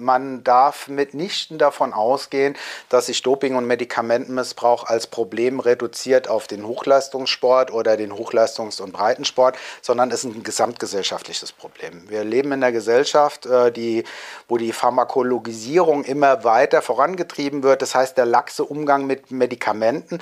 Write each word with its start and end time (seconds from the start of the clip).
man 0.00 0.44
darf 0.44 0.88
mitnichten 0.88 1.58
davon 1.58 1.92
ausgehen, 1.92 2.56
dass 2.88 3.06
sich 3.06 3.22
Doping- 3.22 3.56
und 3.56 3.66
Medikamentenmissbrauch 3.66 4.84
als 4.84 5.06
Problem 5.06 5.60
reduziert 5.60 6.28
auf 6.28 6.46
den 6.46 6.66
Hochleistungssport 6.66 7.72
oder 7.72 7.96
den 7.96 8.12
Hochleistungs- 8.12 8.80
und 8.80 8.92
Breitensport, 8.92 9.56
sondern 9.82 10.10
es 10.10 10.24
ist 10.24 10.34
ein 10.34 10.42
gesamtgesellschaftliches 10.42 11.52
Problem. 11.52 12.08
Wir 12.08 12.24
leben 12.24 12.52
in 12.52 12.62
einer 12.62 12.72
Gesellschaft, 12.72 13.46
äh, 13.46 13.72
die, 13.72 14.04
wo 14.48 14.56
die 14.56 14.72
Pharmakologisierung 14.72 16.04
immer 16.04 16.44
weiter 16.44 16.82
vorangetrieben 16.82 17.62
wird. 17.62 17.82
Das 17.82 17.94
heißt, 17.94 18.16
der 18.16 18.26
laxe 18.26 18.64
Umgang 18.64 19.06
mit 19.06 19.30
Medikamenten. 19.30 20.18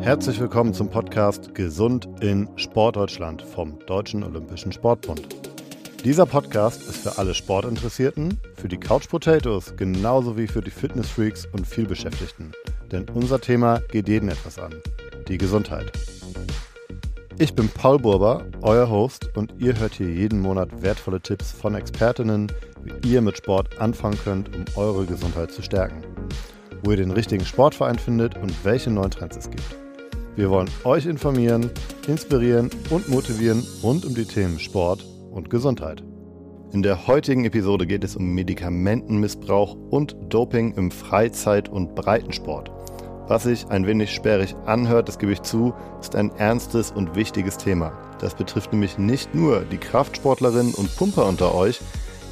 Herzlich 0.00 0.40
willkommen 0.40 0.74
zum 0.74 0.90
Podcast 0.90 1.54
Gesund 1.54 2.08
in 2.20 2.48
Sportdeutschland 2.56 3.40
vom 3.42 3.78
Deutschen 3.86 4.24
Olympischen 4.24 4.72
Sportbund. 4.72 5.51
Dieser 6.04 6.26
Podcast 6.26 6.82
ist 6.88 6.96
für 6.96 7.16
alle 7.18 7.32
Sportinteressierten, 7.32 8.36
für 8.56 8.66
die 8.66 8.76
Couch 8.76 9.08
Potatoes 9.08 9.76
genauso 9.76 10.36
wie 10.36 10.48
für 10.48 10.60
die 10.60 10.72
Fitnessfreaks 10.72 11.46
und 11.52 11.64
vielbeschäftigten. 11.64 12.50
Denn 12.90 13.08
unser 13.10 13.40
Thema 13.40 13.78
geht 13.92 14.08
jeden 14.08 14.28
etwas 14.28 14.58
an. 14.58 14.74
Die 15.28 15.38
Gesundheit. 15.38 15.92
Ich 17.38 17.54
bin 17.54 17.68
Paul 17.68 18.00
Burber, 18.00 18.44
euer 18.62 18.90
Host, 18.90 19.30
und 19.36 19.54
ihr 19.60 19.78
hört 19.78 19.94
hier 19.94 20.10
jeden 20.10 20.40
Monat 20.40 20.82
wertvolle 20.82 21.20
Tipps 21.20 21.52
von 21.52 21.76
Expertinnen, 21.76 22.50
wie 23.02 23.12
ihr 23.12 23.22
mit 23.22 23.36
Sport 23.36 23.80
anfangen 23.80 24.18
könnt, 24.24 24.56
um 24.56 24.64
eure 24.74 25.06
Gesundheit 25.06 25.52
zu 25.52 25.62
stärken. 25.62 26.02
Wo 26.82 26.90
ihr 26.90 26.96
den 26.96 27.12
richtigen 27.12 27.44
Sportverein 27.44 28.00
findet 28.00 28.36
und 28.38 28.52
welche 28.64 28.90
neuen 28.90 29.12
Trends 29.12 29.36
es 29.36 29.48
gibt. 29.48 29.76
Wir 30.34 30.50
wollen 30.50 30.70
euch 30.82 31.06
informieren, 31.06 31.70
inspirieren 32.08 32.70
und 32.90 33.08
motivieren 33.08 33.64
rund 33.84 34.04
um 34.04 34.16
die 34.16 34.24
Themen 34.24 34.58
Sport, 34.58 35.04
und 35.32 35.50
Gesundheit. 35.50 36.04
In 36.72 36.82
der 36.82 37.06
heutigen 37.06 37.44
Episode 37.44 37.86
geht 37.86 38.02
es 38.04 38.16
um 38.16 38.32
Medikamentenmissbrauch 38.34 39.76
und 39.90 40.16
Doping 40.30 40.72
im 40.74 40.90
Freizeit- 40.90 41.68
und 41.68 41.94
Breitensport. 41.94 42.70
Was 43.28 43.44
sich 43.44 43.66
ein 43.68 43.86
wenig 43.86 44.12
sperrig 44.12 44.54
anhört, 44.66 45.08
das 45.08 45.18
gebe 45.18 45.32
ich 45.32 45.42
zu, 45.42 45.74
ist 46.00 46.16
ein 46.16 46.30
ernstes 46.36 46.90
und 46.90 47.14
wichtiges 47.14 47.56
Thema. 47.56 47.92
Das 48.20 48.34
betrifft 48.34 48.72
nämlich 48.72 48.98
nicht 48.98 49.34
nur 49.34 49.60
die 49.62 49.78
Kraftsportlerinnen 49.78 50.74
und 50.74 50.96
Pumper 50.96 51.26
unter 51.26 51.54
euch, 51.54 51.80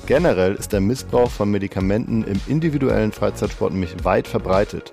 generell 0.06 0.54
ist 0.54 0.72
der 0.72 0.80
Missbrauch 0.80 1.30
von 1.30 1.50
Medikamenten 1.50 2.24
im 2.24 2.40
individuellen 2.48 3.12
Freizeitsport 3.12 3.72
nämlich 3.72 4.04
weit 4.04 4.26
verbreitet. 4.26 4.92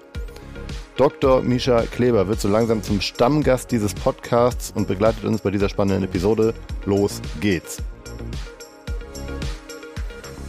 Dr. 0.98 1.42
Misha 1.42 1.84
Kleber 1.84 2.28
wird 2.28 2.42
so 2.42 2.48
langsam 2.48 2.82
zum 2.84 3.02
Stammgast 3.02 3.72
dieses 3.72 3.94
Podcasts 3.94 4.74
und 4.76 4.88
begleitet 4.88 5.26
uns 5.26 5.42
bei 5.42 5.52
dieser 5.52 5.70
spannenden 5.70 6.04
Episode. 6.04 6.54
Los 6.86 7.22
geht's! 7.40 7.84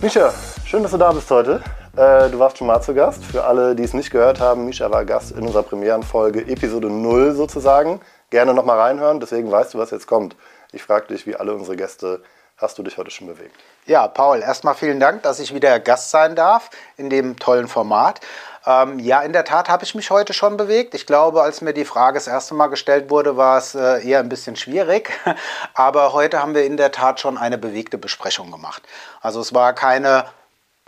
Misha, 0.01 0.33
schön, 0.65 0.85
dass 0.85 0.93
du 0.93 0.97
da 0.97 1.11
bist 1.11 1.29
heute. 1.29 1.61
Äh, 1.97 2.31
du 2.31 2.39
warst 2.39 2.57
schon 2.57 2.69
mal 2.69 2.81
zu 2.81 2.95
Gast. 2.95 3.25
Für 3.25 3.43
alle, 3.43 3.75
die 3.75 3.83
es 3.83 3.95
nicht 3.95 4.13
gehört 4.13 4.39
haben, 4.39 4.65
Misha 4.65 4.89
war 4.93 5.05
Gast 5.05 5.33
in 5.33 5.45
unserer 5.45 5.65
Premierenfolge 5.65 6.47
Episode 6.47 6.89
0 6.89 7.35
sozusagen. 7.35 8.01
Gerne 8.31 8.55
nochmal 8.55 8.79
reinhören, 8.79 9.19
deswegen 9.19 9.51
weißt 9.51 9.75
du, 9.75 9.79
was 9.79 9.91
jetzt 9.91 10.07
kommt. 10.07 10.37
Ich 10.71 10.85
frage 10.85 11.09
dich, 11.09 11.27
wie 11.27 11.35
alle 11.35 11.53
unsere 11.53 11.77
Gäste, 11.77 12.23
hast 12.59 12.79
du 12.79 12.85
dich 12.85 12.97
heute 12.97 13.11
schon 13.11 13.27
bewegt? 13.27 13.57
Ja, 13.87 14.07
Paul, 14.07 14.41
erstmal 14.41 14.75
vielen 14.75 15.01
Dank, 15.01 15.25
dass 15.25 15.41
ich 15.41 15.53
wieder 15.53 15.81
Gast 15.81 16.13
sein 16.13 16.37
darf 16.37 16.71
in 16.97 17.11
dem 17.11 17.37
tollen 17.37 17.67
Format. 17.67 18.21
Ähm, 18.69 18.99
ja, 18.99 19.23
in 19.23 19.33
der 19.33 19.47
Tat 19.47 19.71
habe 19.71 19.85
ich 19.85 19.95
mich 19.95 20.11
heute 20.11 20.35
schon 20.35 20.59
bewegt. 20.59 20.95
Ich 20.95 21.07
glaube, 21.07 21.43
als 21.43 21.63
mir 21.63 21.73
die 21.73 21.87
Frage 21.87 22.19
das 22.19 22.27
erste 22.27 22.53
Mal 22.53 22.67
gestellt 22.67 23.09
wurde, 23.09 23.39
war 23.39 23.57
es 23.57 23.75
äh, 23.75 24.07
eher 24.07 24.19
ein 24.19 24.29
bisschen 24.29 24.57
schwierig. 24.57 25.11
Aber 25.75 26.13
heute 26.13 26.43
haben 26.43 26.55
wir 26.55 26.67
in 26.67 26.77
der 26.77 26.93
Tat 26.93 27.19
schon 27.19 27.39
eine 27.39 27.57
bewegte 27.57 27.97
Besprechung 27.97 28.51
gemacht. 28.51 28.83
Also 29.23 29.41
es 29.41 29.55
war 29.55 29.73
keine 29.73 30.27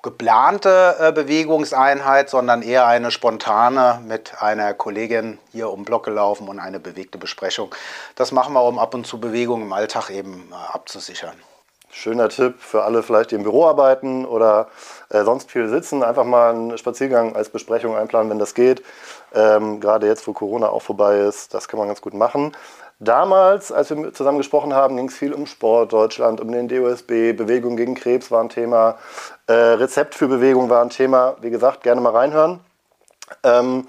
geplante 0.03 0.97
äh, 1.01 1.13
Bewegungseinheit, 1.13 2.29
sondern 2.29 2.61
eher 2.61 2.87
eine 2.87 3.11
spontane 3.11 4.03
mit 4.07 4.43
einer 4.43 4.75
Kollegin 4.75 5.39
hier 5.51 5.71
um 5.71 5.87
Block 5.87 6.05
gelaufen 6.05 6.49
und 6.49 6.59
eine 6.59 6.81
bewegte 6.81 7.17
Besprechung. 7.17 7.75
Das 8.15 8.31
machen 8.31 8.53
wir, 8.53 8.63
um 8.63 8.79
ab 8.79 8.93
und 8.93 9.07
zu 9.07 9.19
Bewegung 9.19 9.63
im 9.63 9.73
Alltag 9.73 10.11
eben 10.11 10.53
äh, 10.53 10.75
abzusichern. 10.75 11.41
Schöner 11.91 12.29
Tipp 12.29 12.61
für 12.61 12.85
alle 12.85 13.03
vielleicht, 13.03 13.31
die 13.31 13.37
im 13.37 13.43
Büro 13.43 13.67
arbeiten 13.67 14.27
oder 14.27 14.69
äh, 15.11 15.25
sonst 15.25 15.51
viel 15.51 15.69
sitzen. 15.69 16.03
Einfach 16.03 16.25
mal 16.25 16.51
einen 16.51 16.79
Spaziergang 16.79 17.37
als 17.37 17.51
Besprechung 17.51 17.97
einplanen, 17.97 18.31
wenn 18.31 18.39
das 18.39 18.55
geht. 18.55 18.83
Ähm, 19.35 19.81
Gerade 19.81 20.07
jetzt, 20.07 20.27
wo 20.27 20.33
Corona 20.33 20.69
auch 20.69 20.83
vorbei 20.83 21.19
ist, 21.19 21.53
das 21.55 21.69
kann 21.69 21.79
man 21.79 21.89
ganz 21.89 22.01
gut 22.01 22.15
machen. 22.15 22.53
Damals, 22.99 23.73
als 23.73 23.91
wir 23.91 24.13
zusammen 24.13 24.39
gesprochen 24.39 24.75
haben, 24.75 24.97
ging 24.97 25.09
es 25.09 25.17
viel 25.17 25.33
um 25.33 25.47
Sport 25.47 25.93
Deutschland, 25.93 26.41
um 26.41 26.53
den 26.53 26.69
DOSB, 26.69 27.33
Bewegung 27.33 27.77
gegen 27.77 27.95
Krebs 27.95 28.31
war 28.31 28.43
ein 28.43 28.51
Thema, 28.51 28.99
äh, 29.47 29.53
Rezept 29.53 30.15
für 30.15 30.29
Bewegung 30.29 30.69
war 30.69 30.83
ein 30.83 30.91
Thema. 30.91 31.37
Wie 31.41 31.51
gesagt, 31.51 31.83
gerne 31.83 32.01
mal 32.01 32.13
reinhören. 32.13 32.61
Ähm, 33.43 33.87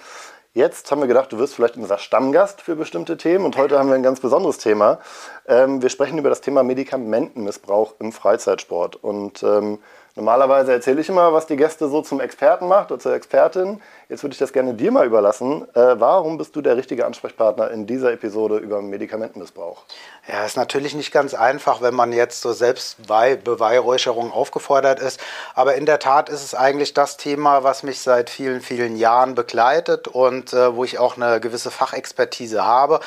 Jetzt 0.53 0.91
haben 0.91 0.99
wir 0.99 1.07
gedacht, 1.07 1.31
du 1.31 1.37
wirst 1.37 1.55
vielleicht 1.55 1.77
unser 1.77 1.97
Stammgast 1.97 2.59
für 2.59 2.75
bestimmte 2.75 3.15
Themen 3.15 3.45
und 3.45 3.55
heute 3.55 3.79
haben 3.79 3.87
wir 3.87 3.95
ein 3.95 4.03
ganz 4.03 4.19
besonderes 4.19 4.57
Thema. 4.57 4.99
Ähm, 5.47 5.81
wir 5.81 5.87
sprechen 5.87 6.17
über 6.17 6.27
das 6.27 6.41
Thema 6.41 6.61
Medikamentenmissbrauch 6.61 7.93
im 7.99 8.11
Freizeitsport. 8.11 8.97
Und 8.97 9.43
ähm, 9.43 9.79
normalerweise 10.15 10.71
erzähle 10.71 11.01
ich 11.01 11.09
immer, 11.09 11.33
was 11.33 11.47
die 11.47 11.55
Gäste 11.55 11.87
so 11.87 12.01
zum 12.01 12.19
Experten 12.19 12.67
macht 12.67 12.91
oder 12.91 12.99
zur 12.99 13.13
Expertin. 13.13 13.81
Jetzt 14.09 14.23
würde 14.23 14.33
ich 14.33 14.39
das 14.39 14.51
gerne 14.51 14.73
dir 14.73 14.91
mal 14.91 15.05
überlassen. 15.05 15.67
Äh, 15.73 15.99
warum 15.99 16.37
bist 16.37 16.55
du 16.55 16.61
der 16.61 16.75
richtige 16.75 17.05
Ansprechpartner 17.05 17.71
in 17.71 17.87
dieser 17.87 18.11
Episode 18.11 18.57
über 18.57 18.81
Medikamentenmissbrauch? 18.81 19.83
Ja, 20.27 20.45
ist 20.45 20.57
natürlich 20.57 20.95
nicht 20.95 21.11
ganz 21.11 21.33
einfach, 21.33 21.81
wenn 21.81 21.95
man 21.95 22.11
jetzt 22.11 22.41
so 22.41 22.51
Selbstbeweihräucherung 22.51 24.33
aufgefordert 24.33 24.99
ist. 24.99 25.19
Aber 25.55 25.75
in 25.75 25.85
der 25.85 25.99
Tat 25.99 26.29
ist 26.29 26.43
es 26.43 26.53
eigentlich 26.53 26.93
das 26.93 27.17
Thema, 27.17 27.63
was 27.63 27.83
mich 27.83 28.01
seit 28.01 28.29
vielen, 28.29 28.61
vielen 28.61 28.97
Jahren 28.97 29.33
begleitet 29.33 30.07
und 30.09 30.51
äh, 30.51 30.75
wo 30.75 30.83
ich 30.83 30.99
auch 30.99 31.15
eine 31.15 31.39
gewisse 31.39 31.71
Fachexpertise 31.71 32.65
habe. 32.65 32.99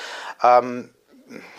Ähm, 0.43 0.89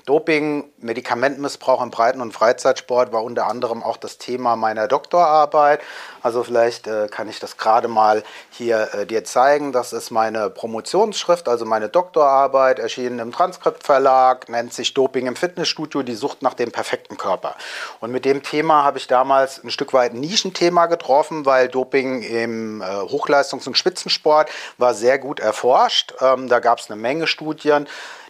Doping, 0.06 0.72
Medikamentenmissbrauch 0.78 1.82
im 1.82 1.90
Breiten- 1.90 2.22
und 2.22 2.32
Freizeitsport 2.32 3.12
war 3.12 3.24
unter 3.24 3.48
anderem 3.48 3.82
auch 3.82 3.98
das 3.98 4.20
Thema 4.20 4.56
meiner 4.56 4.88
Doktorarbeit. 4.88 5.82
Also 6.22 6.44
vielleicht 6.44 6.86
äh, 6.86 7.08
kann 7.10 7.28
ich 7.28 7.40
das 7.40 7.58
gerade 7.58 7.88
mal 7.88 8.24
hier 8.52 8.90
äh, 8.94 9.06
dir 9.08 9.24
zeigen. 9.24 9.72
Das 9.72 9.94
ist 9.94 10.12
meine 10.12 10.52
Promotionsschrift, 10.52 11.50
also 11.50 11.66
meine 11.66 11.90
Doktorarbeit, 11.90 12.78
erschienen 12.78 13.18
im 13.18 13.32
Transkriptverlag, 13.32 14.48
nennt 14.48 14.74
sich 14.74 14.94
Doping 14.94 15.26
im 15.26 15.36
Fitnessstudio, 15.36 16.04
die 16.04 16.14
Sucht 16.14 16.44
nach 16.44 16.54
dem 16.54 16.72
perfekten 16.72 17.18
Körper. 17.18 17.56
Und 18.00 18.12
mit 18.12 18.26
dem 18.26 18.44
Thema 18.44 18.84
habe 18.84 19.00
ich 19.00 19.08
damals 19.08 19.64
ein 19.64 19.72
Stück 19.72 19.92
weit 19.94 20.14
ein 20.14 20.20
Nischenthema 20.20 20.86
getroffen, 20.86 21.48
weil 21.48 21.68
Doping 21.68 22.22
im 22.22 22.82
äh, 22.82 22.86
Hochleistungs- 22.86 23.66
und 23.66 23.76
Spitzensport 23.76 24.52
war 24.78 24.94
sehr 24.94 25.18
gut 25.18 25.40
erforscht. 25.40 26.14
Ähm, 26.22 26.48
da 26.48 26.60
gab 26.60 26.78
es 26.78 26.92
eine 26.92 27.02
Menge 27.02 27.26
Studien 27.26 27.88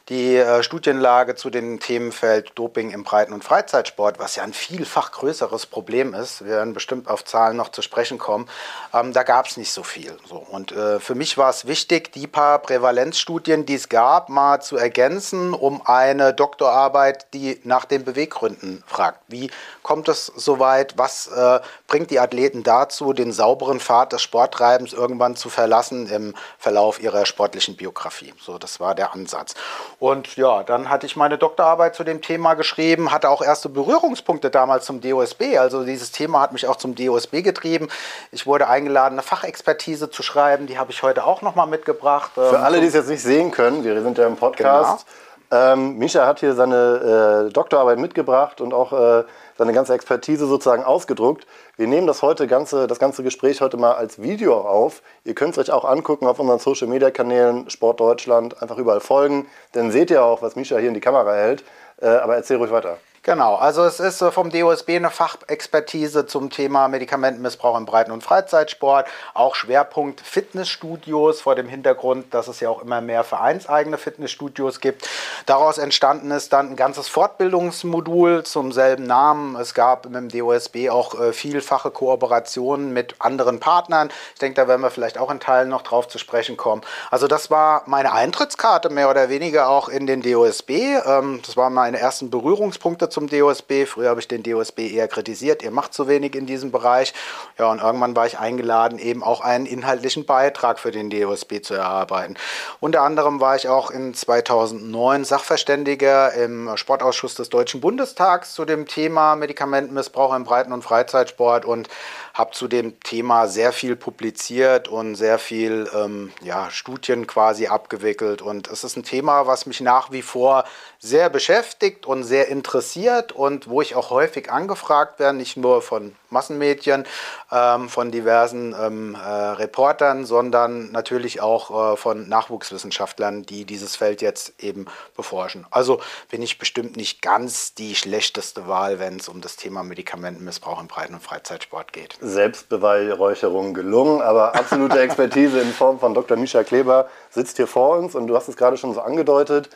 die 0.09 0.35
äh, 0.35 0.61
Studienlage 0.61 1.33
zu 1.35 1.49
dem 1.49 1.79
Themenfeld 1.79 2.51
Doping 2.55 2.91
im 2.91 3.03
Breiten- 3.03 3.33
und 3.33 3.43
Freizeitsport, 3.43 4.19
was 4.19 4.35
ja 4.35 4.43
ein 4.43 4.53
vielfach 4.53 5.11
größeres 5.11 5.65
Problem 5.65 6.13
ist, 6.13 6.45
wir 6.45 6.51
werden 6.51 6.73
bestimmt 6.73 7.07
auf 7.07 7.25
Zahlen 7.25 7.57
noch 7.57 7.69
zu 7.69 7.81
sprechen 7.81 8.19
kommen, 8.19 8.47
ähm, 8.93 9.13
da 9.13 9.23
gab 9.23 9.47
es 9.47 9.57
nicht 9.57 9.71
so 9.71 9.81
viel. 9.81 10.15
So. 10.27 10.35
Und 10.37 10.71
äh, 10.71 10.99
für 10.99 11.15
mich 11.15 11.39
war 11.39 11.49
es 11.49 11.65
wichtig, 11.65 12.11
die 12.11 12.27
paar 12.27 12.59
Prävalenzstudien, 12.59 13.65
die 13.65 13.73
es 13.73 13.89
gab, 13.89 14.29
mal 14.29 14.61
zu 14.61 14.77
ergänzen, 14.77 15.53
um 15.55 15.81
eine 15.85 16.33
Doktorarbeit, 16.35 17.33
die 17.33 17.59
nach 17.63 17.85
den 17.85 18.05
Beweggründen 18.05 18.83
fragt. 18.85 19.21
Wie 19.27 19.49
kommt 19.81 20.07
es 20.07 20.27
so 20.27 20.59
weit? 20.59 20.97
Was 20.97 21.27
äh, 21.27 21.59
bringt 21.87 22.11
die 22.11 22.19
Athleten 22.19 22.61
dazu, 22.61 23.13
den 23.13 23.31
sauberen 23.31 23.79
Pfad 23.79 24.13
des 24.13 24.21
Sporttreibens 24.21 24.93
irgendwann 24.93 25.35
zu 25.35 25.49
verlassen 25.49 26.07
im 26.07 26.35
Verlauf 26.59 27.01
ihrer 27.01 27.25
sportlichen 27.25 27.75
Biografie? 27.75 28.35
So, 28.39 28.59
das 28.59 28.79
war 28.79 28.93
der 28.93 29.13
Ansatz. 29.13 29.55
Und 29.99 30.35
ja, 30.35 30.63
dann 30.63 30.89
hatte 30.89 31.05
ich 31.05 31.15
meine 31.15 31.37
Doktorarbeit 31.37 31.95
zu 31.95 32.03
dem 32.03 32.21
Thema 32.21 32.53
geschrieben, 32.55 33.11
hatte 33.11 33.29
auch 33.29 33.41
erste 33.41 33.69
Berührungspunkte 33.69 34.49
damals 34.49 34.85
zum 34.85 35.01
DOSB. 35.01 35.57
Also 35.57 35.83
dieses 35.85 36.11
Thema 36.11 36.41
hat 36.41 36.51
mich 36.51 36.67
auch 36.67 36.75
zum 36.75 36.95
DOSB 36.95 37.41
getrieben. 37.41 37.87
Ich 38.31 38.45
wurde 38.45 38.67
eingeladen, 38.67 39.13
eine 39.13 39.21
Fachexpertise 39.21 40.09
zu 40.09 40.21
schreiben. 40.21 40.67
Die 40.67 40.77
habe 40.77 40.91
ich 40.91 41.01
heute 41.01 41.25
auch 41.25 41.41
nochmal 41.41 41.67
mitgebracht. 41.67 42.31
Für 42.33 42.55
ähm, 42.55 42.63
alle, 42.63 42.81
die 42.81 42.87
es 42.87 42.93
jetzt 42.93 43.09
nicht 43.09 43.23
sehen 43.23 43.51
können, 43.51 43.83
wir 43.83 44.01
sind 44.01 44.17
ja 44.17 44.27
im 44.27 44.35
Podcast. 44.35 45.05
Genau. 45.49 45.73
Ähm, 45.73 45.97
Misha 45.97 46.25
hat 46.25 46.39
hier 46.39 46.55
seine 46.55 47.47
äh, 47.47 47.53
Doktorarbeit 47.53 47.99
mitgebracht 47.99 48.61
und 48.61 48.73
auch 48.73 48.91
äh, 48.91 49.23
seine 49.57 49.73
ganze 49.73 49.93
Expertise 49.93 50.47
sozusagen 50.47 50.83
ausgedruckt. 50.83 51.45
Wir 51.77 51.87
nehmen 51.87 52.07
das 52.07 52.21
heute 52.21 52.47
ganze, 52.47 52.87
das 52.87 52.99
ganze 52.99 53.23
Gespräch 53.23 53.61
heute 53.61 53.77
mal 53.77 53.93
als 53.93 54.21
Video 54.21 54.59
auf. 54.59 55.01
Ihr 55.23 55.35
könnt 55.35 55.57
es 55.57 55.57
euch 55.57 55.71
auch 55.71 55.85
angucken 55.85 56.27
auf 56.27 56.39
unseren 56.39 56.59
Social 56.59 56.87
Media 56.87 57.11
Kanälen, 57.11 57.69
Sport 57.69 57.99
Deutschland, 57.99 58.61
einfach 58.61 58.77
überall 58.77 59.01
folgen. 59.01 59.47
Dann 59.71 59.91
seht 59.91 60.11
ihr 60.11 60.23
auch, 60.23 60.41
was 60.41 60.55
Misha 60.55 60.77
hier 60.77 60.89
in 60.89 60.93
die 60.93 61.01
Kamera 61.01 61.33
hält. 61.33 61.63
Äh, 62.01 62.07
aber 62.07 62.35
erzähl 62.35 62.57
ruhig 62.57 62.71
weiter. 62.71 62.97
Genau, 63.25 63.55
also 63.55 63.83
es 63.85 63.99
ist 63.99 64.19
vom 64.19 64.51
DOSB 64.51 64.97
eine 64.97 65.09
Fachexpertise 65.09 66.27
zum 66.27 66.51
Thema 66.51 66.87
Medikamentenmissbrauch 66.87 67.75
im 67.75 67.87
Breiten- 67.87 68.11
und 68.11 68.23
Freizeitsport, 68.23 69.07
auch 69.33 69.55
Schwerpunkt 69.55 70.21
Fitnessstudios 70.21 71.41
vor 71.41 71.55
dem 71.55 71.67
Hintergrund, 71.67 72.35
dass 72.35 72.47
es 72.47 72.59
ja 72.59 72.69
auch 72.69 72.83
immer 72.83 73.01
mehr 73.01 73.23
vereinseigene 73.23 73.97
Fitnessstudios 73.97 74.79
gibt. 74.79 75.09
Daraus 75.47 75.79
entstanden 75.79 76.29
ist 76.29 76.53
dann 76.53 76.69
ein 76.69 76.75
ganzes 76.75 77.07
Fortbildungsmodul 77.07 78.43
zum 78.43 78.71
selben 78.71 79.07
Namen. 79.07 79.55
Es 79.55 79.73
gab 79.73 80.05
mit 80.05 80.13
dem 80.13 80.29
DOSB 80.29 80.91
auch 80.91 81.19
äh, 81.19 81.33
vielfache 81.33 81.89
Kooperationen 81.89 82.93
mit 82.93 83.15
anderen 83.17 83.59
Partnern. 83.59 84.11
Ich 84.35 84.39
denke, 84.39 84.61
da 84.61 84.67
werden 84.67 84.81
wir 84.81 84.91
vielleicht 84.91 85.17
auch 85.17 85.31
in 85.31 85.39
Teilen 85.39 85.69
noch 85.69 85.81
drauf 85.81 86.07
zu 86.07 86.19
sprechen 86.19 86.57
kommen. 86.57 86.83
Also 87.09 87.25
das 87.25 87.49
war 87.49 87.81
meine 87.87 88.13
Eintrittskarte 88.13 88.91
mehr 88.91 89.09
oder 89.09 89.29
weniger 89.29 89.67
auch 89.67 89.89
in 89.89 90.05
den 90.05 90.21
DOSB. 90.21 90.69
Ähm, 91.03 91.41
das 91.43 91.57
waren 91.57 91.73
meine 91.73 91.97
ersten 91.97 92.29
Berührungspunkte 92.29 93.14
zum 93.15 93.29
DOSB. 93.29 93.85
Früher 93.87 94.09
habe 94.09 94.19
ich 94.19 94.27
den 94.27 94.43
DOSB 94.43 94.79
eher 94.91 95.07
kritisiert, 95.07 95.63
ihr 95.63 95.71
macht 95.71 95.93
zu 95.93 96.07
wenig 96.07 96.35
in 96.35 96.45
diesem 96.45 96.71
Bereich. 96.71 97.13
Ja, 97.57 97.71
und 97.71 97.81
irgendwann 97.81 98.15
war 98.15 98.27
ich 98.27 98.37
eingeladen, 98.37 98.99
eben 98.99 99.23
auch 99.23 99.39
einen 99.39 99.65
inhaltlichen 99.65 100.25
Beitrag 100.25 100.79
für 100.79 100.91
den 100.91 101.09
DOSB 101.09 101.61
zu 101.63 101.73
erarbeiten. 101.73 102.35
Unter 102.81 103.03
anderem 103.03 103.39
war 103.39 103.55
ich 103.55 103.69
auch 103.69 103.89
in 103.89 104.13
2009 104.13 105.23
Sachverständiger 105.23 106.33
im 106.33 106.75
Sportausschuss 106.75 107.35
des 107.35 107.49
Deutschen 107.49 107.79
Bundestags 107.79 108.53
zu 108.53 108.65
dem 108.65 108.85
Thema 108.85 109.37
Medikamentenmissbrauch 109.37 110.35
im 110.35 110.43
Breiten- 110.43 110.73
und 110.73 110.83
Freizeitsport 110.83 111.63
und 111.63 111.87
habe 112.35 112.51
zu 112.51 112.67
dem 112.67 112.99
Thema 112.99 113.47
sehr 113.47 113.71
viel 113.71 113.95
publiziert 113.95 114.89
und 114.89 115.15
sehr 115.15 115.39
viel 115.39 115.89
ähm, 115.95 116.33
ja, 116.41 116.69
Studien 116.69 117.27
quasi 117.27 117.67
abgewickelt. 117.67 118.41
Und 118.41 118.67
es 118.67 118.83
ist 118.83 118.97
ein 118.97 119.03
Thema, 119.03 119.47
was 119.47 119.65
mich 119.65 119.79
nach 119.79 120.11
wie 120.11 120.21
vor 120.21 120.65
sehr 120.99 121.29
beschäftigt 121.29 122.05
und 122.05 122.23
sehr 122.23 122.49
interessiert 122.49 123.31
und 123.31 123.69
wo 123.69 123.81
ich 123.81 123.95
auch 123.95 124.09
häufig 124.09 124.51
angefragt 124.51 125.17
werde, 125.19 125.37
nicht 125.37 125.55
nur 125.55 125.81
von 125.81 126.13
Massenmedien, 126.35 127.05
ähm, 127.51 127.89
von 127.89 128.11
diversen 128.11 128.75
ähm, 128.79 129.15
äh, 129.15 129.27
Reportern, 129.27 130.25
sondern 130.25 130.91
natürlich 130.91 131.41
auch 131.41 131.93
äh, 131.93 131.97
von 131.97 132.27
Nachwuchswissenschaftlern, 132.27 133.43
die 133.43 133.65
dieses 133.65 133.95
Feld 133.95 134.21
jetzt 134.21 134.61
eben 134.61 134.85
beforschen. 135.15 135.65
Also 135.71 136.01
bin 136.29 136.41
ich 136.41 136.59
bestimmt 136.59 136.97
nicht 136.97 137.21
ganz 137.21 137.73
die 137.73 137.95
schlechteste 137.95 138.67
Wahl, 138.67 138.99
wenn 138.99 139.17
es 139.17 139.29
um 139.29 139.41
das 139.41 139.55
Thema 139.55 139.83
Medikamentenmissbrauch 139.83 140.81
im 140.81 140.87
Breiten- 140.87 141.13
und 141.13 141.23
Freizeitsport 141.23 141.93
geht. 141.93 142.17
Selbstbeweihräucherung 142.21 143.73
gelungen, 143.73 144.21
aber 144.21 144.55
absolute 144.55 144.99
Expertise 144.99 145.59
in 145.59 145.71
Form 145.71 145.99
von 145.99 146.13
Dr. 146.13 146.37
Misha 146.37 146.63
Kleber 146.63 147.07
sitzt 147.29 147.57
hier 147.57 147.67
vor 147.67 147.97
uns 147.97 148.15
und 148.15 148.27
du 148.27 148.35
hast 148.35 148.49
es 148.49 148.57
gerade 148.57 148.77
schon 148.77 148.93
so 148.93 149.01
angedeutet. 149.01 149.69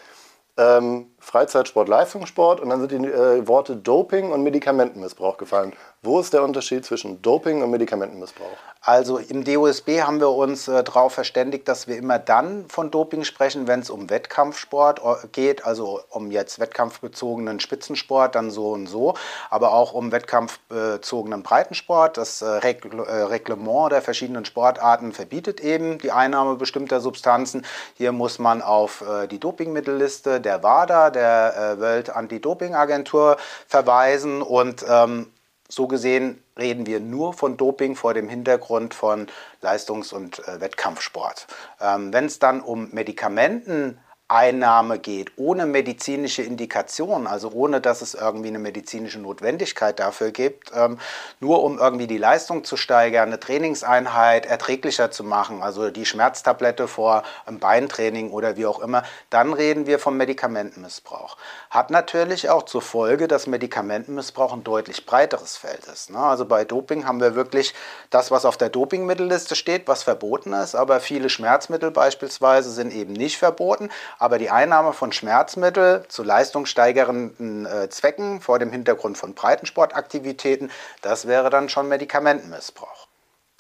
Ähm, 0.58 1.08
Freizeitsport, 1.30 1.88
Leistungssport 1.88 2.60
und 2.60 2.70
dann 2.70 2.80
sind 2.80 2.92
die 2.92 3.08
äh, 3.08 3.48
Worte 3.48 3.76
Doping 3.76 4.32
und 4.32 4.42
Medikamentenmissbrauch 4.42 5.38
gefallen. 5.38 5.74
Wo 6.02 6.20
ist 6.20 6.34
der 6.34 6.44
Unterschied 6.44 6.86
zwischen 6.86 7.22
Doping 7.22 7.62
und 7.62 7.70
Medikamentenmissbrauch? 7.70 8.58
Also 8.82 9.18
im 9.18 9.44
DOSB 9.44 10.02
haben 10.02 10.22
wir 10.22 10.30
uns 10.30 10.70
äh, 10.70 10.84
darauf 10.84 11.14
verständigt, 11.14 11.68
dass 11.68 11.88
wir 11.88 11.98
immer 11.98 12.18
dann 12.18 12.66
von 12.70 12.90
Doping 12.90 13.26
sprechen, 13.26 13.68
wenn 13.68 13.82
es 13.82 13.90
um 13.90 14.10
Wettkampfsport 14.10 15.02
äh, 15.04 15.28
geht, 15.34 15.66
also 15.66 16.00
um 16.10 16.32
jetzt 16.32 16.60
wettkampfbezogenen 16.60 17.60
Spitzensport, 17.60 18.36
dann 18.36 18.50
so 18.50 18.72
und 18.72 18.88
so, 18.88 19.16
aber 19.50 19.74
auch 19.74 19.92
um 19.92 20.14
wettkampfbezogenen 20.14 21.44
Breitensport. 21.44 22.18
Das 22.18 22.42
äh, 22.42 22.46
Regl 22.46 22.98
äh, 23.02 23.24
Reglement 23.24 23.92
der 23.92 24.02
verschiedenen 24.02 24.46
Sportarten 24.46 25.12
verbietet 25.12 25.60
eben 25.60 25.98
die 26.00 26.14
Einnahme 26.14 26.56
bestimmter 26.56 27.02
Substanzen. 27.02 27.66
Hier 27.96 28.14
muss 28.14 28.40
man 28.40 28.62
auf 28.62 29.02
äh, 29.02 29.28
die 29.28 29.40
Dopingmittelliste 29.40 30.40
der 30.40 30.64
WADA, 30.64 31.10
der 31.10 31.19
äh, 31.20 31.80
World 31.80 32.10
Anti-Doping 32.10 32.76
Agentur, 32.76 33.38
verweisen 33.68 34.42
und 34.42 34.86
ähm, 34.88 35.32
so 35.68 35.88
gesehen 35.88 36.44
reden 36.58 36.88
wir 36.88 37.00
nur 37.00 37.34
von 37.34 37.56
Doping 37.56 37.96
vor 37.96 38.14
dem 38.14 38.28
Hintergrund 38.28 38.94
von 38.94 39.28
Leistungs- 39.62 40.12
und 40.12 40.40
äh, 40.48 40.60
Wettkampfsport. 40.60 41.48
Ähm, 41.80 42.12
Wenn 42.12 42.26
es 42.26 42.40
dann 42.40 42.62
um 42.62 42.90
Medikamenten 42.92 44.00
Einnahme 44.30 45.00
geht, 45.00 45.32
ohne 45.38 45.66
medizinische 45.66 46.44
Indikation, 46.44 47.26
also 47.26 47.50
ohne 47.52 47.82
dass 47.82 48.04
es 48.04 48.14
irgendwie 48.14 48.50
eine 48.50 48.60
medizinische 48.60 49.20
Notwendigkeit 49.20 50.00
dafür 50.00 50.30
gibt, 50.30 50.72
ähm, 50.76 51.00
nur 51.40 51.64
um 51.64 51.80
irgendwie 51.80 52.06
die 52.06 52.20
Leistung 52.20 52.64
zu 52.64 52.78
steigern, 52.78 53.30
eine 53.30 53.40
Trainingseinheit 53.40 54.46
erträglicher 54.46 55.10
zu 55.10 55.24
machen, 55.24 55.64
also 55.64 55.90
die 55.90 56.06
Schmerztablette 56.06 56.88
vor 56.88 57.24
einem 57.48 57.58
Beintraining 57.58 58.30
oder 58.30 58.56
wie 58.56 58.68
auch 58.68 58.80
immer, 58.80 59.02
dann 59.32 59.52
reden 59.52 59.88
wir 59.88 59.98
vom 59.98 60.16
Medikamentenmissbrauch. 60.18 61.36
Hat 61.72 61.90
natürlich 61.90 62.52
auch 62.52 62.64
zur 62.64 62.84
Folge, 62.84 63.28
dass 63.28 63.48
Medikamentenmissbrauch 63.48 64.54
ein 64.54 64.64
deutlich 64.64 65.08
breiteres 65.08 65.58
Feld 65.58 65.86
ist. 65.86 66.12
Ne? 66.12 66.20
Also 66.20 66.46
bei 66.46 66.66
Doping 66.66 67.08
haben 67.08 67.20
wir 67.20 67.34
wirklich 67.34 67.74
das, 68.12 68.30
was 68.30 68.46
auf 68.46 68.58
der 68.58 68.70
Dopingmittelliste 68.70 69.56
steht, 69.56 69.88
was 69.88 70.04
verboten 70.04 70.54
ist, 70.54 70.76
aber 70.76 71.00
viele 71.00 71.32
Schmerzmittel 71.32 71.90
beispielsweise 71.90 72.70
sind 72.70 72.94
eben 72.94 73.14
nicht 73.14 73.40
verboten 73.40 73.90
aber 74.20 74.38
die 74.38 74.52
Einnahme 74.52 74.94
von 74.94 75.12
Schmerzmitteln 75.12 76.04
zu 76.10 76.24
leistungssteigernden 76.24 77.66
äh, 77.66 77.90
Zwecken 77.90 78.42
vor 78.42 78.60
dem 78.60 78.72
Hintergrund 78.72 79.18
von 79.18 79.34
Breitensportaktivitäten, 79.34 80.70
das 81.02 81.28
wäre 81.28 81.50
dann 81.50 81.70
schon 81.70 81.88
Medikamentenmissbrauch. 81.88 83.08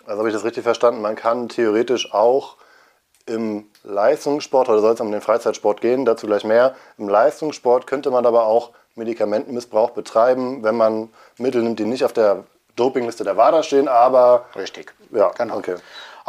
Also 0.05 0.19
habe 0.19 0.29
ich 0.29 0.35
das 0.35 0.43
richtig 0.43 0.63
verstanden, 0.63 1.01
man 1.01 1.15
kann 1.15 1.49
theoretisch 1.49 2.13
auch 2.13 2.57
im 3.25 3.67
Leistungssport, 3.83 4.69
oder 4.69 4.79
soll 4.79 4.93
es 4.93 4.99
um 4.99 5.11
den 5.11 5.21
Freizeitsport 5.21 5.81
gehen, 5.81 6.03
dazu 6.05 6.27
gleich 6.27 6.43
mehr, 6.43 6.75
im 6.97 7.07
Leistungssport 7.07 7.87
könnte 7.87 8.11
man 8.11 8.25
aber 8.25 8.45
auch 8.45 8.71
Medikamentenmissbrauch 8.95 9.91
betreiben, 9.91 10.63
wenn 10.63 10.75
man 10.75 11.09
Mittel 11.37 11.61
nimmt, 11.61 11.79
die 11.79 11.85
nicht 11.85 12.03
auf 12.03 12.13
der 12.13 12.43
Dopingliste 12.75 13.23
der 13.23 13.37
WADA 13.37 13.63
stehen, 13.63 13.87
aber... 13.87 14.45
Richtig. 14.55 14.93
Ja, 15.11 15.29
genau. 15.29 15.57
Okay. 15.57 15.75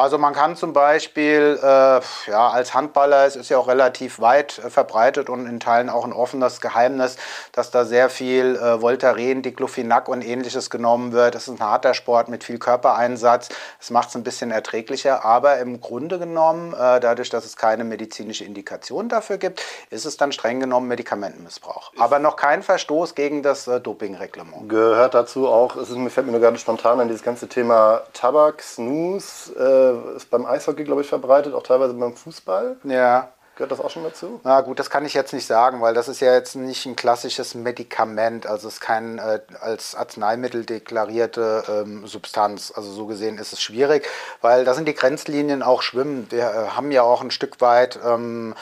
Also 0.00 0.16
man 0.16 0.32
kann 0.32 0.56
zum 0.56 0.72
Beispiel 0.72 1.58
äh, 1.62 1.66
ja, 1.66 2.48
als 2.48 2.72
Handballer, 2.72 3.26
es 3.26 3.36
ist 3.36 3.50
ja 3.50 3.58
auch 3.58 3.68
relativ 3.68 4.18
weit 4.18 4.58
äh, 4.58 4.70
verbreitet 4.70 5.28
und 5.28 5.46
in 5.46 5.60
Teilen 5.60 5.90
auch 5.90 6.06
ein 6.06 6.14
offenes 6.14 6.62
Geheimnis, 6.62 7.16
dass 7.52 7.70
da 7.70 7.84
sehr 7.84 8.08
viel 8.08 8.56
äh, 8.56 8.80
Voltaren, 8.80 9.42
Diclofenac 9.42 10.08
und 10.08 10.22
ähnliches 10.26 10.70
genommen 10.70 11.12
wird. 11.12 11.34
Es 11.34 11.48
ist 11.48 11.60
ein 11.60 11.68
harter 11.68 11.92
Sport 11.92 12.30
mit 12.30 12.44
viel 12.44 12.58
Körpereinsatz. 12.58 13.50
Es 13.78 13.90
macht 13.90 14.08
es 14.08 14.14
ein 14.14 14.22
bisschen 14.22 14.50
erträglicher, 14.50 15.22
aber 15.22 15.58
im 15.58 15.82
Grunde 15.82 16.18
genommen, 16.18 16.72
äh, 16.72 16.98
dadurch, 16.98 17.28
dass 17.28 17.44
es 17.44 17.58
keine 17.58 17.84
medizinische 17.84 18.44
Indikation 18.46 19.10
dafür 19.10 19.36
gibt, 19.36 19.62
ist 19.90 20.06
es 20.06 20.16
dann 20.16 20.32
streng 20.32 20.60
genommen 20.60 20.88
Medikamentenmissbrauch. 20.88 21.92
Aber 21.98 22.18
noch 22.20 22.36
kein 22.36 22.62
Verstoß 22.62 23.14
gegen 23.14 23.42
das 23.42 23.68
äh, 23.68 23.82
Dopingreglement. 23.82 24.66
Gehört 24.66 25.12
dazu 25.12 25.46
auch, 25.46 25.76
es 25.76 25.90
ist, 25.90 25.96
mir 25.96 26.08
fällt 26.08 26.24
mir 26.24 26.32
nur 26.32 26.40
gerade 26.40 26.56
spontan 26.56 27.00
an 27.00 27.08
dieses 27.08 27.22
ganze 27.22 27.48
Thema 27.48 28.00
Tabak, 28.14 28.62
Snooze, 28.62 29.52
äh, 29.58 29.89
ist 30.16 30.30
beim 30.30 30.46
Eishockey, 30.46 30.84
glaube 30.84 31.02
ich, 31.02 31.08
verbreitet, 31.08 31.54
auch 31.54 31.62
teilweise 31.62 31.94
beim 31.94 32.16
Fußball. 32.16 32.76
Ja. 32.84 33.32
Gehört 33.60 33.72
das 33.72 33.80
auch 33.80 33.90
schon 33.90 34.04
dazu? 34.04 34.40
Na 34.42 34.62
gut, 34.62 34.78
das 34.78 34.88
kann 34.88 35.04
ich 35.04 35.12
jetzt 35.12 35.34
nicht 35.34 35.46
sagen, 35.46 35.82
weil 35.82 35.92
das 35.92 36.08
ist 36.08 36.20
ja 36.20 36.32
jetzt 36.32 36.56
nicht 36.56 36.86
ein 36.86 36.96
klassisches 36.96 37.54
Medikament, 37.54 38.46
also 38.46 38.68
es 38.68 38.74
ist 38.74 38.80
kein 38.80 39.18
äh, 39.18 39.40
als 39.60 39.94
Arzneimittel 39.94 40.64
deklarierte 40.64 41.64
ähm, 41.68 42.06
Substanz. 42.06 42.72
Also 42.74 42.90
so 42.90 43.04
gesehen 43.04 43.36
ist 43.36 43.52
es 43.52 43.60
schwierig, 43.60 44.08
weil 44.40 44.64
da 44.64 44.72
sind 44.72 44.88
die 44.88 44.94
Grenzlinien 44.94 45.62
auch 45.62 45.82
schwimmen. 45.82 46.26
Wir 46.30 46.44
äh, 46.44 46.68
haben 46.70 46.90
ja 46.90 47.02
auch 47.02 47.20
ein 47.20 47.30
Stück 47.30 47.60
weit 47.60 47.98
ähm, 48.02 48.54
äh, 48.54 48.56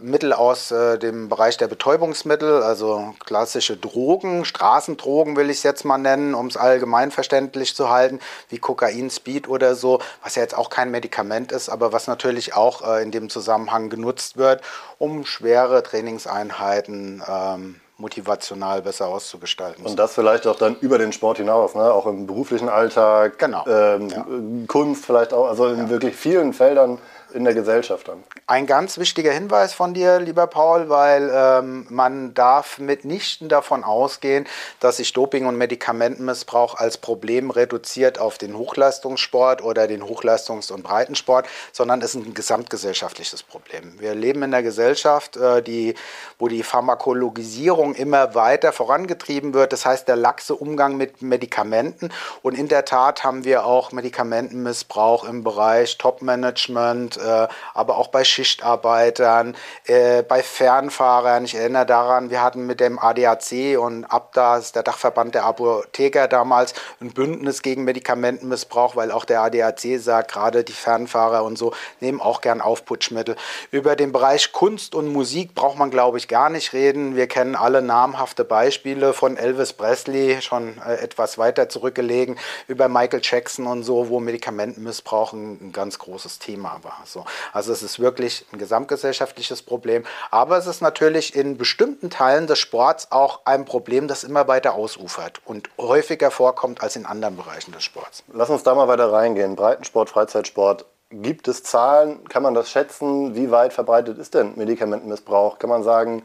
Mittel 0.00 0.32
aus 0.32 0.70
äh, 0.70 0.98
dem 0.98 1.28
Bereich 1.28 1.56
der 1.56 1.68
Betäubungsmittel, 1.68 2.62
also 2.62 3.14
klassische 3.24 3.76
Drogen, 3.76 4.44
Straßendrogen 4.44 5.36
will 5.36 5.50
ich 5.50 5.58
es 5.58 5.62
jetzt 5.62 5.84
mal 5.84 5.98
nennen, 5.98 6.34
um 6.34 6.46
es 6.46 6.56
allgemein 6.56 7.10
verständlich 7.10 7.74
zu 7.74 7.90
halten, 7.90 8.20
wie 8.48 8.58
Kokain, 8.58 9.10
Speed 9.10 9.48
oder 9.48 9.74
so, 9.74 10.00
was 10.22 10.34
ja 10.34 10.42
jetzt 10.42 10.56
auch 10.56 10.70
kein 10.70 10.90
Medikament 10.90 11.52
ist, 11.52 11.68
aber 11.68 11.92
was 11.92 12.06
natürlich 12.06 12.54
auch 12.54 12.86
äh, 12.86 13.02
in 13.02 13.10
dem 13.10 13.30
Zusammenhang 13.30 13.90
genutzt 13.90 14.36
wird, 14.36 14.62
um 14.98 15.24
schwere 15.24 15.82
Trainingseinheiten 15.82 17.22
ähm, 17.28 17.80
motivational 18.02 18.82
besser 18.82 19.06
auszugestalten. 19.06 19.86
Und 19.86 19.98
das 19.98 20.14
vielleicht 20.14 20.46
auch 20.46 20.56
dann 20.56 20.76
über 20.80 20.98
den 20.98 21.12
Sport 21.12 21.38
hinaus, 21.38 21.74
ne? 21.74 21.82
auch 21.82 22.06
im 22.06 22.26
beruflichen 22.26 22.68
Alltag, 22.68 23.38
genau. 23.38 23.64
ähm, 23.66 24.08
ja. 24.08 24.26
Kunst 24.66 25.06
vielleicht 25.06 25.32
auch, 25.32 25.48
also 25.48 25.66
in 25.68 25.78
ja. 25.78 25.88
wirklich 25.88 26.16
vielen 26.16 26.52
Feldern 26.52 26.98
in 27.34 27.44
der 27.44 27.54
Gesellschaft 27.54 28.08
dann. 28.08 28.22
Ein 28.46 28.66
ganz 28.66 28.98
wichtiger 28.98 29.32
Hinweis 29.32 29.72
von 29.74 29.94
dir, 29.94 30.20
lieber 30.20 30.46
Paul, 30.46 30.88
weil 30.88 31.30
ähm, 31.32 31.86
man 31.88 32.34
darf 32.34 32.78
mitnichten 32.78 33.48
davon 33.48 33.84
ausgehen, 33.84 34.46
dass 34.80 34.98
sich 34.98 35.12
Doping- 35.12 35.46
und 35.46 35.56
Medikamentenmissbrauch 35.56 36.74
als 36.74 36.98
Problem 36.98 37.50
reduziert 37.50 38.18
auf 38.18 38.38
den 38.38 38.56
Hochleistungssport 38.56 39.62
oder 39.62 39.86
den 39.86 40.02
Hochleistungs- 40.02 40.72
und 40.72 40.82
Breitensport, 40.82 41.46
sondern 41.72 42.00
es 42.02 42.14
ist 42.14 42.26
ein 42.26 42.34
gesamtgesellschaftliches 42.34 43.42
Problem. 43.42 43.98
Wir 43.98 44.14
leben 44.14 44.42
in 44.42 44.54
einer 44.54 44.62
Gesellschaft, 44.62 45.36
äh, 45.36 45.62
die, 45.62 45.94
wo 46.38 46.48
die 46.48 46.62
Pharmakologisierung 46.62 47.94
immer 47.94 48.34
weiter 48.34 48.72
vorangetrieben 48.72 49.54
wird. 49.54 49.72
Das 49.72 49.86
heißt, 49.86 50.08
der 50.08 50.16
laxe 50.16 50.54
Umgang 50.54 50.96
mit 50.96 51.22
Medikamenten. 51.22 52.10
Und 52.42 52.56
in 52.58 52.68
der 52.68 52.84
Tat 52.84 53.24
haben 53.24 53.44
wir 53.44 53.64
auch 53.64 53.92
Medikamentenmissbrauch 53.92 55.24
im 55.24 55.44
Bereich 55.44 55.98
Top-Management, 55.98 57.18
äh, 57.22 57.48
aber 57.74 57.96
auch 57.96 58.08
bei 58.08 58.24
Schichtarbeitern, 58.24 59.56
äh, 59.86 60.22
bei 60.22 60.42
Fernfahrern. 60.42 61.44
Ich 61.44 61.54
erinnere 61.54 61.86
daran, 61.86 62.30
wir 62.30 62.42
hatten 62.42 62.66
mit 62.66 62.80
dem 62.80 62.98
ADAC 62.98 63.78
und 63.78 64.04
ABDA, 64.04 64.60
der 64.74 64.82
Dachverband 64.82 65.34
der 65.34 65.44
Apotheker 65.44 66.28
damals, 66.28 66.74
ein 67.00 67.12
Bündnis 67.12 67.62
gegen 67.62 67.84
Medikamentenmissbrauch, 67.84 68.96
weil 68.96 69.10
auch 69.10 69.24
der 69.24 69.42
ADAC 69.42 69.98
sagt, 69.98 70.32
gerade 70.32 70.64
die 70.64 70.72
Fernfahrer 70.72 71.44
und 71.44 71.56
so 71.56 71.72
nehmen 72.00 72.20
auch 72.20 72.40
gern 72.40 72.60
Aufputschmittel. 72.60 73.36
Über 73.70 73.96
den 73.96 74.12
Bereich 74.12 74.52
Kunst 74.52 74.94
und 74.94 75.08
Musik 75.12 75.54
braucht 75.54 75.78
man, 75.78 75.90
glaube 75.90 76.18
ich, 76.18 76.28
gar 76.28 76.50
nicht 76.50 76.72
reden. 76.72 77.16
Wir 77.16 77.26
kennen 77.26 77.54
alle 77.54 77.82
namhafte 77.82 78.44
Beispiele 78.44 79.12
von 79.12 79.36
Elvis 79.36 79.72
Presley, 79.72 80.40
schon 80.42 80.78
äh, 80.78 80.94
etwas 80.96 81.38
weiter 81.38 81.68
zurückgelegen, 81.68 82.38
über 82.68 82.88
Michael 82.88 83.20
Jackson 83.22 83.66
und 83.66 83.82
so, 83.82 84.08
wo 84.08 84.20
Medikamentenmissbrauch 84.20 85.32
ein 85.32 85.72
ganz 85.72 85.98
großes 85.98 86.38
Thema 86.38 86.78
war. 86.82 87.00
So. 87.12 87.24
Also 87.52 87.72
es 87.72 87.82
ist 87.82 88.00
wirklich 88.00 88.46
ein 88.52 88.58
gesamtgesellschaftliches 88.58 89.62
Problem, 89.62 90.04
aber 90.30 90.56
es 90.56 90.66
ist 90.66 90.80
natürlich 90.80 91.34
in 91.36 91.58
bestimmten 91.58 92.10
Teilen 92.10 92.46
des 92.46 92.58
Sports 92.58 93.08
auch 93.10 93.40
ein 93.44 93.64
Problem, 93.64 94.08
das 94.08 94.24
immer 94.24 94.48
weiter 94.48 94.74
ausufert 94.74 95.40
und 95.44 95.70
häufiger 95.78 96.30
vorkommt 96.30 96.82
als 96.82 96.96
in 96.96 97.06
anderen 97.06 97.36
Bereichen 97.36 97.72
des 97.72 97.84
Sports. 97.84 98.24
Lass 98.32 98.50
uns 98.50 98.62
da 98.62 98.74
mal 98.74 98.88
weiter 98.88 99.12
reingehen. 99.12 99.56
Breitensport, 99.56 100.10
Freizeitsport. 100.10 100.86
Gibt 101.10 101.46
es 101.46 101.62
Zahlen? 101.62 102.26
Kann 102.28 102.42
man 102.42 102.54
das 102.54 102.70
schätzen? 102.70 103.34
Wie 103.34 103.50
weit 103.50 103.74
verbreitet 103.74 104.16
ist 104.16 104.32
denn 104.32 104.54
Medikamentenmissbrauch? 104.56 105.58
Kann 105.58 105.68
man 105.68 105.82
sagen, 105.82 106.22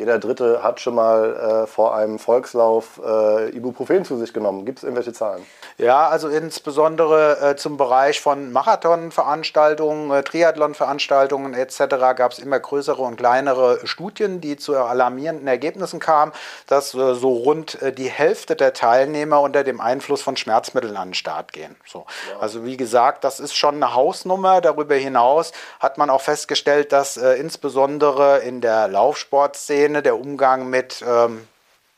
jeder 0.00 0.18
Dritte 0.18 0.62
hat 0.62 0.80
schon 0.80 0.94
mal 0.94 1.64
äh, 1.64 1.66
vor 1.66 1.94
einem 1.94 2.18
Volkslauf 2.18 2.98
äh, 3.04 3.50
Ibuprofen 3.50 4.06
zu 4.06 4.16
sich 4.16 4.32
genommen. 4.32 4.64
Gibt 4.64 4.78
es 4.78 4.84
irgendwelche 4.84 5.12
Zahlen? 5.12 5.44
Ja, 5.76 6.08
also 6.08 6.28
insbesondere 6.28 7.50
äh, 7.50 7.56
zum 7.56 7.76
Bereich 7.76 8.22
von 8.22 8.50
Marathonveranstaltungen, 8.50 10.10
äh, 10.10 10.22
Triathlonveranstaltungen 10.22 11.52
etc. 11.52 11.80
gab 12.16 12.32
es 12.32 12.38
immer 12.38 12.58
größere 12.58 13.02
und 13.02 13.16
kleinere 13.16 13.86
Studien, 13.86 14.40
die 14.40 14.56
zu 14.56 14.74
alarmierenden 14.74 15.46
Ergebnissen 15.46 16.00
kamen, 16.00 16.32
dass 16.66 16.94
äh, 16.94 17.14
so 17.14 17.34
rund 17.34 17.82
äh, 17.82 17.92
die 17.92 18.08
Hälfte 18.08 18.56
der 18.56 18.72
Teilnehmer 18.72 19.42
unter 19.42 19.64
dem 19.64 19.82
Einfluss 19.82 20.22
von 20.22 20.38
Schmerzmitteln 20.38 20.96
an 20.96 21.08
den 21.08 21.14
Start 21.14 21.52
gehen. 21.52 21.76
So. 21.86 22.06
Ja. 22.30 22.40
Also 22.40 22.64
wie 22.64 22.78
gesagt, 22.78 23.22
das 23.22 23.38
ist 23.38 23.54
schon 23.54 23.74
eine 23.74 23.94
Hausnummer. 23.94 24.62
Darüber 24.62 24.94
hinaus 24.94 25.52
hat 25.78 25.98
man 25.98 26.08
auch 26.08 26.22
festgestellt, 26.22 26.92
dass 26.92 27.18
insbesondere 27.18 28.38
in 28.38 28.62
der 28.62 28.88
Laufsportszene 28.88 29.89
Szene 29.90 30.02
der 30.02 30.20
Umgang 30.20 30.70
mit 30.70 31.04
ähm, 31.04 31.48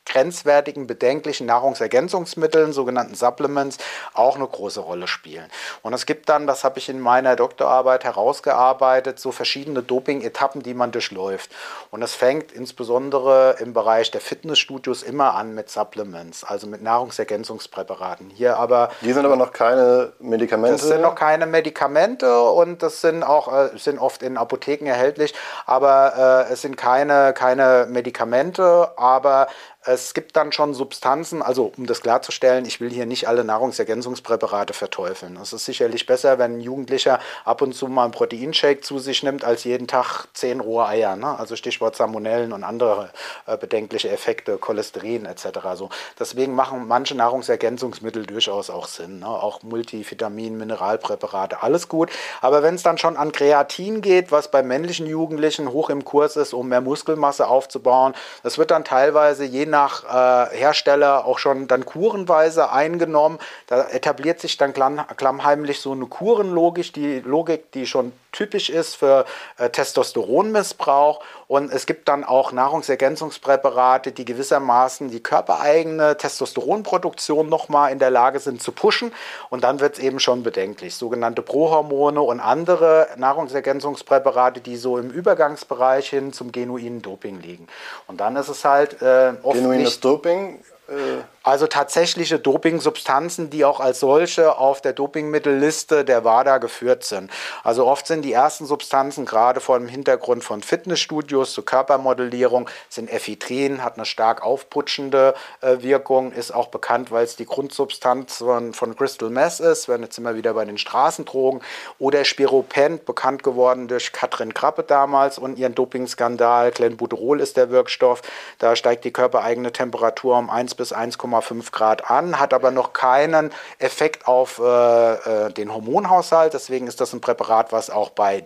grenzwertigen, 0.05 0.87
bedenklichen 0.87 1.47
Nahrungsergänzungsmitteln, 1.47 2.73
sogenannten 2.73 3.15
Supplements, 3.15 3.77
auch 4.13 4.35
eine 4.35 4.47
große 4.47 4.79
Rolle 4.79 5.07
spielen. 5.07 5.45
Und 5.81 5.93
es 5.93 6.05
gibt 6.05 6.29
dann, 6.29 6.45
das 6.47 6.63
habe 6.63 6.79
ich 6.79 6.89
in 6.89 6.99
meiner 6.99 7.35
Doktorarbeit 7.35 8.03
herausgearbeitet, 8.03 9.19
so 9.19 9.31
verschiedene 9.31 9.81
Doping-Etappen, 9.81 10.61
die 10.61 10.73
man 10.73 10.91
durchläuft. 10.91 11.51
Und 11.89 12.01
es 12.01 12.13
fängt 12.13 12.51
insbesondere 12.51 13.57
im 13.59 13.73
Bereich 13.73 14.11
der 14.11 14.21
Fitnessstudios 14.21 15.03
immer 15.03 15.35
an 15.35 15.53
mit 15.53 15.69
Supplements, 15.69 16.43
also 16.43 16.67
mit 16.67 16.81
Nahrungsergänzungspräparaten. 16.83 18.29
Hier 18.29 18.57
aber. 18.57 18.89
Die 19.01 19.13
sind 19.13 19.25
aber 19.25 19.35
noch 19.35 19.53
keine 19.53 20.13
Medikamente. 20.19 20.77
Das 20.77 20.87
sind 20.87 21.01
noch 21.01 21.15
keine 21.15 21.45
Medikamente 21.45 22.41
und 22.41 22.83
das 22.83 23.01
sind 23.01 23.23
auch 23.23 23.51
äh, 23.51 23.77
sind 23.77 23.99
oft 23.99 24.23
in 24.23 24.37
Apotheken 24.37 24.87
erhältlich, 24.87 25.33
aber 25.65 26.45
äh, 26.49 26.53
es 26.53 26.61
sind 26.61 26.77
keine, 26.77 27.33
keine 27.33 27.87
Medikamente, 27.89 28.91
aber 28.97 29.47
es 29.93 30.13
gibt 30.13 30.35
dann 30.35 30.51
schon 30.51 30.73
Substanzen, 30.73 31.41
also 31.41 31.71
um 31.77 31.85
das 31.85 32.01
klarzustellen, 32.01 32.65
ich 32.65 32.81
will 32.81 32.89
hier 32.89 33.05
nicht 33.05 33.27
alle 33.27 33.43
Nahrungsergänzungspräparate 33.43 34.73
verteufeln. 34.73 35.37
Es 35.41 35.53
ist 35.53 35.65
sicherlich 35.65 36.05
besser, 36.05 36.39
wenn 36.39 36.57
ein 36.57 36.61
Jugendlicher 36.61 37.19
ab 37.45 37.61
und 37.61 37.73
zu 37.73 37.87
mal 37.87 38.03
einen 38.03 38.11
Proteinshake 38.11 38.81
zu 38.81 38.99
sich 38.99 39.23
nimmt, 39.23 39.43
als 39.43 39.63
jeden 39.63 39.87
Tag 39.87 40.25
zehn 40.33 40.59
rohe 40.59 40.85
Eier. 40.85 41.15
Ne? 41.15 41.37
Also 41.37 41.55
Stichwort 41.55 41.95
Salmonellen 41.95 42.53
und 42.53 42.63
andere 42.63 43.11
äh, 43.45 43.57
bedenkliche 43.57 44.09
Effekte, 44.09 44.57
Cholesterin 44.57 45.25
etc. 45.25 45.47
So. 45.75 45.89
Deswegen 46.19 46.55
machen 46.55 46.87
manche 46.87 47.15
Nahrungsergänzungsmittel 47.15 48.25
durchaus 48.25 48.69
auch 48.69 48.87
Sinn. 48.87 49.19
Ne? 49.19 49.27
Auch 49.27 49.63
Multivitamin, 49.63 50.57
Mineralpräparate, 50.57 51.63
alles 51.63 51.87
gut. 51.87 52.09
Aber 52.41 52.63
wenn 52.63 52.75
es 52.75 52.83
dann 52.83 52.97
schon 52.97 53.17
an 53.17 53.31
Kreatin 53.31 54.01
geht, 54.01 54.31
was 54.31 54.49
bei 54.49 54.63
männlichen 54.63 55.07
Jugendlichen 55.07 55.71
hoch 55.71 55.89
im 55.89 56.05
Kurs 56.05 56.35
ist, 56.35 56.53
um 56.53 56.69
mehr 56.69 56.81
Muskelmasse 56.81 57.47
aufzubauen, 57.47 58.13
das 58.43 58.57
wird 58.57 58.71
dann 58.71 58.83
teilweise 58.83 59.43
je 59.43 59.65
nach 59.65 59.82
äh, 60.03 60.55
Hersteller 60.55 61.25
auch 61.25 61.39
schon 61.39 61.67
dann 61.67 61.85
kurenweise 61.85 62.71
eingenommen. 62.71 63.39
Da 63.67 63.87
etabliert 63.89 64.39
sich 64.39 64.57
dann 64.57 64.73
klammheimlich 64.73 65.79
so 65.79 65.91
eine 65.91 66.05
Kurenlogik, 66.05 66.93
die 66.93 67.19
Logik, 67.19 67.71
die 67.71 67.85
schon 67.85 68.11
typisch 68.31 68.69
ist 68.69 68.95
für 68.95 69.25
äh, 69.57 69.69
Testosteronmissbrauch. 69.69 71.23
Und 71.53 71.71
es 71.71 71.85
gibt 71.85 72.07
dann 72.07 72.23
auch 72.23 72.51
Nahrungsergänzungspräparate, 72.51 74.11
die 74.11 74.25
gewissermaßen 74.25 75.11
die 75.11 75.21
körpereigene 75.21 76.17
Testosteronproduktion 76.17 77.47
nochmal 77.47 77.91
in 77.91 77.99
der 77.99 78.09
Lage 78.09 78.39
sind 78.39 78.59
zu 78.59 78.71
pushen. 78.71 79.11
Und 79.51 79.63
dann 79.63 79.79
wird 79.79 79.93
es 79.93 79.99
eben 79.99 80.19
schon 80.19 80.41
bedenklich. 80.41 80.95
Sogenannte 80.95 81.43
Prohormone 81.43 82.19
und 82.21 82.39
andere 82.39 83.07
Nahrungsergänzungspräparate, 83.17 84.61
die 84.61 84.77
so 84.77 84.97
im 84.97 85.11
Übergangsbereich 85.11 86.09
hin 86.09 86.33
zum 86.33 86.51
genuinen 86.51 87.03
Doping 87.03 87.39
liegen. 87.39 87.67
Und 88.07 88.19
dann 88.19 88.35
ist 88.35 88.49
es 88.49 88.65
halt 88.65 88.99
äh, 89.03 89.33
oft 89.43 89.55
Genuines 89.55 89.83
nicht, 89.85 90.03
Doping 90.03 90.59
äh, 90.87 91.21
also 91.43 91.67
tatsächliche 91.67 92.39
Dopingsubstanzen, 92.39 93.49
die 93.49 93.65
auch 93.65 93.81
als 93.81 93.99
solche 93.99 94.57
auf 94.57 94.81
der 94.81 94.93
Dopingmittelliste 94.93 96.05
der 96.05 96.23
WADA 96.23 96.57
geführt 96.57 97.03
sind. 97.03 97.29
Also 97.63 97.85
oft 97.85 98.07
sind 98.07 98.23
die 98.23 98.31
ersten 98.31 98.65
Substanzen, 98.65 99.25
gerade 99.25 99.59
vor 99.59 99.77
dem 99.77 99.89
Hintergrund 99.89 100.43
von 100.43 100.63
Fitnessstudios 100.63 101.53
zur 101.53 101.65
Körpermodellierung, 101.65 102.69
sind 102.87 103.11
Ephedrin, 103.11 103.83
hat 103.83 103.95
eine 103.95 104.05
stark 104.05 104.41
aufputschende 104.41 105.33
äh, 105.61 105.81
Wirkung, 105.81 106.31
ist 106.31 106.53
auch 106.53 106.67
bekannt, 106.67 107.11
weil 107.11 107.25
es 107.25 107.35
die 107.35 107.45
Grundsubstanz 107.45 108.37
von, 108.37 108.73
von 108.73 108.95
Crystal 108.95 109.29
Meth 109.29 109.59
ist, 109.59 109.89
wenn 109.89 110.01
jetzt 110.01 110.17
immer 110.17 110.35
wieder 110.35 110.53
bei 110.53 110.63
den 110.63 110.77
Straßendrogen, 110.77 111.61
oder 111.99 112.23
Spiropent, 112.23 113.05
bekannt 113.05 113.43
geworden 113.43 113.89
durch 113.89 114.13
Katrin 114.13 114.53
Krappe 114.53 114.83
damals 114.83 115.37
und 115.37 115.59
ihren 115.59 115.75
Dopingskandal, 115.75 116.71
Clenbuterol 116.71 117.41
ist 117.41 117.57
der 117.57 117.69
Wirkstoff, 117.69 118.21
da 118.59 118.77
steigt 118.77 119.03
die 119.03 119.11
körpereigene 119.11 119.73
Temperatur 119.73 120.37
um 120.37 120.49
1 120.49 120.75
bis 120.75 120.93
1,5 120.93 121.32
1,5 121.33 121.71
Grad 121.71 122.09
an, 122.09 122.39
hat 122.39 122.53
aber 122.53 122.71
noch 122.71 122.93
keinen 122.93 123.51
Effekt 123.79 124.27
auf 124.27 124.59
äh, 124.59 125.13
äh, 125.13 125.51
den 125.53 125.73
Hormonhaushalt. 125.73 126.53
Deswegen 126.53 126.87
ist 126.87 127.01
das 127.01 127.13
ein 127.13 127.21
Präparat, 127.21 127.71
was 127.71 127.89
auch 127.89 128.09
bei 128.09 128.45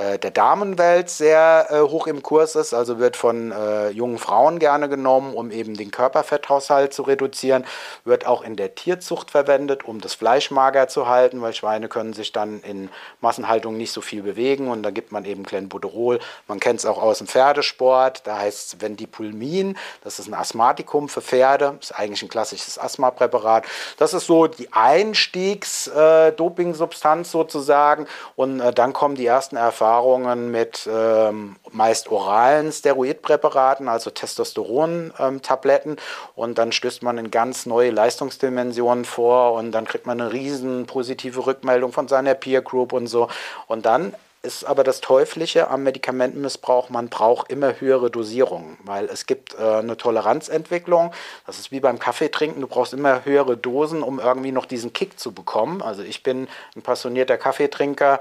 äh, 0.00 0.18
der 0.18 0.30
Damenwelt 0.30 1.10
sehr 1.10 1.66
äh, 1.68 1.80
hoch 1.80 2.06
im 2.06 2.22
Kurs 2.22 2.54
ist, 2.54 2.72
also 2.72 2.98
wird 2.98 3.18
von 3.18 3.52
äh, 3.52 3.90
jungen 3.90 4.16
Frauen 4.16 4.58
gerne 4.58 4.88
genommen, 4.88 5.34
um 5.34 5.50
eben 5.50 5.76
den 5.76 5.90
Körperfetthaushalt 5.90 6.94
zu 6.94 7.02
reduzieren, 7.02 7.66
wird 8.04 8.26
auch 8.26 8.42
in 8.42 8.56
der 8.56 8.74
Tierzucht 8.74 9.30
verwendet, 9.30 9.84
um 9.84 10.00
das 10.00 10.14
Fleisch 10.14 10.50
mager 10.50 10.88
zu 10.88 11.06
halten, 11.06 11.42
weil 11.42 11.52
Schweine 11.52 11.88
können 11.88 12.14
sich 12.14 12.32
dann 12.32 12.62
in 12.62 12.88
Massenhaltung 13.20 13.76
nicht 13.76 13.92
so 13.92 14.00
viel 14.00 14.22
bewegen. 14.22 14.68
Und 14.68 14.82
da 14.82 14.90
gibt 14.90 15.12
man 15.12 15.26
eben 15.26 15.44
Clenbuterol. 15.44 16.18
Man 16.48 16.60
kennt 16.60 16.78
es 16.78 16.86
auch 16.86 17.02
aus 17.02 17.18
dem 17.18 17.26
Pferdesport, 17.26 18.26
da 18.26 18.38
heißt 18.38 18.74
es 18.74 18.80
Vendipulmin, 18.80 19.76
das 20.02 20.18
ist 20.18 20.28
ein 20.28 20.34
Asthmatikum 20.34 21.10
für 21.10 21.20
Pferde, 21.20 21.76
ist 21.78 21.92
eigentlich 21.92 22.22
ein 22.22 22.30
klassisches 22.30 22.78
Asthmapräparat. 22.78 23.66
Das 23.98 24.14
ist 24.14 24.24
so 24.24 24.46
die 24.46 24.72
Einstiegs-Doping-Substanz 24.72 27.28
äh, 27.28 27.30
sozusagen. 27.30 28.06
Und 28.34 28.60
äh, 28.60 28.72
dann 28.72 28.94
kommen 28.94 29.14
die 29.14 29.26
ersten 29.26 29.56
Erfahrungen 29.56 29.89
Erfahrungen 29.90 30.52
mit 30.52 30.88
ähm, 30.88 31.56
meist 31.72 32.12
oralen 32.12 32.70
Steroidpräparaten, 32.70 33.88
also 33.88 34.10
Testosteron-Tabletten. 34.10 35.96
und 36.36 36.58
dann 36.58 36.70
stößt 36.70 37.02
man 37.02 37.18
in 37.18 37.32
ganz 37.32 37.66
neue 37.66 37.90
Leistungsdimensionen 37.90 39.04
vor 39.04 39.54
und 39.54 39.72
dann 39.72 39.86
kriegt 39.86 40.06
man 40.06 40.20
eine 40.20 40.32
riesen 40.32 40.86
positive 40.86 41.44
Rückmeldung 41.44 41.92
von 41.92 42.06
seiner 42.06 42.34
Peer 42.34 42.62
Group 42.62 42.92
und 42.92 43.08
so. 43.08 43.28
Und 43.66 43.84
dann 43.84 44.14
ist 44.42 44.64
aber 44.64 44.84
das 44.84 45.00
Teuflische 45.00 45.68
am 45.68 45.82
Medikamentenmissbrauch, 45.82 46.88
man 46.88 47.08
braucht 47.08 47.50
immer 47.50 47.80
höhere 47.80 48.12
Dosierungen, 48.12 48.78
weil 48.84 49.06
es 49.06 49.26
gibt 49.26 49.54
äh, 49.54 49.62
eine 49.62 49.96
Toleranzentwicklung. 49.96 51.12
Das 51.46 51.58
ist 51.58 51.72
wie 51.72 51.80
beim 51.80 51.98
Kaffeetrinken, 51.98 52.60
du 52.60 52.68
brauchst 52.68 52.92
immer 52.92 53.24
höhere 53.24 53.56
Dosen, 53.56 54.04
um 54.04 54.20
irgendwie 54.20 54.52
noch 54.52 54.66
diesen 54.66 54.92
Kick 54.92 55.18
zu 55.18 55.32
bekommen. 55.32 55.82
Also 55.82 56.02
ich 56.04 56.22
bin 56.22 56.46
ein 56.76 56.82
passionierter 56.82 57.36
Kaffeetrinker, 57.36 58.20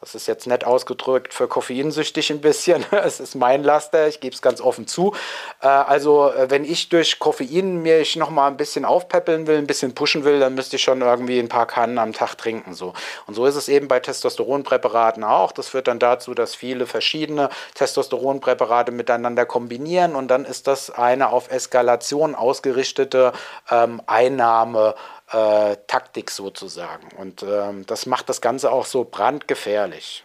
das 0.00 0.14
ist 0.14 0.28
jetzt 0.28 0.46
nett 0.46 0.64
ausgedrückt 0.64 1.34
für 1.34 1.48
koffeinsüchtig 1.48 2.30
ein 2.30 2.40
bisschen. 2.40 2.84
Es 3.08 3.20
ist 3.20 3.34
mein 3.34 3.64
Laster, 3.64 4.06
ich 4.06 4.20
gebe 4.20 4.34
es 4.34 4.42
ganz 4.42 4.60
offen 4.60 4.86
zu. 4.86 5.14
Äh, 5.60 5.66
also 5.66 6.30
äh, 6.30 6.50
wenn 6.50 6.64
ich 6.64 6.88
durch 6.88 7.18
Koffein 7.18 7.82
mich 7.82 8.16
noch 8.16 8.30
mal 8.30 8.46
ein 8.46 8.56
bisschen 8.56 8.84
aufpäppeln 8.84 9.46
will, 9.46 9.58
ein 9.58 9.66
bisschen 9.66 9.94
pushen 9.94 10.24
will, 10.24 10.40
dann 10.40 10.54
müsste 10.54 10.76
ich 10.76 10.82
schon 10.82 11.00
irgendwie 11.00 11.38
ein 11.38 11.48
paar 11.48 11.66
Kannen 11.66 11.98
am 11.98 12.12
Tag 12.12 12.36
trinken. 12.36 12.74
So. 12.74 12.92
Und 13.26 13.34
so 13.34 13.46
ist 13.46 13.56
es 13.56 13.68
eben 13.68 13.88
bei 13.88 13.98
Testosteronpräparaten 13.98 15.24
auch. 15.24 15.52
Das 15.52 15.68
führt 15.68 15.88
dann 15.88 15.98
dazu, 15.98 16.34
dass 16.34 16.54
viele 16.54 16.86
verschiedene 16.86 17.48
Testosteronpräparate 17.74 18.92
miteinander 18.92 19.46
kombinieren 19.46 20.14
und 20.14 20.28
dann 20.28 20.44
ist 20.44 20.66
das 20.66 20.90
eine 20.90 21.30
auf 21.30 21.50
Eskalation 21.50 22.34
ausgerichtete 22.34 23.32
ähm, 23.70 24.00
Einnahme 24.06 24.94
äh, 25.32 25.76
Taktik 25.86 26.30
sozusagen. 26.30 27.08
Und 27.16 27.42
ähm, 27.42 27.86
das 27.86 28.06
macht 28.06 28.28
das 28.28 28.40
Ganze 28.40 28.70
auch 28.70 28.86
so 28.86 29.04
brandgefährlich. 29.04 30.24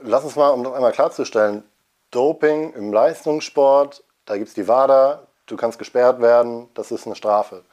Lass 0.00 0.24
uns 0.24 0.36
mal, 0.36 0.50
um 0.50 0.64
das 0.64 0.74
einmal 0.74 0.92
klarzustellen, 0.92 1.64
Doping 2.10 2.72
im 2.74 2.92
Leistungssport, 2.92 4.02
da 4.24 4.36
gibt 4.36 4.48
es 4.48 4.54
die 4.54 4.68
WADA, 4.68 5.26
du 5.46 5.56
kannst 5.56 5.78
gesperrt 5.78 6.20
werden, 6.20 6.68
das 6.74 6.90
ist 6.90 7.06
eine 7.06 7.16
Strafe. 7.16 7.64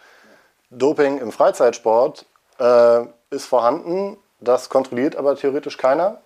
Doping 0.72 1.20
im 1.20 1.32
Freizeitsport 1.32 2.26
äh, 2.60 3.06
ist 3.30 3.46
vorhanden, 3.46 4.18
das 4.40 4.70
kontrolliert 4.70 5.16
aber 5.16 5.36
theoretisch 5.36 5.78
keiner. 5.78 6.22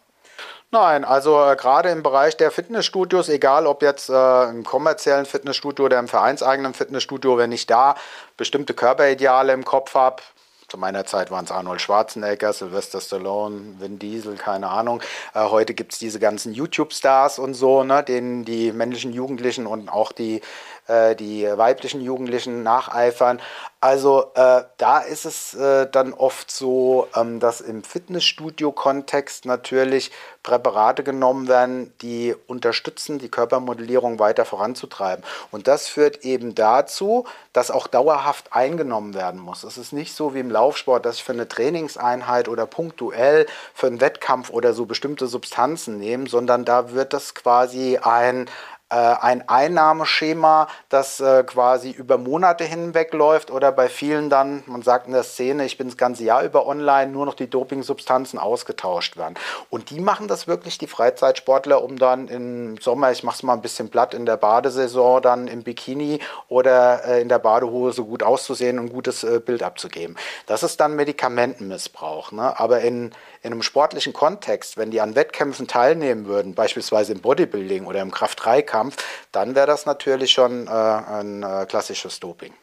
Nein, 0.72 1.04
also 1.04 1.44
äh, 1.44 1.56
gerade 1.56 1.90
im 1.90 2.04
Bereich 2.04 2.38
der 2.38 2.52
Fitnessstudios, 2.52 3.28
egal 3.28 3.66
ob 3.66 3.82
jetzt 3.82 4.08
äh, 4.08 4.44
im 4.50 4.64
kommerziellen 4.64 5.26
Fitnessstudio 5.26 5.86
oder 5.86 5.98
im 5.98 6.08
vereinseigenen 6.08 6.76
Fitnessstudio, 6.76 7.40
wenn 7.40 7.52
ich 7.52 7.66
da 7.66 7.96
bestimmte 8.38 8.76
Körperideale 8.76 9.52
im 9.54 9.66
Kopf 9.66 9.96
habe, 9.96 10.22
zu 10.68 10.78
meiner 10.78 11.06
Zeit 11.06 11.32
waren 11.32 11.46
es 11.46 11.52
Arnold 11.52 11.82
Schwarzenegger, 11.82 12.54
Sylvester 12.54 13.02
Stallone, 13.02 13.80
Vin 13.80 13.98
Diesel, 13.98 14.36
keine 14.36 14.70
Ahnung. 14.70 15.02
Äh, 15.34 15.46
heute 15.46 15.74
gibt 15.74 15.94
es 15.94 15.98
diese 15.98 16.20
ganzen 16.20 16.54
YouTube-Stars 16.54 17.40
und 17.40 17.56
so, 17.56 17.84
ne, 17.84 18.04
denen 18.04 18.46
die 18.46 18.72
männlichen 18.72 19.12
Jugendlichen 19.12 19.66
und 19.66 19.90
auch 19.90 20.12
die 20.12 20.42
äh, 20.90 21.16
die 21.16 21.46
weiblichen 21.46 22.02
Jugendlichen 22.02 22.64
nacheifern. 22.64 23.40
Also 23.82 24.32
äh, 24.36 24.64
da 24.76 25.00
ist 25.00 25.24
es 25.24 25.54
äh, 25.54 25.88
dann 25.90 26.12
oft 26.12 26.52
so, 26.52 27.08
ähm, 27.16 27.40
dass 27.40 27.62
im 27.62 27.82
Fitnessstudio-Kontext 27.82 29.46
natürlich 29.46 30.12
Präparate 30.44 31.04
genommen 31.04 31.48
werden, 31.48 31.94
die 32.02 32.36
unterstützen, 32.48 33.20
die 33.20 33.30
Körpermodellierung 33.30 34.20
weiter 34.20 34.44
voranzutreiben. 34.44 35.24
Und 35.52 35.68
das 35.68 35.88
führt 35.88 36.26
eben 36.26 36.56
dazu, 36.56 37.26
dass 37.54 37.72
auch 37.72 37.88
dauerhaft 37.88 38.52
eingenommen 38.52 39.14
werden 39.14 39.40
muss. 39.40 39.64
Es 39.64 39.78
ist 39.78 39.94
nicht 39.94 40.14
so 40.14 40.34
wie 40.34 40.40
im 40.40 40.52
Laufsport, 40.52 41.06
dass 41.06 41.16
ich 41.16 41.24
für 41.24 41.32
eine 41.32 41.48
Trainingseinheit 41.48 42.50
oder 42.50 42.66
punktuell 42.66 43.46
für 43.74 43.88
einen 43.88 44.02
Wettkampf 44.02 44.50
oder 44.50 44.74
so 44.74 44.86
bestimmte 44.86 45.28
Substanzen 45.28 46.00
nehme, 46.00 46.28
sondern 46.28 46.66
da 46.66 46.92
wird 46.92 47.14
das 47.14 47.34
quasi 47.34 47.98
ein, 47.98 48.50
ein 48.96 49.48
Einnahmeschema, 49.48 50.68
das 50.90 51.20
äh, 51.20 51.44
quasi 51.44 51.92
über 51.92 52.18
Monate 52.18 52.64
hinweg 52.64 53.14
läuft 53.14 53.52
oder 53.52 53.72
bei 53.72 53.88
vielen 53.88 54.30
dann, 54.30 54.64
man 54.66 54.82
sagt 54.82 55.06
in 55.06 55.14
der 55.14 55.24
Szene, 55.24 55.66
ich 55.66 55.78
bin 55.78 55.88
das 55.88 55.98
ganze 55.98 56.24
Jahr 56.24 56.44
über 56.44 56.66
online, 56.66 57.12
nur 57.12 57.26
noch 57.26 57.36
die 57.36 57.50
Dopingsubstanzen 57.50 58.40
ausgetauscht 58.40 59.16
werden. 59.16 59.36
Und 59.70 59.92
die 59.92 60.00
machen 60.00 60.28
das 60.28 60.48
wirklich, 60.48 60.78
die 60.80 60.88
Freizeitsportler, 60.88 61.84
um 61.84 61.98
dann 62.00 62.28
im 62.28 62.78
Sommer, 62.78 63.12
ich 63.12 63.24
mache 63.24 63.36
es 63.36 63.44
mal 63.44 63.54
ein 63.54 63.62
bisschen 63.62 63.90
platt, 63.90 64.14
in 64.14 64.26
der 64.26 64.38
Badesaison 64.38 65.22
dann 65.22 65.48
im 65.48 65.64
Bikini 65.64 66.20
oder 66.48 67.06
äh, 67.06 67.22
in 67.22 67.30
der 67.30 67.40
Badehose 67.40 68.04
gut 68.04 68.24
auszusehen 68.24 68.80
und 68.80 68.86
ein 68.88 68.94
gutes 68.94 69.24
äh, 69.24 69.40
Bild 69.40 69.62
abzugeben. 69.62 70.16
Das 70.48 70.64
ist 70.64 70.80
dann 70.80 70.96
Medikamentenmissbrauch. 70.96 72.32
Ne? 72.32 72.60
Aber 72.60 72.82
in, 72.82 73.12
in 73.42 73.54
einem 73.54 73.62
sportlichen 73.62 74.14
Kontext, 74.14 74.78
wenn 74.78 74.92
die 74.92 75.02
an 75.02 75.16
Wettkämpfen 75.16 75.68
teilnehmen 75.68 76.26
würden, 76.26 76.56
beispielsweise 76.56 77.14
im 77.14 77.22
Bodybuilding 77.22 77.86
oder 77.86 78.02
im 78.02 78.12
Kraft-3-Kampf, 78.12 78.98
dann 79.32 79.56
wäre 79.56 79.68
das 79.68 79.86
natürlich 79.86 80.32
schon 80.32 80.68
äh, 80.68 80.70
ein 80.70 81.44
äh, 81.44 81.66
klassisches 81.68 82.20
Doping. 82.20 82.54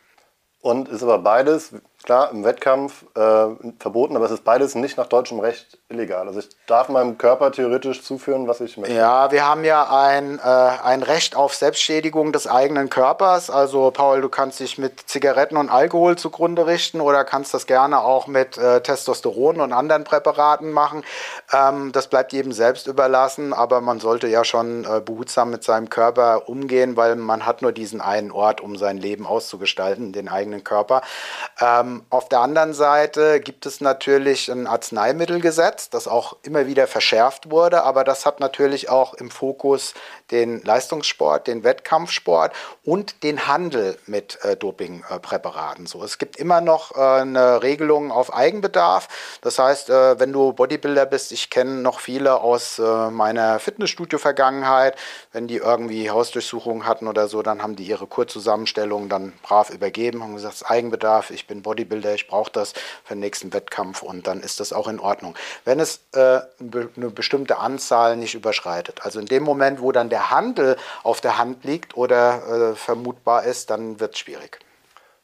Und 0.60 0.88
ist 0.88 1.02
aber 1.02 1.18
beides, 1.18 1.72
klar, 2.06 2.30
im 2.30 2.44
Wettkampf 2.44 3.04
äh, 3.14 3.46
verboten, 3.78 4.16
aber 4.16 4.24
es 4.24 4.30
ist 4.30 4.44
beides 4.44 4.74
nicht 4.76 4.96
nach 4.96 5.08
deutschem 5.08 5.40
Recht 5.40 5.78
illegal. 5.88 6.26
Also 6.26 6.38
ich 6.38 6.48
darf 6.66 6.88
meinem 6.88 7.18
Körper 7.18 7.52
theoretisch 7.52 8.02
zuführen, 8.02 8.48
was 8.48 8.60
ich 8.60 8.76
möchte. 8.76 8.94
Ja, 8.94 9.30
wir 9.32 9.46
haben 9.46 9.64
ja 9.64 9.88
ein, 9.90 10.38
äh, 10.38 10.42
ein 10.42 11.02
Recht 11.02 11.36
auf 11.36 11.54
Selbstschädigung 11.54 12.32
des 12.32 12.46
eigenen 12.46 12.88
Körpers. 12.90 13.50
Also 13.50 13.90
Paul, 13.90 14.20
du 14.20 14.28
kannst 14.28 14.60
dich 14.60 14.78
mit 14.78 15.00
Zigaretten 15.08 15.56
und 15.56 15.68
Alkohol 15.68 16.16
zugrunde 16.16 16.66
richten 16.66 17.00
oder 17.00 17.24
kannst 17.24 17.52
das 17.52 17.66
gerne 17.66 18.00
auch 18.00 18.28
mit 18.28 18.56
äh, 18.56 18.80
Testosteron 18.80 19.60
und 19.60 19.72
anderen 19.72 20.04
Präparaten 20.04 20.70
machen. 20.70 21.04
Ähm, 21.52 21.90
das 21.92 22.06
bleibt 22.06 22.32
jedem 22.32 22.52
selbst 22.52 22.86
überlassen, 22.86 23.52
aber 23.52 23.80
man 23.80 23.98
sollte 23.98 24.28
ja 24.28 24.44
schon 24.44 24.84
äh, 24.84 25.00
behutsam 25.00 25.50
mit 25.50 25.64
seinem 25.64 25.90
Körper 25.90 26.48
umgehen, 26.48 26.96
weil 26.96 27.16
man 27.16 27.46
hat 27.46 27.62
nur 27.62 27.72
diesen 27.72 28.00
einen 28.00 28.30
Ort, 28.30 28.60
um 28.60 28.76
sein 28.76 28.96
Leben 28.96 29.26
auszugestalten, 29.26 30.12
den 30.12 30.28
eigenen 30.28 30.62
Körper. 30.62 31.02
Ähm, 31.60 31.95
auf 32.10 32.28
der 32.28 32.40
anderen 32.40 32.74
Seite 32.74 33.40
gibt 33.40 33.66
es 33.66 33.80
natürlich 33.80 34.50
ein 34.50 34.66
Arzneimittelgesetz, 34.66 35.90
das 35.90 36.08
auch 36.08 36.36
immer 36.42 36.66
wieder 36.66 36.86
verschärft 36.86 37.50
wurde, 37.50 37.82
aber 37.82 38.04
das 38.04 38.26
hat 38.26 38.40
natürlich 38.40 38.88
auch 38.88 39.14
im 39.14 39.30
Fokus 39.30 39.94
den 40.30 40.62
Leistungssport, 40.62 41.46
den 41.46 41.62
Wettkampfsport 41.62 42.52
und 42.84 43.22
den 43.22 43.46
Handel 43.46 43.98
mit 44.06 44.38
äh, 44.42 44.56
Dopingpräparaten. 44.56 45.86
so, 45.86 46.02
es 46.02 46.18
gibt 46.18 46.36
immer 46.36 46.60
noch 46.60 46.96
äh, 46.96 47.00
eine 47.00 47.62
Regelung 47.62 48.10
auf 48.10 48.34
Eigenbedarf. 48.34 49.08
Das 49.40 49.58
heißt, 49.58 49.90
äh, 49.90 50.18
wenn 50.18 50.32
du 50.32 50.52
Bodybuilder 50.52 51.06
bist, 51.06 51.32
ich 51.32 51.50
kenne 51.50 51.82
noch 51.82 52.00
viele 52.00 52.40
aus 52.40 52.78
äh, 52.78 53.10
meiner 53.10 53.60
Fitnessstudio-Vergangenheit, 53.60 54.96
wenn 55.32 55.46
die 55.46 55.56
irgendwie 55.56 56.10
Hausdurchsuchungen 56.10 56.86
hatten 56.86 57.06
oder 57.06 57.28
so, 57.28 57.42
dann 57.42 57.62
haben 57.62 57.76
die 57.76 57.84
ihre 57.84 58.06
Kurzzusammenstellung 58.06 59.08
dann 59.08 59.32
brav 59.42 59.70
übergeben, 59.70 60.22
haben 60.22 60.34
gesagt, 60.34 60.64
Eigenbedarf, 60.68 61.30
ich 61.30 61.46
bin 61.46 61.62
Bodybuilder, 61.62 62.14
ich 62.14 62.26
brauche 62.26 62.50
das 62.50 62.72
für 63.04 63.14
den 63.14 63.20
nächsten 63.20 63.52
Wettkampf 63.52 64.02
und 64.02 64.26
dann 64.26 64.40
ist 64.40 64.60
das 64.60 64.72
auch 64.72 64.88
in 64.88 64.98
Ordnung. 64.98 65.36
Wenn 65.64 65.78
es 65.78 66.00
äh, 66.12 66.40
eine 66.60 67.10
bestimmte 67.10 67.58
Anzahl 67.58 68.16
nicht 68.16 68.34
überschreitet, 68.34 69.00
also 69.02 69.20
in 69.20 69.26
dem 69.26 69.42
Moment, 69.42 69.80
wo 69.80 69.92
dann 69.92 70.08
der 70.08 70.15
der 70.16 70.30
Handel 70.30 70.76
auf 71.02 71.20
der 71.20 71.36
Hand 71.36 71.64
liegt 71.64 71.94
oder 71.94 72.70
äh, 72.72 72.74
vermutbar 72.74 73.44
ist, 73.44 73.68
dann 73.68 74.00
wird 74.00 74.14
es 74.14 74.20
schwierig. 74.20 74.60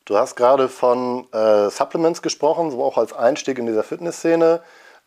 Du 0.04 0.18
hast 0.18 0.36
gerade 0.36 0.68
von 0.68 1.26
äh, 1.32 1.70
Supplements 1.70 2.20
gesprochen, 2.20 2.70
so 2.70 2.84
auch 2.84 2.98
als 2.98 3.14
Einstieg 3.14 3.58
in 3.58 3.66
dieser 3.66 3.84
Fitnessszene. 3.84 4.60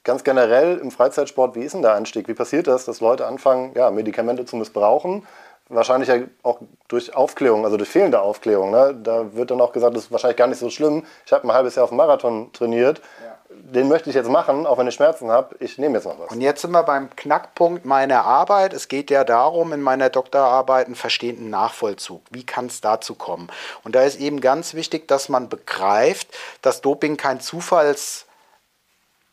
Ganz 0.03 0.23
generell 0.23 0.77
im 0.77 0.89
Freizeitsport, 0.89 1.55
wie 1.55 1.61
ist 1.61 1.73
denn 1.73 1.83
der 1.83 1.93
Einstieg? 1.93 2.27
Wie 2.27 2.33
passiert 2.33 2.65
das, 2.65 2.85
dass 2.85 2.99
Leute 2.99 3.27
anfangen, 3.27 3.73
ja, 3.75 3.91
Medikamente 3.91 4.45
zu 4.45 4.55
missbrauchen? 4.55 5.27
Wahrscheinlich 5.69 6.09
ja 6.09 6.15
auch 6.41 6.59
durch 6.87 7.15
Aufklärung, 7.15 7.63
also 7.63 7.77
durch 7.77 7.89
fehlende 7.89 8.21
Aufklärung. 8.21 8.71
Ne? 8.71 8.95
Da 9.03 9.35
wird 9.35 9.51
dann 9.51 9.61
auch 9.61 9.71
gesagt, 9.71 9.95
das 9.95 10.05
ist 10.05 10.11
wahrscheinlich 10.11 10.37
gar 10.37 10.47
nicht 10.47 10.59
so 10.59 10.71
schlimm. 10.71 11.05
Ich 11.27 11.33
habe 11.33 11.47
ein 11.47 11.53
halbes 11.53 11.75
Jahr 11.75 11.83
auf 11.83 11.89
dem 11.89 11.97
Marathon 11.97 12.51
trainiert. 12.53 13.01
Ja 13.23 13.34
den 13.63 13.87
möchte 13.87 14.09
ich 14.09 14.15
jetzt 14.15 14.29
machen, 14.29 14.65
auch 14.65 14.77
wenn 14.77 14.87
ich 14.87 14.95
Schmerzen 14.95 15.31
habe. 15.31 15.55
Ich 15.59 15.77
nehme 15.77 15.95
jetzt 15.95 16.05
noch 16.05 16.19
was. 16.19 16.31
Und 16.31 16.41
jetzt 16.41 16.61
sind 16.61 16.71
wir 16.71 16.83
beim 16.83 17.09
Knackpunkt 17.15 17.85
meiner 17.85 18.23
Arbeit. 18.23 18.73
Es 18.73 18.87
geht 18.87 19.09
ja 19.09 19.23
darum, 19.23 19.73
in 19.73 19.81
meiner 19.81 20.09
Doktorarbeit 20.09 20.87
einen 20.87 20.95
verstehenden 20.95 21.49
Nachvollzug. 21.49 22.21
Wie 22.31 22.45
kann 22.45 22.67
es 22.67 22.81
dazu 22.81 23.15
kommen? 23.15 23.49
Und 23.83 23.95
da 23.95 24.03
ist 24.03 24.19
eben 24.19 24.41
ganz 24.41 24.73
wichtig, 24.73 25.07
dass 25.07 25.29
man 25.29 25.49
begreift, 25.49 26.27
dass 26.61 26.81
Doping 26.81 27.17
kein 27.17 27.39
Zufalls 27.39 28.25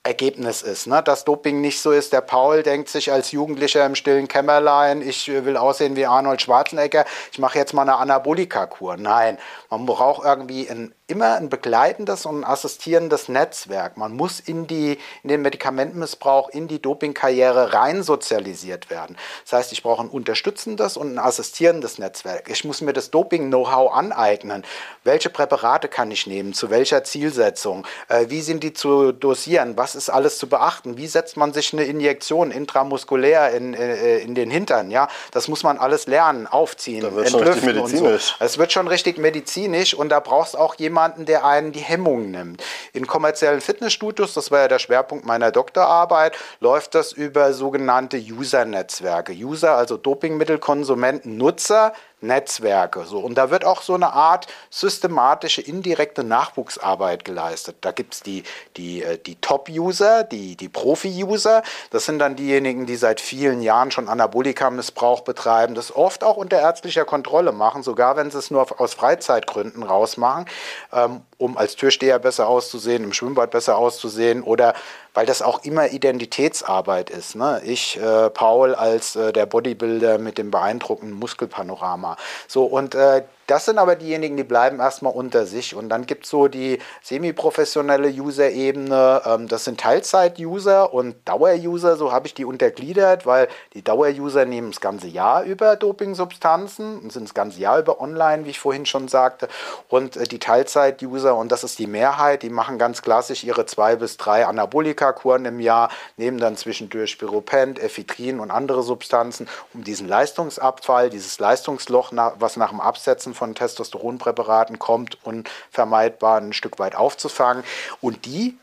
Ergebnis 0.04 0.62
ist. 0.62 0.88
Ne? 0.88 1.00
Dass 1.02 1.24
Doping 1.24 1.60
nicht 1.60 1.80
so 1.80 1.92
ist, 1.92 2.12
der 2.12 2.22
Paul 2.22 2.62
denkt 2.64 2.88
sich 2.88 3.12
als 3.12 3.30
Jugendlicher 3.30 3.86
im 3.86 3.94
stillen 3.94 4.26
Kämmerlein, 4.26 5.00
ich 5.00 5.28
will 5.28 5.56
aussehen 5.56 5.94
wie 5.94 6.06
Arnold 6.06 6.42
Schwarzenegger, 6.42 7.04
ich 7.30 7.38
mache 7.38 7.58
jetzt 7.58 7.72
mal 7.72 7.82
eine 7.82 7.96
Anabolika-Kur. 7.96 8.96
Nein, 8.96 9.38
man 9.70 9.86
braucht 9.86 10.24
irgendwie 10.24 10.68
ein 10.68 10.92
immer 11.12 11.36
ein 11.36 11.50
begleitendes 11.50 12.24
und 12.24 12.40
ein 12.40 12.44
assistierendes 12.44 13.28
Netzwerk. 13.28 13.98
Man 13.98 14.16
muss 14.16 14.40
in, 14.40 14.66
die, 14.66 14.98
in 15.22 15.28
den 15.28 15.42
Medikamentenmissbrauch, 15.42 16.48
in 16.48 16.68
die 16.68 16.80
Dopingkarriere 16.80 17.74
rein 17.74 18.02
sozialisiert 18.02 18.88
werden. 18.88 19.18
Das 19.44 19.52
heißt, 19.52 19.72
ich 19.72 19.82
brauche 19.82 20.02
ein 20.02 20.08
unterstützendes 20.08 20.96
und 20.96 21.14
ein 21.14 21.18
assistierendes 21.18 21.98
Netzwerk. 21.98 22.48
Ich 22.48 22.64
muss 22.64 22.80
mir 22.80 22.94
das 22.94 23.10
Doping-Know-how 23.10 23.92
aneignen. 23.92 24.64
Welche 25.04 25.28
Präparate 25.28 25.88
kann 25.88 26.10
ich 26.10 26.26
nehmen? 26.26 26.54
Zu 26.54 26.70
welcher 26.70 27.04
Zielsetzung? 27.04 27.86
Äh, 28.08 28.30
wie 28.30 28.40
sind 28.40 28.64
die 28.64 28.72
zu 28.72 29.12
dosieren? 29.12 29.76
Was 29.76 29.94
ist 29.94 30.08
alles 30.08 30.38
zu 30.38 30.48
beachten? 30.48 30.96
Wie 30.96 31.08
setzt 31.08 31.36
man 31.36 31.52
sich 31.52 31.74
eine 31.74 31.84
Injektion 31.84 32.50
intramuskulär 32.50 33.50
in, 33.50 33.74
äh, 33.74 34.20
in 34.20 34.34
den 34.34 34.50
Hintern? 34.50 34.90
Ja, 34.90 35.08
das 35.30 35.48
muss 35.48 35.62
man 35.62 35.76
alles 35.76 36.06
lernen, 36.06 36.46
aufziehen, 36.46 37.04
entlüften 37.04 37.66
medizinisch. 37.66 38.34
So. 38.38 38.44
Es 38.44 38.56
wird 38.56 38.72
schon 38.72 38.88
richtig 38.88 39.18
medizinisch 39.18 39.92
und 39.92 40.08
da 40.08 40.18
brauchst 40.20 40.56
auch 40.56 40.74
jemanden, 40.76 41.01
jemanden, 41.02 41.26
der 41.26 41.44
einen 41.44 41.72
die 41.72 41.80
Hemmungen 41.80 42.30
nimmt. 42.30 42.62
In 42.92 43.06
kommerziellen 43.06 43.60
Fitnessstudios, 43.60 44.34
das 44.34 44.52
war 44.52 44.60
ja 44.60 44.68
der 44.68 44.78
Schwerpunkt 44.78 45.26
meiner 45.26 45.50
Doktorarbeit, 45.50 46.36
läuft 46.60 46.94
das 46.94 47.12
über 47.12 47.52
sogenannte 47.52 48.18
User-Netzwerke. 48.18 49.32
User, 49.32 49.76
also 49.76 49.96
Dopingmittelkonsumenten, 49.96 51.36
Nutzer, 51.36 51.92
Netzwerke. 52.22 53.04
So. 53.04 53.18
Und 53.18 53.36
da 53.36 53.50
wird 53.50 53.64
auch 53.64 53.82
so 53.82 53.94
eine 53.94 54.12
Art 54.12 54.46
systematische, 54.70 55.60
indirekte 55.62 56.24
Nachwuchsarbeit 56.24 57.24
geleistet. 57.24 57.76
Da 57.80 57.92
gibt 57.92 58.14
es 58.14 58.22
die, 58.22 58.44
die, 58.76 59.02
äh, 59.02 59.18
die 59.18 59.36
Top-User, 59.36 60.24
die, 60.24 60.56
die 60.56 60.68
Profi-User. 60.68 61.62
Das 61.90 62.06
sind 62.06 62.18
dann 62.18 62.36
diejenigen, 62.36 62.86
die 62.86 62.96
seit 62.96 63.20
vielen 63.20 63.62
Jahren 63.62 63.90
schon 63.90 64.08
Anabolika-Missbrauch 64.08 65.20
betreiben, 65.20 65.74
das 65.74 65.94
oft 65.94 66.24
auch 66.24 66.36
unter 66.36 66.60
ärztlicher 66.60 67.04
Kontrolle 67.04 67.52
machen, 67.52 67.82
sogar 67.82 68.16
wenn 68.16 68.30
sie 68.30 68.38
es 68.38 68.50
nur 68.50 68.80
aus 68.80 68.94
Freizeitgründen 68.94 69.82
rausmachen, 69.82 70.46
ähm, 70.92 71.22
um 71.38 71.56
als 71.56 71.76
Türsteher 71.76 72.18
besser 72.18 72.46
auszusehen, 72.48 73.04
im 73.04 73.12
Schwimmbad 73.12 73.50
besser 73.50 73.76
auszusehen 73.76 74.42
oder 74.42 74.74
weil 75.14 75.26
das 75.26 75.42
auch 75.42 75.64
immer 75.64 75.90
Identitätsarbeit 75.90 77.10
ist. 77.10 77.34
Ne? 77.34 77.60
Ich, 77.64 77.98
äh, 77.98 78.30
Paul, 78.30 78.74
als 78.74 79.16
äh, 79.16 79.32
der 79.32 79.46
Bodybuilder 79.46 80.18
mit 80.18 80.38
dem 80.38 80.50
beeindruckenden 80.50 81.18
Muskelpanorama. 81.18 82.16
So, 82.48 82.64
und 82.64 82.94
äh, 82.94 83.22
Das 83.46 83.64
sind 83.64 83.78
aber 83.78 83.96
diejenigen, 83.96 84.36
die 84.36 84.44
bleiben 84.44 84.78
erstmal 84.78 85.12
unter 85.12 85.46
sich. 85.46 85.74
Und 85.74 85.88
dann 85.88 86.06
gibt 86.06 86.24
es 86.24 86.30
so 86.30 86.48
die 86.48 86.78
semi-professionelle 87.02 88.08
User-Ebene. 88.08 89.22
Ähm, 89.26 89.48
das 89.48 89.64
sind 89.64 89.80
Teilzeit-User 89.80 90.94
und 90.94 91.16
Dauer-User, 91.28 91.96
so 91.96 92.12
habe 92.12 92.26
ich 92.26 92.34
die 92.34 92.44
untergliedert, 92.44 93.26
weil 93.26 93.48
die 93.74 93.82
Dauer-User 93.82 94.44
nehmen 94.44 94.70
das 94.70 94.80
ganze 94.80 95.08
Jahr 95.08 95.42
über 95.42 95.76
Doping-Substanzen 95.76 96.98
und 96.98 97.12
sind 97.12 97.24
das 97.24 97.34
ganze 97.34 97.60
Jahr 97.60 97.80
über 97.80 98.00
online, 98.00 98.44
wie 98.44 98.50
ich 98.50 98.60
vorhin 98.60 98.86
schon 98.86 99.08
sagte. 99.08 99.48
Und 99.88 100.16
äh, 100.16 100.24
die 100.24 100.38
Teilzeit-User, 100.38 101.34
und 101.34 101.50
das 101.50 101.64
ist 101.64 101.78
die 101.78 101.88
Mehrheit, 101.88 102.44
die 102.44 102.50
machen 102.50 102.78
ganz 102.78 103.02
klassisch 103.02 103.42
ihre 103.42 103.66
zwei 103.66 103.96
bis 103.96 104.16
drei 104.16 104.46
Anabolika-Kuren 104.46 105.44
im 105.46 105.58
Jahr, 105.58 105.90
nehmen 106.16 106.38
dann 106.38 106.56
zwischendurch 106.56 107.10
Spiropent, 107.10 107.80
Ephedrin 107.80 108.38
und 108.38 108.52
andere 108.52 108.82
Substanzen, 108.82 109.48
um 109.74 109.82
diesen 109.82 110.06
Leistungsabfall, 110.06 111.10
dieses 111.10 111.40
Leistungsloch, 111.40 112.12
was 112.38 112.56
nach 112.56 112.70
dem 112.70 112.80
Absetzen 112.80 113.31
Einsetzen 113.32 113.34
von 113.34 113.54
Testosteronpräparaten 113.54 114.78
kommt, 114.78 115.18
unvermeidbar 115.24 116.40
ein 116.40 116.52
Stück 116.52 116.78
weit 116.78 116.94
aufzufangen. 116.94 117.64
Und 118.00 118.24
die 118.26 118.58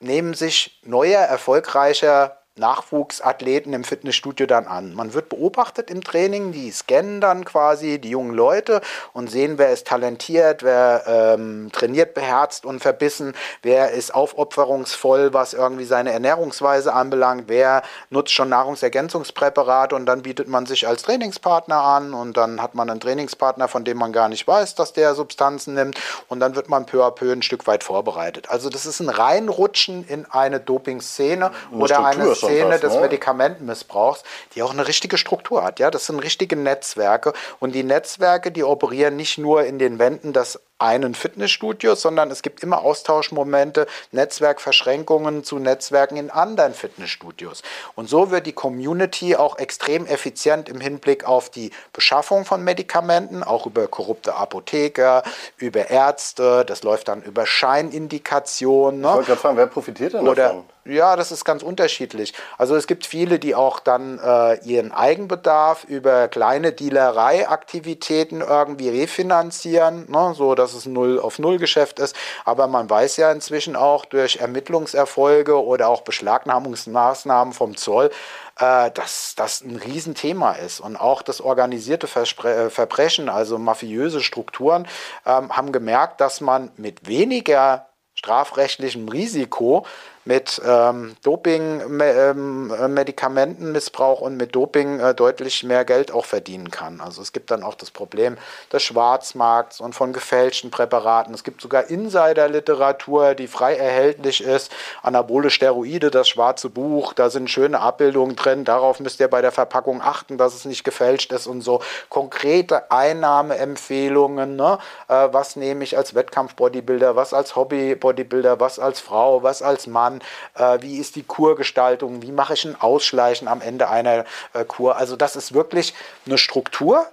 nehmen 0.00 0.34
sich 0.34 0.80
neuer, 0.84 1.20
erfolgreicher 1.20 2.41
Nachwuchsathleten 2.56 3.72
im 3.72 3.82
Fitnessstudio 3.82 4.46
dann 4.46 4.66
an. 4.66 4.94
Man 4.94 5.14
wird 5.14 5.30
beobachtet 5.30 5.90
im 5.90 6.04
Training, 6.04 6.52
die 6.52 6.70
scannen 6.70 7.20
dann 7.22 7.46
quasi 7.46 7.98
die 7.98 8.10
jungen 8.10 8.34
Leute 8.34 8.82
und 9.14 9.30
sehen, 9.30 9.56
wer 9.56 9.70
ist 9.70 9.86
talentiert, 9.86 10.62
wer 10.62 11.04
ähm, 11.06 11.70
trainiert 11.72 12.12
beherzt 12.12 12.66
und 12.66 12.80
verbissen, 12.80 13.32
wer 13.62 13.92
ist 13.92 14.14
aufopferungsvoll, 14.14 15.32
was 15.32 15.54
irgendwie 15.54 15.86
seine 15.86 16.12
Ernährungsweise 16.12 16.92
anbelangt, 16.92 17.44
wer 17.46 17.82
nutzt 18.10 18.32
schon 18.32 18.50
Nahrungsergänzungspräparate 18.50 19.94
und 19.94 20.04
dann 20.04 20.20
bietet 20.20 20.48
man 20.48 20.66
sich 20.66 20.86
als 20.86 21.02
Trainingspartner 21.02 21.80
an 21.80 22.12
und 22.12 22.36
dann 22.36 22.60
hat 22.60 22.74
man 22.74 22.90
einen 22.90 23.00
Trainingspartner, 23.00 23.66
von 23.66 23.84
dem 23.84 23.96
man 23.96 24.12
gar 24.12 24.28
nicht 24.28 24.46
weiß, 24.46 24.74
dass 24.74 24.92
der 24.92 25.14
Substanzen 25.14 25.72
nimmt 25.72 25.98
und 26.28 26.40
dann 26.40 26.54
wird 26.54 26.68
man 26.68 26.84
peu 26.84 27.02
à 27.02 27.10
peu 27.12 27.32
ein 27.32 27.40
Stück 27.40 27.66
weit 27.66 27.82
vorbereitet. 27.82 28.50
Also 28.50 28.68
das 28.68 28.84
ist 28.84 29.00
ein 29.00 29.08
Reinrutschen 29.08 30.06
in 30.06 30.26
eine 30.26 30.60
Doping-Szene 30.60 31.50
oder 31.70 32.04
eine 32.04 32.34
Szene 32.46 32.78
des 32.78 32.94
ne? 32.94 33.00
Medikamentenmissbrauchs, 33.00 34.22
die 34.54 34.62
auch 34.62 34.72
eine 34.72 34.86
richtige 34.86 35.18
Struktur 35.18 35.62
hat. 35.62 35.78
Ja, 35.78 35.90
das 35.90 36.06
sind 36.06 36.18
richtige 36.18 36.56
Netzwerke 36.56 37.32
und 37.60 37.74
die 37.74 37.82
Netzwerke, 37.82 38.52
die 38.52 38.64
operieren 38.64 39.16
nicht 39.16 39.38
nur 39.38 39.64
in 39.64 39.78
den 39.78 39.98
Wänden 39.98 40.32
des 40.32 40.60
einen 40.82 41.14
Fitnessstudio, 41.14 41.94
sondern 41.94 42.30
es 42.30 42.42
gibt 42.42 42.62
immer 42.62 42.82
Austauschmomente, 42.82 43.86
Netzwerkverschränkungen 44.10 45.44
zu 45.44 45.58
Netzwerken 45.58 46.16
in 46.16 46.30
anderen 46.30 46.74
Fitnessstudios. 46.74 47.62
Und 47.94 48.08
so 48.08 48.30
wird 48.30 48.46
die 48.46 48.52
Community 48.52 49.36
auch 49.36 49.58
extrem 49.58 50.06
effizient 50.06 50.68
im 50.68 50.80
Hinblick 50.80 51.24
auf 51.24 51.48
die 51.48 51.70
Beschaffung 51.92 52.44
von 52.44 52.64
Medikamenten, 52.64 53.42
auch 53.42 53.66
über 53.66 53.86
korrupte 53.86 54.34
Apotheker, 54.34 55.22
über 55.56 55.88
Ärzte, 55.88 56.64
das 56.66 56.82
läuft 56.82 57.08
dann 57.08 57.22
über 57.22 57.46
Scheinindikationen. 57.46 59.00
Ne? 59.00 59.08
Ich 59.08 59.14
wollte 59.14 59.26
gerade 59.26 59.40
fragen, 59.40 59.56
wer 59.56 59.66
profitiert 59.66 60.14
denn 60.14 60.26
Oder, 60.26 60.48
davon? 60.48 60.64
Ja, 60.84 61.14
das 61.14 61.30
ist 61.30 61.44
ganz 61.44 61.62
unterschiedlich. 61.62 62.34
Also 62.58 62.74
es 62.74 62.88
gibt 62.88 63.06
viele, 63.06 63.38
die 63.38 63.54
auch 63.54 63.78
dann 63.78 64.18
äh, 64.18 64.58
ihren 64.64 64.90
Eigenbedarf 64.90 65.84
über 65.84 66.26
kleine 66.26 66.72
Dealereiaktivitäten 66.72 68.40
irgendwie 68.40 68.88
refinanzieren, 68.88 70.10
ne, 70.10 70.34
so 70.36 70.56
dass 70.56 70.71
es 70.74 70.86
ein 70.86 70.92
Null 70.92 71.18
auf 71.18 71.38
Null 71.38 71.58
Geschäft 71.58 71.98
ist. 71.98 72.16
Aber 72.44 72.66
man 72.66 72.88
weiß 72.88 73.16
ja 73.16 73.30
inzwischen 73.32 73.76
auch 73.76 74.04
durch 74.04 74.36
Ermittlungserfolge 74.36 75.62
oder 75.62 75.88
auch 75.88 76.02
Beschlagnahmungsmaßnahmen 76.02 77.52
vom 77.52 77.76
Zoll, 77.76 78.10
äh, 78.58 78.90
dass 78.90 79.34
das 79.36 79.62
ein 79.62 79.76
Riesenthema 79.76 80.52
ist. 80.52 80.80
Und 80.80 80.96
auch 80.96 81.22
das 81.22 81.40
organisierte 81.40 82.06
Verspre 82.06 82.66
äh, 82.66 82.70
Verbrechen, 82.70 83.28
also 83.28 83.58
mafiöse 83.58 84.20
Strukturen, 84.20 84.86
ähm, 85.26 85.56
haben 85.56 85.72
gemerkt, 85.72 86.20
dass 86.20 86.40
man 86.40 86.70
mit 86.76 87.06
weniger 87.06 87.86
strafrechtlichem 88.14 89.08
Risiko 89.08 89.86
mit 90.24 90.62
ähm, 90.64 91.16
Doping-Medikamentenmissbrauch 91.22 94.20
ähm, 94.20 94.26
und 94.26 94.36
mit 94.36 94.54
Doping 94.54 95.00
äh, 95.00 95.14
deutlich 95.14 95.64
mehr 95.64 95.84
Geld 95.84 96.12
auch 96.12 96.26
verdienen 96.26 96.70
kann. 96.70 97.00
Also 97.00 97.20
es 97.22 97.32
gibt 97.32 97.50
dann 97.50 97.64
auch 97.64 97.74
das 97.74 97.90
Problem 97.90 98.38
des 98.72 98.84
Schwarzmarkts 98.84 99.80
und 99.80 99.94
von 99.94 100.12
gefälschten 100.12 100.70
Präparaten. 100.70 101.34
Es 101.34 101.42
gibt 101.42 101.60
sogar 101.60 101.90
Insider-Literatur, 101.90 103.34
die 103.34 103.48
frei 103.48 103.74
erhältlich 103.76 104.44
ist. 104.44 104.70
Anabole 105.02 105.50
Steroide, 105.50 106.12
das 106.12 106.28
schwarze 106.28 106.70
Buch, 106.70 107.14
da 107.14 107.28
sind 107.28 107.50
schöne 107.50 107.80
Abbildungen 107.80 108.36
drin. 108.36 108.64
Darauf 108.64 109.00
müsst 109.00 109.18
ihr 109.18 109.26
bei 109.28 109.42
der 109.42 109.50
Verpackung 109.50 110.00
achten, 110.00 110.38
dass 110.38 110.54
es 110.54 110.64
nicht 110.64 110.84
gefälscht 110.84 111.32
ist 111.32 111.48
und 111.48 111.62
so. 111.62 111.80
Konkrete 112.08 112.92
Einnahmeempfehlungen, 112.92 114.54
ne? 114.54 114.78
Äh, 115.08 115.30
was 115.32 115.56
nehme 115.56 115.82
ich 115.82 115.96
als 115.96 116.14
Wettkampf-Bodybuilder, 116.14 117.16
was 117.16 117.34
als 117.34 117.56
Hobby-Bodybuilder, 117.56 118.60
was 118.60 118.78
als 118.78 119.00
Frau, 119.00 119.42
was 119.42 119.62
als 119.62 119.88
Mann 119.88 120.11
an, 120.12 120.20
äh, 120.54 120.82
wie 120.82 120.98
ist 120.98 121.16
die 121.16 121.22
Kurgestaltung, 121.22 122.22
wie 122.22 122.32
mache 122.32 122.54
ich 122.54 122.64
ein 122.64 122.80
Ausschleichen 122.80 123.48
am 123.48 123.60
Ende 123.60 123.88
einer 123.88 124.24
äh, 124.52 124.64
Kur. 124.66 124.96
Also 124.96 125.16
das 125.16 125.36
ist 125.36 125.54
wirklich 125.54 125.94
eine 126.26 126.38
Struktur, 126.38 127.06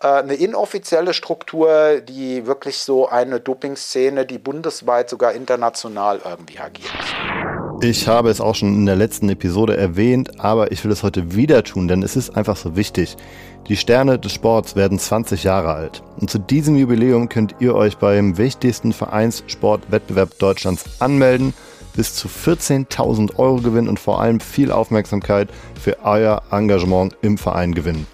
äh, 0.00 0.06
eine 0.06 0.34
inoffizielle 0.34 1.14
Struktur, 1.14 2.00
die 2.00 2.46
wirklich 2.46 2.78
so 2.78 3.08
eine 3.08 3.40
Dopingszene, 3.40 4.26
die 4.26 4.38
bundesweit, 4.38 5.08
sogar 5.08 5.32
international 5.32 6.20
irgendwie 6.24 6.58
agiert. 6.58 6.90
Ich 7.80 8.06
habe 8.06 8.30
es 8.30 8.40
auch 8.40 8.54
schon 8.54 8.74
in 8.74 8.86
der 8.86 8.94
letzten 8.94 9.28
Episode 9.28 9.76
erwähnt, 9.76 10.38
aber 10.38 10.70
ich 10.70 10.84
will 10.84 10.92
es 10.92 11.02
heute 11.02 11.34
wieder 11.34 11.64
tun, 11.64 11.88
denn 11.88 12.04
es 12.04 12.14
ist 12.14 12.36
einfach 12.36 12.56
so 12.56 12.76
wichtig. 12.76 13.16
Die 13.68 13.76
Sterne 13.76 14.18
des 14.18 14.32
Sports 14.32 14.76
werden 14.76 14.98
20 14.98 15.44
Jahre 15.44 15.72
alt. 15.72 16.02
Und 16.20 16.30
zu 16.30 16.38
diesem 16.38 16.76
Jubiläum 16.76 17.28
könnt 17.28 17.56
ihr 17.60 17.74
euch 17.74 17.96
beim 17.96 18.38
wichtigsten 18.38 18.92
Vereinssportwettbewerb 18.92 20.38
Deutschlands 20.38 20.84
anmelden 21.00 21.54
bis 21.94 22.14
zu 22.14 22.28
14.000 22.28 23.38
Euro 23.38 23.56
gewinnen 23.56 23.88
und 23.88 24.00
vor 24.00 24.20
allem 24.20 24.40
viel 24.40 24.72
Aufmerksamkeit 24.72 25.48
für 25.80 25.96
euer 26.04 26.42
Engagement 26.50 27.16
im 27.22 27.38
Verein 27.38 27.74
gewinnen. 27.74 28.06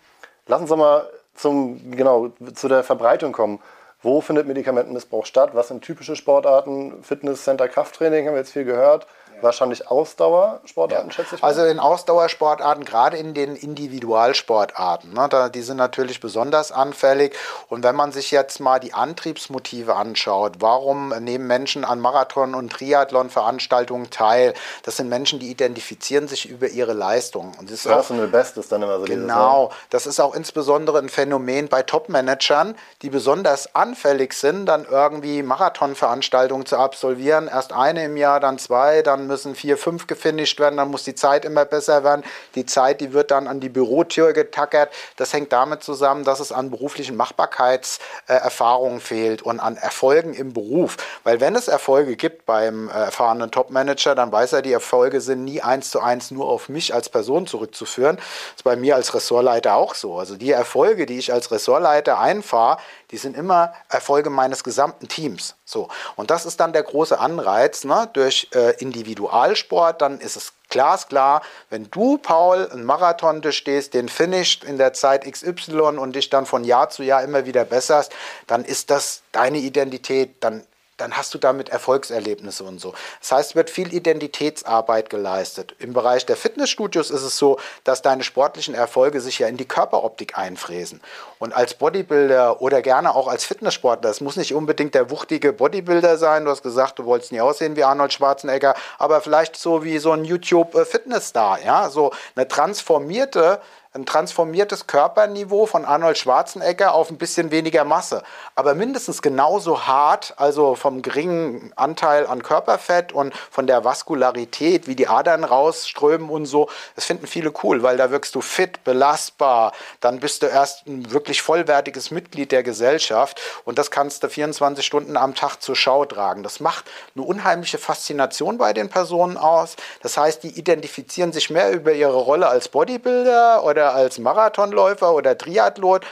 lass 0.48 0.62
uns 0.62 0.70
doch 0.70 0.78
mal 0.78 1.06
zum, 1.34 1.92
genau, 1.92 2.32
zu 2.54 2.68
der 2.68 2.84
Verbreitung 2.84 3.32
kommen. 3.32 3.60
Wo 4.02 4.20
findet 4.22 4.48
Medikamentenmissbrauch 4.48 5.26
statt? 5.26 5.52
Was 5.54 5.68
sind 5.68 5.84
typische 5.84 6.16
Sportarten? 6.16 7.04
Fitnesscenter, 7.04 7.68
Krafttraining 7.68 8.26
haben 8.26 8.34
wir 8.34 8.40
jetzt 8.40 8.52
viel 8.52 8.66
gehört. 8.66 9.06
Wahrscheinlich 9.44 9.90
Ausdauersportarten, 9.90 11.10
ja. 11.10 11.14
schätze 11.14 11.36
ich 11.36 11.42
mal. 11.42 11.48
Also 11.48 11.66
in 11.66 11.80
Ausdauersportarten, 11.80 12.86
gerade 12.86 13.18
in 13.18 13.34
den 13.34 13.56
Individualsportarten, 13.56 15.14
ne, 15.14 15.28
da, 15.30 15.50
die 15.50 15.62
sind 15.62 15.78
natürlich 15.78 16.20
besonders 16.20 16.72
anfällig. 16.72 17.36
Und 17.70 17.84
wenn 17.84 17.96
man 17.96 18.12
sich 18.12 18.32
jetzt 18.32 18.60
mal 18.60 18.80
die 18.80 18.94
Antriebsmotive 18.94 19.96
anschaut, 19.96 20.58
warum 20.60 21.10
nehmen 21.10 21.48
Menschen 21.48 21.86
an 21.86 22.00
Marathon- 22.00 22.56
und 22.56 22.72
Triathlon-Veranstaltungen 22.72 24.10
teil? 24.10 24.54
Das 24.84 24.98
sind 24.98 25.10
Menschen, 25.10 25.40
die 25.40 25.50
identifizieren 25.50 26.28
sich 26.28 26.50
über 26.50 26.68
ihre 26.68 26.94
Leistung. 26.94 27.54
Und 27.60 27.70
das 27.70 27.80
ist 27.80 27.88
Personal 27.88 28.28
auch, 28.28 28.32
Best 28.32 28.58
ist 28.58 28.72
dann 28.72 28.82
immer 28.82 29.00
so 29.00 29.06
Genau, 29.06 29.68
dieses, 29.68 29.70
ne? 29.72 29.88
das 29.90 30.08
ist 30.08 30.20
auch 30.20 30.36
insbesondere 30.36 31.00
ein 31.00 31.10
Phänomen 31.10 31.68
bei 31.68 31.84
Top-Managern, 31.84 32.76
die 33.02 33.10
besonders 33.10 33.76
anfällig 33.76 34.34
sind, 34.34 34.66
dann 34.66 34.86
irgendwie 34.90 35.44
Marathonveranstaltungen 35.44 36.66
zu 36.66 36.78
absolvieren. 36.78 37.48
Erst 37.48 37.74
eine 37.74 38.06
im 38.06 38.18
Jahr, 38.18 38.40
dann 38.40 38.58
zwei, 38.58 39.02
dann 39.02 39.28
müssen 39.32 39.56
vier, 39.56 39.78
fünf 39.78 40.08
gefinisht 40.08 40.60
werden, 40.60 40.76
dann 40.76 40.90
muss 40.92 41.06
die 41.06 41.16
Zeit 41.16 41.46
immer 41.46 41.64
besser 41.64 42.04
werden. 42.04 42.24
Die 42.56 42.66
Zeit, 42.66 43.00
die 43.00 43.14
wird 43.14 43.32
dann 43.32 43.48
an 43.48 43.62
die 43.62 43.70
Bürotür 43.70 44.34
getackert. 44.34 44.92
Das 45.16 45.32
hängt 45.32 45.54
damit 45.54 45.84
zusammen, 45.84 46.26
dass 46.26 46.42
es 46.42 46.52
an 46.52 46.70
beruflichen 46.70 47.16
Machbarkeitserfahrungen 47.16 49.00
fehlt 49.00 49.42
und 49.42 49.62
an 49.62 49.78
Erfolgen 49.78 50.34
im 50.34 50.52
Beruf. 50.52 50.98
Weil 51.24 51.40
wenn 51.40 51.56
es 51.56 51.70
Erfolge 51.70 52.18
gibt 52.18 52.46
beim 52.46 52.90
erfahrenen 52.90 53.52
Topmanager, 53.52 54.16
dann 54.16 54.32
weiß 54.34 54.54
er, 54.54 54.62
die 54.62 54.74
Erfolge 54.74 55.22
sind 55.22 55.46
nie 55.46 55.62
eins 55.62 55.92
zu 55.92 56.02
eins 56.02 56.30
nur 56.32 56.50
auf 56.50 56.68
mich 56.68 56.94
als 56.94 57.08
Person 57.08 57.48
zurückzuführen. 57.48 58.18
Das 58.18 58.58
ist 58.58 58.64
bei 58.64 58.76
mir 58.76 58.96
als 58.96 59.14
Ressortleiter 59.14 59.76
auch 59.76 59.96
so. 59.96 60.20
Also 60.20 60.36
die 60.36 60.52
Erfolge, 60.52 61.06
die 61.06 61.18
ich 61.18 61.32
als 61.32 61.52
Ressortleiter 61.52 62.20
einfahre, 62.20 62.78
die 63.12 63.18
sind 63.18 63.36
immer 63.36 63.74
Erfolge 63.90 64.30
meines 64.30 64.64
gesamten 64.64 65.08
Teams. 65.08 65.56
So. 65.66 65.90
Und 66.16 66.32
das 66.32 66.46
ist 66.46 66.60
dann 66.60 66.74
der 66.74 66.84
große 66.84 67.20
Anreiz 67.20 67.84
ne? 67.84 68.10
durch 68.14 68.50
äh, 68.54 68.76
Individualsport. 68.82 70.02
Dann 70.02 70.20
ist 70.20 70.36
es 70.36 70.54
glasklar, 70.70 71.42
wenn 71.70 71.92
du, 71.92 72.18
Paul, 72.18 72.70
einen 72.72 72.86
Marathon 72.86 73.42
durchstehst, 73.42 73.94
den 73.94 74.10
finisht 74.10 74.64
in 74.64 74.78
der 74.78 74.94
Zeit 74.94 75.30
XY 75.30 75.98
und 76.00 76.16
dich 76.16 76.30
dann 76.30 76.46
von 76.46 76.64
Jahr 76.64 76.90
zu 76.90 77.04
Jahr 77.04 77.24
immer 77.24 77.46
wieder 77.46 77.66
besserst, 77.66 78.12
dann 78.48 78.64
ist 78.64 78.90
das 78.90 79.22
deine 79.32 79.60
Identität, 79.60 80.36
dann 80.40 80.64
dann 81.02 81.18
hast 81.18 81.34
du 81.34 81.38
damit 81.38 81.70
Erfolgserlebnisse 81.70 82.64
und 82.64 82.80
so. 82.80 82.94
Das 83.20 83.32
heißt, 83.32 83.56
wird 83.56 83.70
viel 83.70 83.94
Identitätsarbeit 83.94 85.10
geleistet. 85.10 85.76
Im 85.80 85.94
Bereich 85.94 86.26
der 86.26 86.38
Fitnessstudios 86.38 87.10
ist 87.10 87.24
es 87.24 87.38
so, 87.38 87.60
dass 87.84 88.02
deine 88.02 88.24
sportlichen 88.24 88.76
Erfolge 88.76 89.20
sich 89.20 89.40
ja 89.40 89.48
in 89.48 89.58
die 89.58 89.68
Körperoptik 89.68 90.38
einfräsen. 90.38 91.02
Und 91.40 91.54
als 91.54 91.74
Bodybuilder 91.74 92.62
oder 92.62 92.82
gerne 92.82 93.16
auch 93.16 93.28
als 93.28 93.46
Fitnesssportler, 93.46 94.10
es 94.10 94.22
muss 94.22 94.38
nicht 94.38 94.54
unbedingt 94.54 94.94
der 94.94 95.10
wuchtige 95.10 95.54
Bodybuilder 95.54 96.18
sein, 96.18 96.46
du 96.46 96.52
hast 96.52 96.64
gesagt, 96.64 97.00
du 97.00 97.06
wolltest 97.06 97.32
nie 97.32 97.42
aussehen 97.42 97.76
wie 97.76 97.84
Arnold 97.84 98.14
Schwarzenegger, 98.14 98.76
aber 99.00 99.22
vielleicht 99.22 99.56
so 99.56 99.84
wie 99.84 99.98
so 99.98 100.12
ein 100.12 100.24
YouTube-Fitnessstar, 100.24 101.64
ja, 101.64 101.90
so 101.90 102.12
eine 102.36 102.48
transformierte 102.48 103.60
ein 103.94 104.06
transformiertes 104.06 104.88
Körperniveau 104.88 105.66
von 105.66 105.84
Arnold 105.84 106.18
Schwarzenegger 106.18 106.94
auf 106.94 107.10
ein 107.10 107.18
bisschen 107.18 107.52
weniger 107.52 107.84
Masse. 107.84 108.24
Aber 108.56 108.74
mindestens 108.74 109.22
genauso 109.22 109.86
hart, 109.86 110.34
also 110.38 110.76
vom 110.76 111.02
geringen 111.02 111.74
Anteil 111.76 112.26
an 112.26 112.42
Körperfett 112.42 113.12
und 113.12 113.34
von 113.50 113.68
der 113.68 113.84
Vaskularität, 113.84 114.88
wie 114.88 114.96
die 114.96 115.10
Adern 115.10 115.44
rausströmen 115.44 116.30
und 116.30 116.46
so. 116.46 116.70
Das 116.96 117.04
finden 117.04 117.28
viele 117.28 117.52
cool, 117.64 117.84
weil 117.84 117.98
da 117.98 118.12
wirkst 118.12 118.34
du 118.34 118.40
fit, 118.40 118.82
belastbar. 118.86 119.74
Dann 120.00 120.22
bist 120.22 120.42
du 120.42 120.46
erst 120.46 120.88
ein 120.88 121.12
wirklich 121.12 121.42
vollwertiges 121.42 122.12
Mitglied 122.12 122.54
der 122.54 122.64
Gesellschaft 122.64 123.42
und 123.66 123.78
das 123.78 123.92
kannst 123.92 124.24
du 124.24 124.30
24 124.30 124.86
Stunden 124.86 125.18
am 125.18 125.36
Tag 125.36 125.58
zur 125.58 125.76
Schau 125.76 126.06
tragen. 126.06 126.44
Das 126.44 126.62
macht 126.62 126.86
eine 127.14 127.26
unheimliche 127.26 127.78
Faszination 127.78 128.58
bei 128.58 128.72
den 128.72 128.88
Personen 128.88 129.36
aus. 129.36 129.76
Das 130.02 130.16
heißt, 130.16 130.44
die 130.44 130.58
identifizieren 130.58 131.34
sich 131.34 131.50
mehr 131.50 131.74
über 131.74 131.92
ihre 131.92 132.16
Rolle 132.16 132.48
als 132.48 132.70
Bodybuilder 132.70 133.66
oder 133.66 133.81
oder 133.82 133.96
als 133.96 134.20
Marathonläufer 134.20 135.12
oder 135.14 135.36
Triathlet 135.36 136.06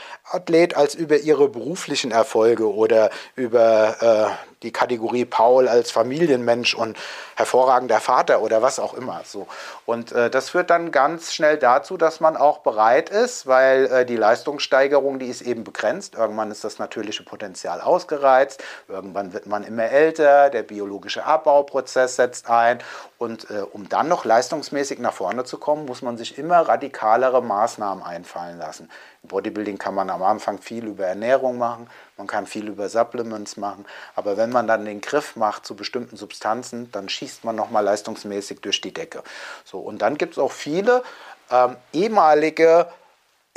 als 0.76 0.94
über 0.96 1.18
ihre 1.18 1.48
beruflichen 1.48 2.10
Erfolge 2.10 2.72
oder 2.74 3.10
über 3.36 4.34
äh, 4.36 4.49
die 4.62 4.72
Kategorie 4.72 5.24
Paul 5.24 5.68
als 5.68 5.90
Familienmensch 5.90 6.74
und 6.74 6.96
hervorragender 7.36 8.00
Vater 8.00 8.42
oder 8.42 8.60
was 8.62 8.78
auch 8.78 8.94
immer. 8.94 9.22
So. 9.24 9.46
Und 9.86 10.12
äh, 10.12 10.28
das 10.30 10.50
führt 10.50 10.70
dann 10.70 10.90
ganz 10.90 11.32
schnell 11.32 11.56
dazu, 11.56 11.96
dass 11.96 12.20
man 12.20 12.36
auch 12.36 12.58
bereit 12.58 13.08
ist, 13.08 13.46
weil 13.46 13.86
äh, 13.86 14.06
die 14.06 14.16
Leistungssteigerung, 14.16 15.18
die 15.18 15.26
ist 15.26 15.42
eben 15.42 15.64
begrenzt. 15.64 16.14
Irgendwann 16.14 16.50
ist 16.50 16.64
das 16.64 16.78
natürliche 16.78 17.22
Potenzial 17.22 17.80
ausgereizt, 17.80 18.62
irgendwann 18.88 19.32
wird 19.32 19.46
man 19.46 19.64
immer 19.64 19.84
älter, 19.84 20.50
der 20.50 20.62
biologische 20.62 21.24
Abbauprozess 21.24 22.16
setzt 22.16 22.50
ein. 22.50 22.78
Und 23.18 23.50
äh, 23.50 23.62
um 23.72 23.88
dann 23.88 24.08
noch 24.08 24.24
leistungsmäßig 24.24 24.98
nach 24.98 25.12
vorne 25.12 25.44
zu 25.44 25.58
kommen, 25.58 25.86
muss 25.86 26.02
man 26.02 26.16
sich 26.16 26.38
immer 26.38 26.60
radikalere 26.60 27.42
Maßnahmen 27.42 28.02
einfallen 28.02 28.58
lassen. 28.58 28.90
Im 29.22 29.28
Bodybuilding 29.28 29.76
kann 29.76 29.94
man 29.94 30.08
am 30.08 30.22
Anfang 30.22 30.58
viel 30.58 30.86
über 30.86 31.06
Ernährung 31.06 31.58
machen, 31.58 31.88
man 32.16 32.26
kann 32.26 32.46
viel 32.46 32.68
über 32.68 32.88
Supplements 32.88 33.58
machen, 33.58 33.84
aber 34.14 34.38
wenn 34.38 34.49
man 34.50 34.66
dann 34.66 34.84
den 34.84 35.00
Griff 35.00 35.36
macht 35.36 35.66
zu 35.66 35.74
bestimmten 35.74 36.16
Substanzen, 36.16 36.90
dann 36.92 37.08
schießt 37.08 37.44
man 37.44 37.56
nochmal 37.56 37.84
leistungsmäßig 37.84 38.60
durch 38.60 38.80
die 38.80 38.92
Decke. 38.92 39.22
So, 39.64 39.78
und 39.78 40.02
dann 40.02 40.18
gibt 40.18 40.34
es 40.34 40.38
auch 40.38 40.52
viele 40.52 41.02
ähm, 41.50 41.76
ehemalige 41.92 42.86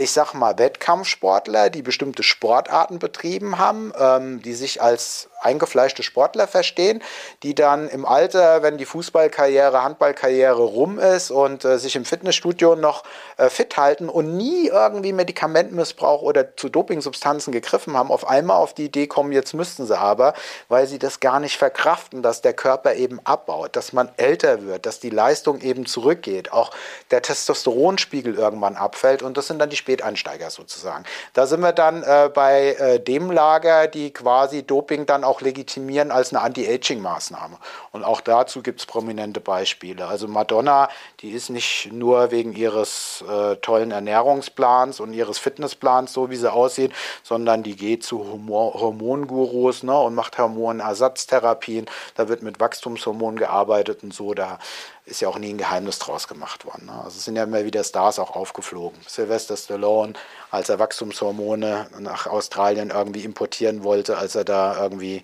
ich 0.03 0.11
sag 0.11 0.33
mal, 0.33 0.59
Wettkampfsportler, 0.59 1.69
die 1.69 1.81
bestimmte 1.81 2.23
Sportarten 2.23 2.99
betrieben 2.99 3.57
haben, 3.57 3.93
ähm, 3.97 4.41
die 4.41 4.53
sich 4.53 4.81
als 4.81 5.29
eingefleischte 5.43 6.03
Sportler 6.03 6.47
verstehen, 6.47 7.01
die 7.43 7.55
dann 7.55 7.89
im 7.89 8.05
Alter, 8.05 8.63
wenn 8.63 8.77
die 8.77 8.85
Fußballkarriere, 8.85 9.83
Handballkarriere 9.83 10.61
rum 10.61 10.99
ist 10.99 11.31
und 11.31 11.65
äh, 11.65 11.77
sich 11.77 11.95
im 11.95 12.05
Fitnessstudio 12.05 12.75
noch 12.75 13.03
äh, 13.37 13.49
fit 13.49 13.77
halten 13.77 14.09
und 14.09 14.35
nie 14.35 14.67
irgendwie 14.67 15.13
Medikamentmissbrauch 15.13 16.21
oder 16.21 16.55
zu 16.55 16.69
Dopingsubstanzen 16.69 17.51
gegriffen 17.51 17.95
haben, 17.97 18.11
auf 18.11 18.27
einmal 18.27 18.57
auf 18.57 18.73
die 18.73 18.85
Idee 18.85 19.07
kommen, 19.07 19.31
jetzt 19.31 19.53
müssten 19.53 19.85
sie 19.85 19.97
aber, 19.97 20.33
weil 20.69 20.87
sie 20.87 20.99
das 20.99 21.19
gar 21.19 21.39
nicht 21.39 21.57
verkraften, 21.57 22.21
dass 22.21 22.41
der 22.41 22.53
Körper 22.53 22.95
eben 22.95 23.19
abbaut, 23.25 23.75
dass 23.75 23.93
man 23.93 24.09
älter 24.17 24.63
wird, 24.65 24.85
dass 24.85 24.99
die 24.99 25.09
Leistung 25.09 25.61
eben 25.61 25.85
zurückgeht, 25.85 26.51
auch 26.51 26.71
der 27.11 27.21
Testosteronspiegel 27.21 28.35
irgendwann 28.35 28.75
abfällt 28.75 29.23
und 29.23 29.37
das 29.37 29.47
sind 29.47 29.59
dann 29.59 29.69
die 29.69 29.75
Späteinsteiger 29.93 30.49
sozusagen. 30.49 31.05
Da 31.33 31.45
sind 31.45 31.61
wir 31.61 31.71
dann 31.71 32.01
äh, 32.03 32.29
bei 32.33 32.73
äh, 32.73 32.99
dem 32.99 33.29
Lager, 33.29 33.87
die 33.87 34.11
quasi 34.11 34.63
Doping 34.63 35.05
dann 35.05 35.23
auch 35.23 35.41
legitimieren 35.41 36.11
als 36.11 36.33
eine 36.33 36.41
Anti-Aging-Maßnahme. 36.41 37.57
Und 37.91 38.03
auch 38.03 38.21
dazu 38.21 38.63
gibt 38.63 38.79
es 38.79 38.85
prominente 38.87 39.39
Beispiele. 39.39 40.07
Also 40.07 40.27
Madonna, 40.27 40.89
die 41.19 41.31
ist 41.31 41.49
nicht 41.49 41.91
nur 41.91 42.31
wegen 42.31 42.53
ihres 42.53 43.23
äh, 43.29 43.55
tollen 43.57 43.91
Ernährungsplans 43.91 44.99
und 44.99 45.13
ihres 45.13 45.37
Fitnessplans, 45.37 46.11
so 46.11 46.31
wie 46.31 46.37
sie 46.37 46.51
aussieht, 46.51 46.91
sondern 47.21 47.61
die 47.61 47.75
geht 47.75 48.03
zu 48.03 48.19
Hormon 48.19 48.73
Hormongurus 48.73 49.83
ne, 49.83 49.97
und 49.97 50.15
macht 50.15 50.37
Hormonersatztherapien. 50.37 51.85
Da 52.15 52.29
wird 52.29 52.41
mit 52.41 52.59
Wachstumshormonen 52.59 53.37
gearbeitet 53.37 54.03
und 54.03 54.13
so. 54.13 54.33
Da 54.33 54.57
ist 55.05 55.21
ja 55.21 55.27
auch 55.27 55.37
nie 55.37 55.53
ein 55.53 55.57
Geheimnis 55.57 55.99
draus 55.99 56.27
gemacht 56.27 56.65
worden. 56.65 56.85
Ne? 56.85 56.93
Also 56.93 57.17
es 57.17 57.25
sind 57.25 57.35
ja 57.35 57.43
immer 57.43 57.65
wieder 57.65 57.83
Stars 57.83 58.19
auch 58.19 58.35
aufgeflogen. 58.35 58.99
Sylvester 59.07 59.57
Stallone, 59.57 60.13
als 60.49 60.69
er 60.69 60.79
Wachstumshormone 60.79 61.87
nach 61.99 62.27
Australien 62.27 62.89
irgendwie 62.89 63.23
importieren 63.23 63.83
wollte, 63.83 64.17
als 64.17 64.35
er 64.35 64.45
da 64.45 64.81
irgendwie 64.81 65.23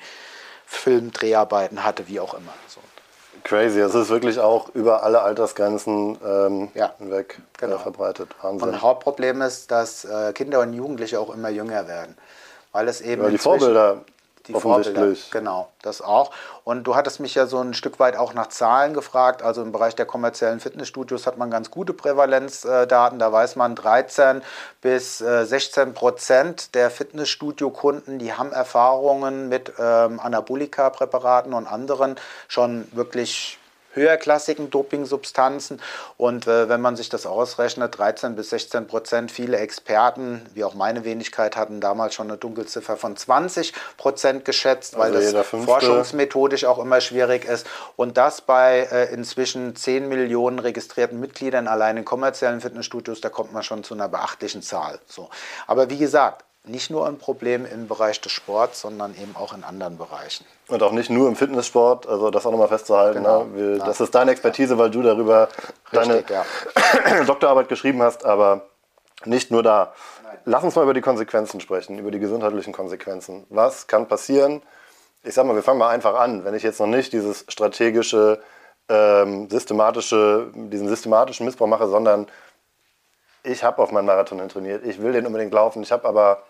Filmdreharbeiten 0.65 1.83
hatte, 1.83 2.07
wie 2.07 2.19
auch 2.19 2.33
immer. 2.33 2.53
So. 2.67 2.81
Crazy, 3.43 3.79
es 3.79 3.95
ist 3.95 4.09
wirklich 4.09 4.39
auch 4.39 4.69
über 4.75 5.03
alle 5.03 5.21
Altersgrenzen 5.21 6.19
ähm, 6.25 6.69
ja, 6.73 6.93
hinweg 6.97 7.39
äh, 7.39 7.65
genau. 7.65 7.77
verbreitet. 7.77 8.29
Wahnsinn. 8.41 8.69
Und 8.69 8.81
Hauptproblem 8.81 9.41
ist, 9.41 9.71
dass 9.71 10.03
äh, 10.05 10.33
Kinder 10.33 10.59
und 10.59 10.73
Jugendliche 10.73 11.19
auch 11.19 11.33
immer 11.33 11.49
jünger 11.49 11.87
werden. 11.87 12.17
Weil 12.71 12.87
es 12.87 13.01
eben. 13.01 13.23
Ja, 13.23 13.29
die 13.29 13.37
Vorbilder 13.37 14.01
die 14.49 14.59
Vorbilder. 14.59 15.13
Genau, 15.31 15.69
das 15.81 16.01
auch. 16.01 16.31
Und 16.63 16.83
du 16.83 16.95
hattest 16.95 17.19
mich 17.19 17.35
ja 17.35 17.45
so 17.45 17.59
ein 17.59 17.73
Stück 17.73 17.99
weit 17.99 18.15
auch 18.15 18.33
nach 18.33 18.47
Zahlen 18.47 18.93
gefragt. 18.93 19.41
Also 19.41 19.62
im 19.62 19.71
Bereich 19.71 19.95
der 19.95 20.05
kommerziellen 20.05 20.59
Fitnessstudios 20.59 21.27
hat 21.27 21.38
man 21.38 21.49
ganz 21.49 21.71
gute 21.71 21.93
Prävalenzdaten. 21.93 23.19
Da 23.19 23.31
weiß 23.31 23.55
man 23.55 23.75
13 23.75 24.41
bis 24.81 25.19
16 25.19 25.89
äh, 25.89 25.91
Prozent 25.91 26.75
der 26.75 26.89
Fitnessstudio-Kunden, 26.89 28.19
die 28.19 28.33
haben 28.33 28.51
Erfahrungen 28.51 29.49
mit 29.49 29.73
ähm, 29.79 30.19
Anabolika-Präparaten 30.19 31.53
und 31.53 31.67
anderen 31.67 32.15
schon 32.47 32.88
wirklich 32.91 33.59
höherklassigen 33.99 34.69
Dopingsubstanzen. 34.69 35.81
Und 36.17 36.47
äh, 36.47 36.69
wenn 36.69 36.81
man 36.81 36.95
sich 36.95 37.09
das 37.09 37.25
ausrechnet, 37.25 37.97
13 37.97 38.35
bis 38.35 38.49
16 38.49 38.88
Prozent, 38.88 39.31
viele 39.31 39.57
Experten, 39.57 40.45
wie 40.53 40.63
auch 40.63 40.73
meine 40.73 41.03
Wenigkeit, 41.03 41.55
hatten 41.55 41.81
damals 41.81 42.13
schon 42.15 42.29
eine 42.29 42.38
Dunkelziffer 42.38 42.97
von 42.97 43.15
20 43.15 43.73
Prozent 43.97 44.45
geschätzt, 44.45 44.97
weil 44.97 45.15
also 45.15 45.31
das 45.31 45.47
forschungsmethodisch 45.47 46.65
auch 46.65 46.79
immer 46.79 47.01
schwierig 47.01 47.45
ist. 47.45 47.67
Und 47.95 48.17
das 48.17 48.41
bei 48.41 48.88
äh, 48.91 49.13
inzwischen 49.13 49.75
10 49.75 50.07
Millionen 50.07 50.59
registrierten 50.59 51.19
Mitgliedern 51.19 51.67
allein 51.67 51.97
in 51.97 52.05
kommerziellen 52.05 52.62
Fitnessstudios, 52.62 53.21
da 53.21 53.29
kommt 53.29 53.53
man 53.53 53.63
schon 53.63 53.83
zu 53.83 53.93
einer 53.93 54.09
beachtlichen 54.09 54.62
Zahl. 54.62 54.99
So. 55.07 55.29
Aber 55.67 55.89
wie 55.89 55.97
gesagt, 55.97 56.45
nicht 56.65 56.89
nur 56.89 57.08
ein 57.08 57.17
Problem 57.17 57.65
im 57.65 57.88
Bereich 57.88 58.22
des 58.22 58.32
Sports, 58.32 58.82
sondern 58.82 59.15
eben 59.15 59.36
auch 59.36 59.54
in 59.54 59.63
anderen 59.63 59.98
Bereichen. 59.98 60.45
Und 60.67 60.84
auch 60.84 60.91
nicht 60.91 61.10
nur 61.10 61.28
im 61.28 61.36
Fitnesssport, 61.36 62.08
also 62.08 62.30
das 62.30 62.45
auch 62.45 62.52
nochmal 62.52 62.67
festzuhalten. 62.67 63.24
Genau. 63.24 63.45
Ne? 63.45 63.78
Das 63.80 64.00
ist 64.02 64.13
deine 64.13 64.32
Expertise, 64.32 64.78
weil 64.78 64.91
du 64.91 65.02
darüber 65.02 65.50
Richtig, 65.91 66.28
deine 66.28 66.45
ja. 67.17 67.24
Doktorarbeit 67.26 67.69
geschrieben 67.69 68.02
hast, 68.02 68.26
aber 68.26 68.67
nicht 69.26 69.52
nur 69.52 69.63
da. 69.63 69.93
Nein. 70.24 70.38
Lass 70.45 70.63
uns 70.63 70.76
mal 70.76 70.84
über 70.84 70.93
die 70.93 71.02
Konsequenzen 71.02 71.60
sprechen, 71.60 71.98
über 71.98 72.12
die 72.12 72.19
gesundheitlichen 72.19 72.74
Konsequenzen. 72.74 73.45
Was 73.50 73.88
kann 73.88 74.08
passieren? 74.08 74.62
Ich 75.24 75.34
sag 75.34 75.45
mal, 75.45 75.56
wir 75.56 75.63
fangen 75.63 75.80
mal 75.80 75.89
einfach 75.89 76.17
an. 76.17 76.45
Wenn 76.45 76.54
ich 76.54 76.63
jetzt 76.63 76.80
noch 76.80 76.88
nicht 76.88 77.12
dieses 77.13 77.45
strategische, 77.48 78.41
ähm, 78.88 79.50
systematische, 79.50 80.52
diesen 80.54 80.88
systematischen 80.88 81.45
Missbrauch 81.45 81.67
mache, 81.67 81.88
sondern 81.88 82.28
ich 83.43 83.63
habe 83.63 83.82
auf 83.82 83.91
meinen 83.91 84.06
Marathon 84.06 84.48
trainiert, 84.50 84.86
ich 84.86 85.02
will 85.02 85.13
den 85.13 85.26
unbedingt 85.26 85.54
laufen, 85.54 85.84
ich 85.84 85.91
habe 85.91 86.08
aber 86.08 86.43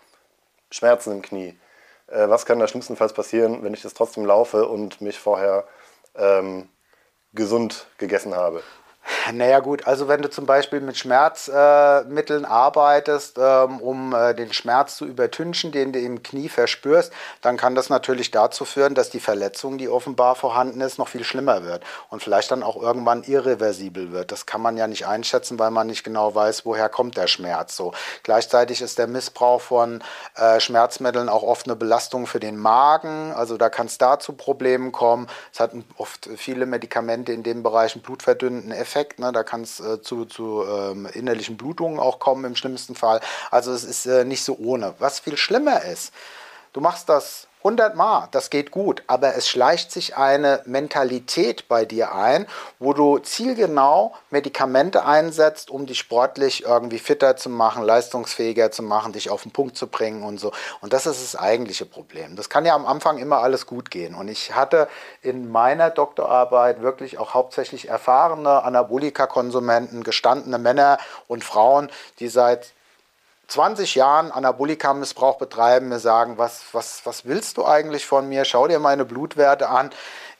Schmerzen 0.70 1.12
im 1.12 1.22
Knie. 1.22 1.58
Äh, 2.06 2.28
was 2.28 2.46
kann 2.46 2.58
da 2.58 2.68
schlimmstenfalls 2.68 3.12
passieren, 3.12 3.62
wenn 3.62 3.74
ich 3.74 3.82
das 3.82 3.94
trotzdem 3.94 4.24
laufe 4.24 4.66
und 4.66 5.00
mich 5.00 5.18
vorher 5.18 5.66
ähm, 6.14 6.68
gesund 7.32 7.86
gegessen 7.98 8.34
habe? 8.34 8.62
Naja 9.32 9.60
gut, 9.60 9.86
also 9.86 10.08
wenn 10.08 10.22
du 10.22 10.30
zum 10.30 10.46
Beispiel 10.46 10.80
mit 10.80 10.96
Schmerzmitteln 10.96 12.44
äh, 12.44 12.46
arbeitest, 12.46 13.38
ähm, 13.38 13.80
um 13.80 14.14
äh, 14.14 14.34
den 14.34 14.52
Schmerz 14.52 14.96
zu 14.96 15.04
übertünchen, 15.04 15.72
den 15.72 15.92
du 15.92 16.00
im 16.00 16.22
Knie 16.22 16.48
verspürst, 16.48 17.12
dann 17.40 17.56
kann 17.56 17.74
das 17.74 17.90
natürlich 17.90 18.30
dazu 18.30 18.64
führen, 18.64 18.94
dass 18.94 19.10
die 19.10 19.20
Verletzung, 19.20 19.78
die 19.78 19.88
offenbar 19.88 20.34
vorhanden 20.34 20.80
ist, 20.80 20.98
noch 20.98 21.08
viel 21.08 21.24
schlimmer 21.24 21.64
wird 21.64 21.84
und 22.08 22.22
vielleicht 22.22 22.50
dann 22.50 22.62
auch 22.62 22.80
irgendwann 22.80 23.22
irreversibel 23.22 24.12
wird. 24.12 24.32
Das 24.32 24.46
kann 24.46 24.62
man 24.62 24.76
ja 24.76 24.86
nicht 24.86 25.06
einschätzen, 25.06 25.58
weil 25.58 25.70
man 25.70 25.86
nicht 25.86 26.02
genau 26.02 26.34
weiß, 26.34 26.64
woher 26.64 26.88
kommt 26.88 27.16
der 27.16 27.26
Schmerz. 27.26 27.76
So. 27.76 27.92
Gleichzeitig 28.22 28.80
ist 28.80 28.98
der 28.98 29.06
Missbrauch 29.06 29.60
von 29.60 30.02
äh, 30.36 30.60
Schmerzmitteln 30.60 31.28
auch 31.28 31.42
oft 31.42 31.66
eine 31.66 31.76
Belastung 31.76 32.26
für 32.26 32.40
den 32.40 32.56
Magen, 32.56 33.32
also 33.32 33.56
da 33.56 33.68
kann 33.68 33.86
es 33.86 33.98
da 33.98 34.18
zu 34.18 34.32
Problemen 34.32 34.92
kommen. 34.92 35.28
Es 35.52 35.60
hat 35.60 35.72
oft 35.96 36.28
viele 36.36 36.66
Medikamente 36.66 37.32
in 37.32 37.42
dem 37.42 37.62
Bereich 37.62 37.94
einen 37.94 38.02
blutverdünnenden 38.02 38.72
Effekt 38.72 39.09
Effekt. 39.10 39.18
Ne? 39.18 39.32
Da 39.32 39.42
kann 39.42 39.62
es 39.62 39.80
äh, 39.80 40.00
zu, 40.00 40.24
zu 40.24 40.64
ähm, 40.66 41.06
innerlichen 41.12 41.56
Blutungen 41.56 41.98
auch 41.98 42.18
kommen 42.18 42.44
im 42.44 42.56
schlimmsten 42.56 42.94
Fall. 42.94 43.20
Also 43.50 43.72
es 43.72 43.84
ist 43.84 44.06
äh, 44.06 44.24
nicht 44.24 44.42
so 44.42 44.56
ohne. 44.58 44.94
Was 44.98 45.20
viel 45.20 45.36
schlimmer 45.36 45.82
ist, 45.84 46.12
du 46.72 46.80
machst 46.80 47.08
das 47.08 47.46
100 47.62 47.94
Mal, 47.94 48.26
das 48.30 48.48
geht 48.48 48.70
gut, 48.70 49.02
aber 49.06 49.34
es 49.34 49.46
schleicht 49.46 49.92
sich 49.92 50.16
eine 50.16 50.62
Mentalität 50.64 51.68
bei 51.68 51.84
dir 51.84 52.14
ein, 52.14 52.46
wo 52.78 52.94
du 52.94 53.18
zielgenau 53.18 54.14
Medikamente 54.30 55.04
einsetzt, 55.04 55.70
um 55.70 55.84
dich 55.84 55.98
sportlich 55.98 56.64
irgendwie 56.64 56.98
fitter 56.98 57.36
zu 57.36 57.50
machen, 57.50 57.84
leistungsfähiger 57.84 58.70
zu 58.70 58.82
machen, 58.82 59.12
dich 59.12 59.28
auf 59.28 59.42
den 59.42 59.52
Punkt 59.52 59.76
zu 59.76 59.88
bringen 59.88 60.22
und 60.22 60.40
so. 60.40 60.52
Und 60.80 60.94
das 60.94 61.04
ist 61.04 61.22
das 61.22 61.38
eigentliche 61.38 61.84
Problem. 61.84 62.34
Das 62.34 62.48
kann 62.48 62.64
ja 62.64 62.74
am 62.74 62.86
Anfang 62.86 63.18
immer 63.18 63.40
alles 63.40 63.66
gut 63.66 63.90
gehen. 63.90 64.14
Und 64.14 64.28
ich 64.28 64.54
hatte 64.54 64.88
in 65.20 65.50
meiner 65.50 65.90
Doktorarbeit 65.90 66.80
wirklich 66.80 67.18
auch 67.18 67.34
hauptsächlich 67.34 67.88
erfahrene 67.88 68.62
Anabolika-Konsumenten, 68.62 70.02
gestandene 70.02 70.58
Männer 70.58 70.96
und 71.28 71.44
Frauen, 71.44 71.90
die 72.20 72.28
seit 72.28 72.72
20 73.50 73.96
Jahren 73.96 74.30
Anabolika-Missbrauch 74.30 75.36
betreiben, 75.36 75.88
mir 75.88 75.98
sagen, 75.98 76.38
was, 76.38 76.62
was, 76.72 77.00
was 77.04 77.24
willst 77.24 77.56
du 77.56 77.66
eigentlich 77.66 78.06
von 78.06 78.28
mir? 78.28 78.44
Schau 78.44 78.68
dir 78.68 78.78
meine 78.78 79.04
Blutwerte 79.04 79.68
an 79.68 79.90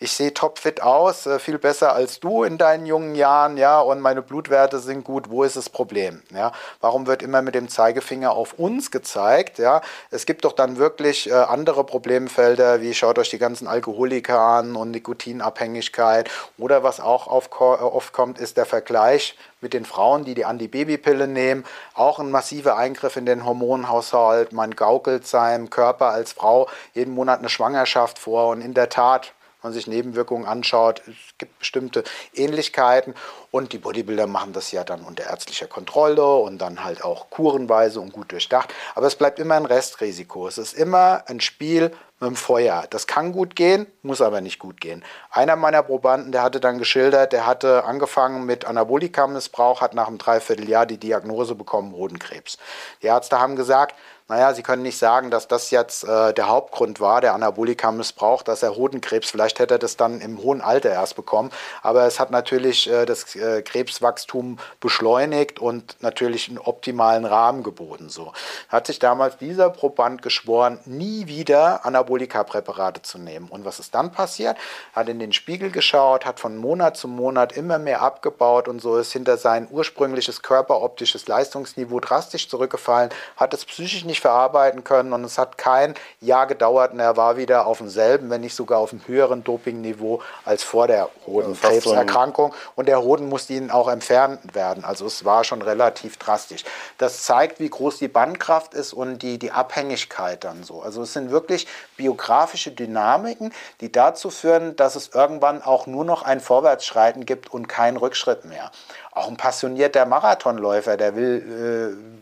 ich 0.03 0.13
sehe 0.13 0.33
topfit 0.33 0.83
aus, 0.83 1.27
äh, 1.27 1.39
viel 1.39 1.59
besser 1.59 1.93
als 1.93 2.21
du 2.21 2.43
in 2.43 2.57
deinen 2.57 2.87
jungen 2.87 3.15
Jahren, 3.15 3.59
ja, 3.59 3.81
und 3.81 4.01
meine 4.01 4.23
Blutwerte 4.23 4.79
sind 4.79 5.05
gut. 5.05 5.29
Wo 5.29 5.45
ist 5.45 5.57
das 5.57 5.69
Problem? 5.69 6.23
Ja, 6.35 6.53
warum 6.81 7.07
wird 7.07 7.23
immer 7.23 7.43
mit 7.43 7.55
dem 7.55 7.69
Zeigefinger 7.69 8.33
auf 8.33 8.55
uns 8.55 8.91
gezeigt? 8.91 9.59
Ja, 9.59 9.83
es 10.11 10.25
gibt 10.25 10.47
doch 10.47 10.53
dann 10.53 10.79
wirklich 10.79 11.31
äh, 11.31 11.35
andere 11.35 11.85
Problemfelder, 11.85 12.81
wie 12.81 12.95
schaut 12.95 13.19
euch 13.19 13.29
die 13.29 13.39
ganzen 13.39 13.69
Alkoholiker 13.69 14.41
an 14.41 14.75
und 14.75 14.91
Nikotinabhängigkeit 14.91 16.31
oder 16.57 16.83
was 16.83 16.99
auch 16.99 17.27
oft 17.27 18.13
kommt, 18.13 18.39
ist 18.39 18.57
der 18.57 18.65
Vergleich 18.65 19.37
mit 19.61 19.75
den 19.75 19.85
Frauen, 19.85 20.25
die 20.25 20.35
die 20.35 20.47
Antibabypille 20.47 21.29
nehmen, 21.29 21.65
auch 21.93 22.19
ein 22.19 22.31
massiver 22.31 22.79
Eingriff 22.79 23.17
in 23.17 23.27
den 23.27 23.45
Hormonhaushalt. 23.45 24.55
Man 24.55 24.75
gaukelt 24.75 25.27
seinem 25.27 25.69
Körper 25.69 26.07
als 26.07 26.33
Frau 26.33 26.69
jeden 26.95 27.15
Monat 27.15 27.41
eine 27.41 27.51
Schwangerschaft 27.51 28.19
vor 28.19 28.49
und 28.49 28.63
in 28.63 28.73
der 28.73 28.89
Tat 28.89 29.35
man 29.62 29.73
sich 29.73 29.87
Nebenwirkungen 29.87 30.46
anschaut, 30.46 31.03
es 31.07 31.38
gibt 31.38 31.59
bestimmte 31.59 32.05
Ähnlichkeiten 32.35 33.14
und 33.51 33.73
die 33.73 33.79
Bodybuilder 33.79 34.27
machen 34.27 34.53
das 34.53 34.73
ja 34.73 34.85
dann 34.85 35.03
unter 35.03 35.25
ärztlicher 35.25 35.66
Kontrolle 35.66 36.25
und 36.37 36.59
dann 36.59 36.85
halt 36.85 37.05
auch 37.05 37.31
kurenweise 37.31 38.01
und 38.01 38.12
gut 38.12 38.33
durchdacht. 38.33 38.73
Aber 38.94 39.07
es 39.07 39.16
bleibt 39.16 39.38
immer 39.38 39.55
ein 39.55 39.66
Restrisiko. 39.66 40.46
Es 40.46 40.59
ist 40.59 40.75
immer 40.75 41.25
ein 41.27 41.40
Spiel 41.40 41.92
mit 42.20 42.29
dem 42.29 42.37
Feuer. 42.37 42.85
Das 42.90 43.07
kann 43.07 43.33
gut 43.33 43.57
gehen, 43.57 43.87
muss 44.03 44.20
aber 44.20 44.40
nicht 44.40 44.59
gut 44.59 44.81
gehen. 44.81 45.03
Einer 45.31 45.57
meiner 45.57 45.83
Probanden, 45.83 46.33
der 46.33 46.42
hatte 46.42 46.61
dann 46.61 46.79
geschildert, 46.79 47.33
der 47.33 47.46
hatte 47.46 47.85
angefangen 47.85 48.44
mit 48.44 48.66
Anabolika-Missbrauch, 48.66 49.81
hat 49.81 49.94
nach 49.94 50.09
einem 50.09 50.18
Dreivierteljahr 50.18 50.87
die 50.87 50.99
Diagnose 50.99 51.55
bekommen, 51.55 51.92
Hodenkrebs. 51.94 52.59
Die 53.03 53.07
Ärzte 53.07 53.40
haben 53.40 53.57
gesagt, 53.57 53.96
naja, 54.31 54.55
Sie 54.55 54.62
können 54.62 54.83
nicht 54.83 54.97
sagen, 54.97 55.33
dass 55.33 55.49
das 55.49 55.73
jetzt 55.73 56.05
äh, 56.05 56.33
der 56.33 56.47
Hauptgrund 56.47 57.01
war, 57.01 57.21
der 57.21 57.35
Anabolika-Missbrauch, 57.35 58.45
dass 58.45 58.62
er 58.62 58.77
Hodenkrebs, 58.77 59.29
vielleicht 59.29 59.59
hätte 59.59 59.75
er 59.75 59.79
das 59.79 59.97
dann 59.97 60.21
im 60.21 60.38
hohen 60.38 60.61
Alter 60.61 60.90
erst 60.90 61.16
bekommen, 61.16 61.51
aber 61.83 62.05
es 62.05 62.21
hat 62.21 62.31
natürlich 62.31 62.88
äh, 62.88 63.07
das 63.07 63.35
äh, 63.35 63.62
Krebswachstum 63.62 64.61
beschleunigt 64.79 65.59
und 65.59 65.97
natürlich 66.01 66.49
einen 66.49 66.59
optimalen 66.59 67.25
Rahmen 67.25 67.64
geboten. 67.64 68.09
So 68.09 68.33
hat 68.69 68.87
sich 68.87 69.01
damals 69.01 69.37
dieser 69.37 69.69
Proband 69.69 70.23
geschworen, 70.23 70.79
nie 70.85 71.27
wieder 71.27 71.85
Anabolika-Präparate 71.85 73.03
zu 73.03 73.19
nehmen. 73.19 73.49
Und 73.49 73.64
was 73.64 73.81
ist 73.81 73.97
dann 73.97 74.12
passiert? 74.12 74.57
Hat 74.93 75.09
in 75.09 75.19
den 75.19 75.33
Spiegel 75.33 75.73
geschaut, 75.73 76.25
hat 76.25 76.38
von 76.38 76.57
Monat 76.57 76.97
zu 76.97 77.09
Monat 77.09 77.51
immer 77.51 77.81
mehr 77.81 78.01
abgebaut 78.01 78.69
und 78.69 78.81
so 78.81 78.97
ist 78.97 79.12
hinter 79.12 79.37
sein 79.38 79.66
ursprüngliches 79.69 80.43
körperoptisches 80.43 81.27
Leistungsniveau 81.27 81.99
drastisch 81.99 82.49
zurückgefallen, 82.49 83.11
hat 83.37 83.53
es 83.55 83.64
psychisch 83.64 84.05
nicht 84.05 84.20
verarbeiten 84.21 84.85
können 84.85 85.13
und 85.13 85.25
es 85.25 85.39
hat 85.39 85.59
kein 85.59 85.95
Jahr 86.21 86.47
gedauert 86.47 86.93
und 86.93 87.01
er 87.01 87.17
war 87.17 87.37
wieder 87.37 87.67
auf 87.67 87.79
demselben, 87.79 88.31
wenn 88.31 88.43
nicht 88.43 88.55
sogar 88.55 88.79
auf 88.79 88.93
einem 88.93 89.07
höheren 89.07 89.43
Dopingniveau 89.43 90.23
als 90.45 90.63
vor 90.63 90.87
der 90.87 91.09
Hodenkrebserkrankung 91.27 92.55
und 92.77 92.87
der 92.87 93.03
Hoden 93.03 93.29
musste 93.29 93.55
ihnen 93.55 93.71
auch 93.71 93.89
entfernt 93.89 94.55
werden. 94.55 94.85
Also 94.85 95.07
es 95.07 95.25
war 95.25 95.45
schon 95.45 95.63
relativ 95.63 96.17
drastisch. 96.19 96.65
Das 96.99 97.23
zeigt, 97.23 97.61
wie 97.61 97.71
groß 97.71 97.99
die 97.99 98.09
Bandkraft 98.09 98.75
ist 98.75 98.93
und 98.93 99.23
die, 99.23 99.39
die 99.39 99.51
Abhängigkeit 99.51 100.45
dann 100.45 100.63
so. 100.63 100.83
Also 100.83 101.03
es 101.03 101.13
sind 101.13 101.31
wirklich 101.31 101.67
biografische 101.97 102.71
Dynamiken, 102.71 103.53
die 103.81 103.91
dazu 103.91 104.31
führen, 104.31 104.77
dass 104.77 104.97
es 104.97 105.11
irgendwann 105.15 105.63
auch 105.63 105.87
nur 105.87 106.05
noch 106.05 106.23
ein 106.23 106.41
Vorwärtsschreiten 106.41 107.27
gibt 107.27 107.53
und 107.53 107.69
keinen 107.69 107.97
Rückschritt 107.97 108.45
mehr. 108.45 108.71
Auch 109.13 109.29
ein 109.29 109.37
passionierter 109.37 110.07
Marathonläufer, 110.07 110.97
der 110.97 111.17
will 111.17 111.97
äh, 111.97 112.20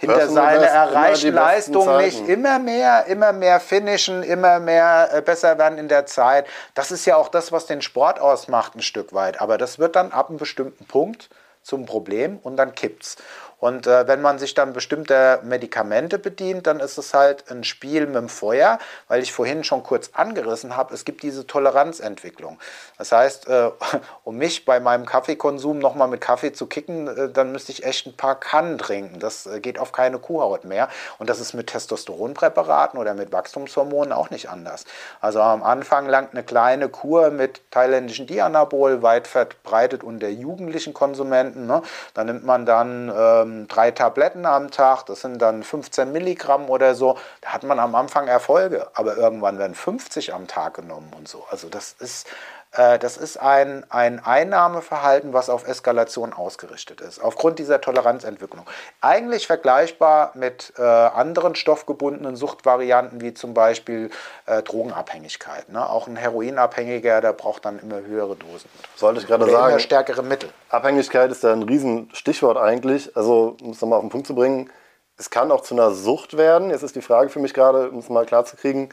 hinter 0.00 0.28
seiner 0.28 0.66
erreichten 0.66 1.34
Leistung 1.34 1.98
nicht 1.98 2.26
immer 2.26 2.58
mehr, 2.58 3.04
immer 3.06 3.32
mehr 3.32 3.60
finishen, 3.60 4.22
immer 4.22 4.58
mehr 4.58 5.10
äh, 5.12 5.20
besser 5.20 5.58
werden 5.58 5.78
in 5.78 5.88
der 5.88 6.06
Zeit. 6.06 6.46
Das 6.74 6.90
ist 6.90 7.04
ja 7.04 7.16
auch 7.16 7.28
das, 7.28 7.52
was 7.52 7.66
den 7.66 7.82
Sport 7.82 8.18
ausmacht, 8.18 8.74
ein 8.74 8.82
Stück 8.82 9.12
weit. 9.12 9.40
Aber 9.42 9.58
das 9.58 9.78
wird 9.78 9.96
dann 9.96 10.10
ab 10.10 10.30
einem 10.30 10.38
bestimmten 10.38 10.86
Punkt 10.86 11.28
zum 11.62 11.84
Problem 11.84 12.38
und 12.42 12.56
dann 12.56 12.74
kippt's. 12.74 13.16
Und 13.60 13.86
äh, 13.86 14.08
wenn 14.08 14.22
man 14.22 14.38
sich 14.38 14.54
dann 14.54 14.72
bestimmter 14.72 15.40
Medikamente 15.42 16.18
bedient, 16.18 16.66
dann 16.66 16.80
ist 16.80 16.98
es 16.98 17.14
halt 17.14 17.50
ein 17.50 17.62
Spiel 17.62 18.06
mit 18.06 18.16
dem 18.16 18.28
Feuer, 18.28 18.78
weil 19.06 19.22
ich 19.22 19.32
vorhin 19.32 19.64
schon 19.64 19.82
kurz 19.82 20.10
angerissen 20.14 20.76
habe, 20.76 20.94
es 20.94 21.04
gibt 21.04 21.22
diese 21.22 21.46
Toleranzentwicklung. 21.46 22.58
Das 22.98 23.12
heißt, 23.12 23.48
äh, 23.48 23.70
um 24.24 24.36
mich 24.36 24.64
bei 24.64 24.80
meinem 24.80 25.04
Kaffeekonsum 25.04 25.78
nochmal 25.78 26.08
mit 26.08 26.22
Kaffee 26.22 26.52
zu 26.52 26.66
kicken, 26.66 27.06
äh, 27.06 27.28
dann 27.30 27.52
müsste 27.52 27.72
ich 27.72 27.84
echt 27.84 28.06
ein 28.06 28.16
paar 28.16 28.40
Kannen 28.40 28.78
trinken. 28.78 29.20
Das 29.20 29.46
äh, 29.46 29.60
geht 29.60 29.78
auf 29.78 29.92
keine 29.92 30.18
Kuhhaut 30.18 30.64
mehr. 30.64 30.88
Und 31.18 31.28
das 31.28 31.38
ist 31.38 31.52
mit 31.52 31.66
Testosteronpräparaten 31.66 32.98
oder 32.98 33.12
mit 33.12 33.30
Wachstumshormonen 33.30 34.12
auch 34.12 34.30
nicht 34.30 34.48
anders. 34.48 34.84
Also 35.20 35.42
am 35.42 35.62
Anfang 35.62 36.08
langt 36.08 36.32
eine 36.32 36.42
kleine 36.42 36.88
Kur 36.88 37.30
mit 37.30 37.70
thailändischen 37.70 38.26
Dianabol, 38.26 39.02
weit 39.02 39.26
verbreitet 39.26 40.02
unter 40.02 40.28
jugendlichen 40.28 40.94
Konsumenten. 40.94 41.66
Ne? 41.66 41.82
Da 42.14 42.24
nimmt 42.24 42.44
man 42.44 42.64
dann 42.64 43.12
ähm, 43.14 43.49
ähm, 43.50 43.68
drei 43.68 43.90
Tabletten 43.90 44.46
am 44.46 44.70
Tag, 44.70 45.04
das 45.06 45.20
sind 45.20 45.40
dann 45.40 45.62
15 45.62 46.12
Milligramm 46.12 46.68
oder 46.70 46.94
so, 46.94 47.18
da 47.40 47.50
hat 47.50 47.62
man 47.62 47.78
am 47.78 47.94
Anfang 47.94 48.28
Erfolge, 48.28 48.88
aber 48.94 49.16
irgendwann 49.16 49.58
werden 49.58 49.74
50 49.74 50.34
am 50.34 50.46
Tag 50.46 50.74
genommen 50.74 51.12
und 51.16 51.28
so. 51.28 51.44
Also 51.50 51.68
das 51.68 51.94
ist, 51.98 52.26
das 52.72 53.16
ist 53.16 53.36
ein, 53.36 53.84
ein 53.90 54.24
Einnahmeverhalten, 54.24 55.32
was 55.32 55.50
auf 55.50 55.66
Eskalation 55.66 56.32
ausgerichtet 56.32 57.00
ist, 57.00 57.18
aufgrund 57.18 57.58
dieser 57.58 57.80
Toleranzentwicklung. 57.80 58.64
Eigentlich 59.00 59.46
vergleichbar 59.48 60.30
mit 60.34 60.72
äh, 60.78 60.82
anderen 60.82 61.56
stoffgebundenen 61.56 62.36
Suchtvarianten, 62.36 63.20
wie 63.20 63.34
zum 63.34 63.54
Beispiel 63.54 64.10
äh, 64.46 64.62
Drogenabhängigkeit. 64.62 65.68
Ne? 65.68 65.88
Auch 65.88 66.06
ein 66.06 66.16
Heroinabhängiger, 66.16 67.20
der 67.20 67.32
braucht 67.32 67.64
dann 67.64 67.80
immer 67.80 68.02
höhere 68.02 68.36
Dosen. 68.36 68.68
Sollte 68.94 69.20
ich 69.20 69.26
gerade 69.26 69.50
sagen. 69.50 69.70
Immer 69.70 69.80
stärkere 69.80 70.22
Mittel. 70.22 70.50
Abhängigkeit 70.68 71.30
ist 71.32 71.42
da 71.42 71.52
ein 71.52 71.64
Riesenstichwort 71.64 72.56
eigentlich. 72.56 73.16
Also, 73.16 73.56
um 73.60 73.70
es 73.70 73.80
nochmal 73.80 73.98
auf 73.98 74.04
den 74.04 74.10
Punkt 74.10 74.26
zu 74.26 74.34
bringen, 74.34 74.70
es 75.16 75.28
kann 75.28 75.50
auch 75.50 75.60
zu 75.60 75.74
einer 75.74 75.90
Sucht 75.90 76.36
werden. 76.36 76.70
Jetzt 76.70 76.82
ist 76.82 76.96
die 76.96 77.02
Frage 77.02 77.30
für 77.30 77.40
mich 77.40 77.52
gerade, 77.52 77.90
um 77.90 77.98
es 77.98 78.08
mal 78.08 78.24
klar 78.24 78.44
zu 78.44 78.56
kriegen, 78.56 78.88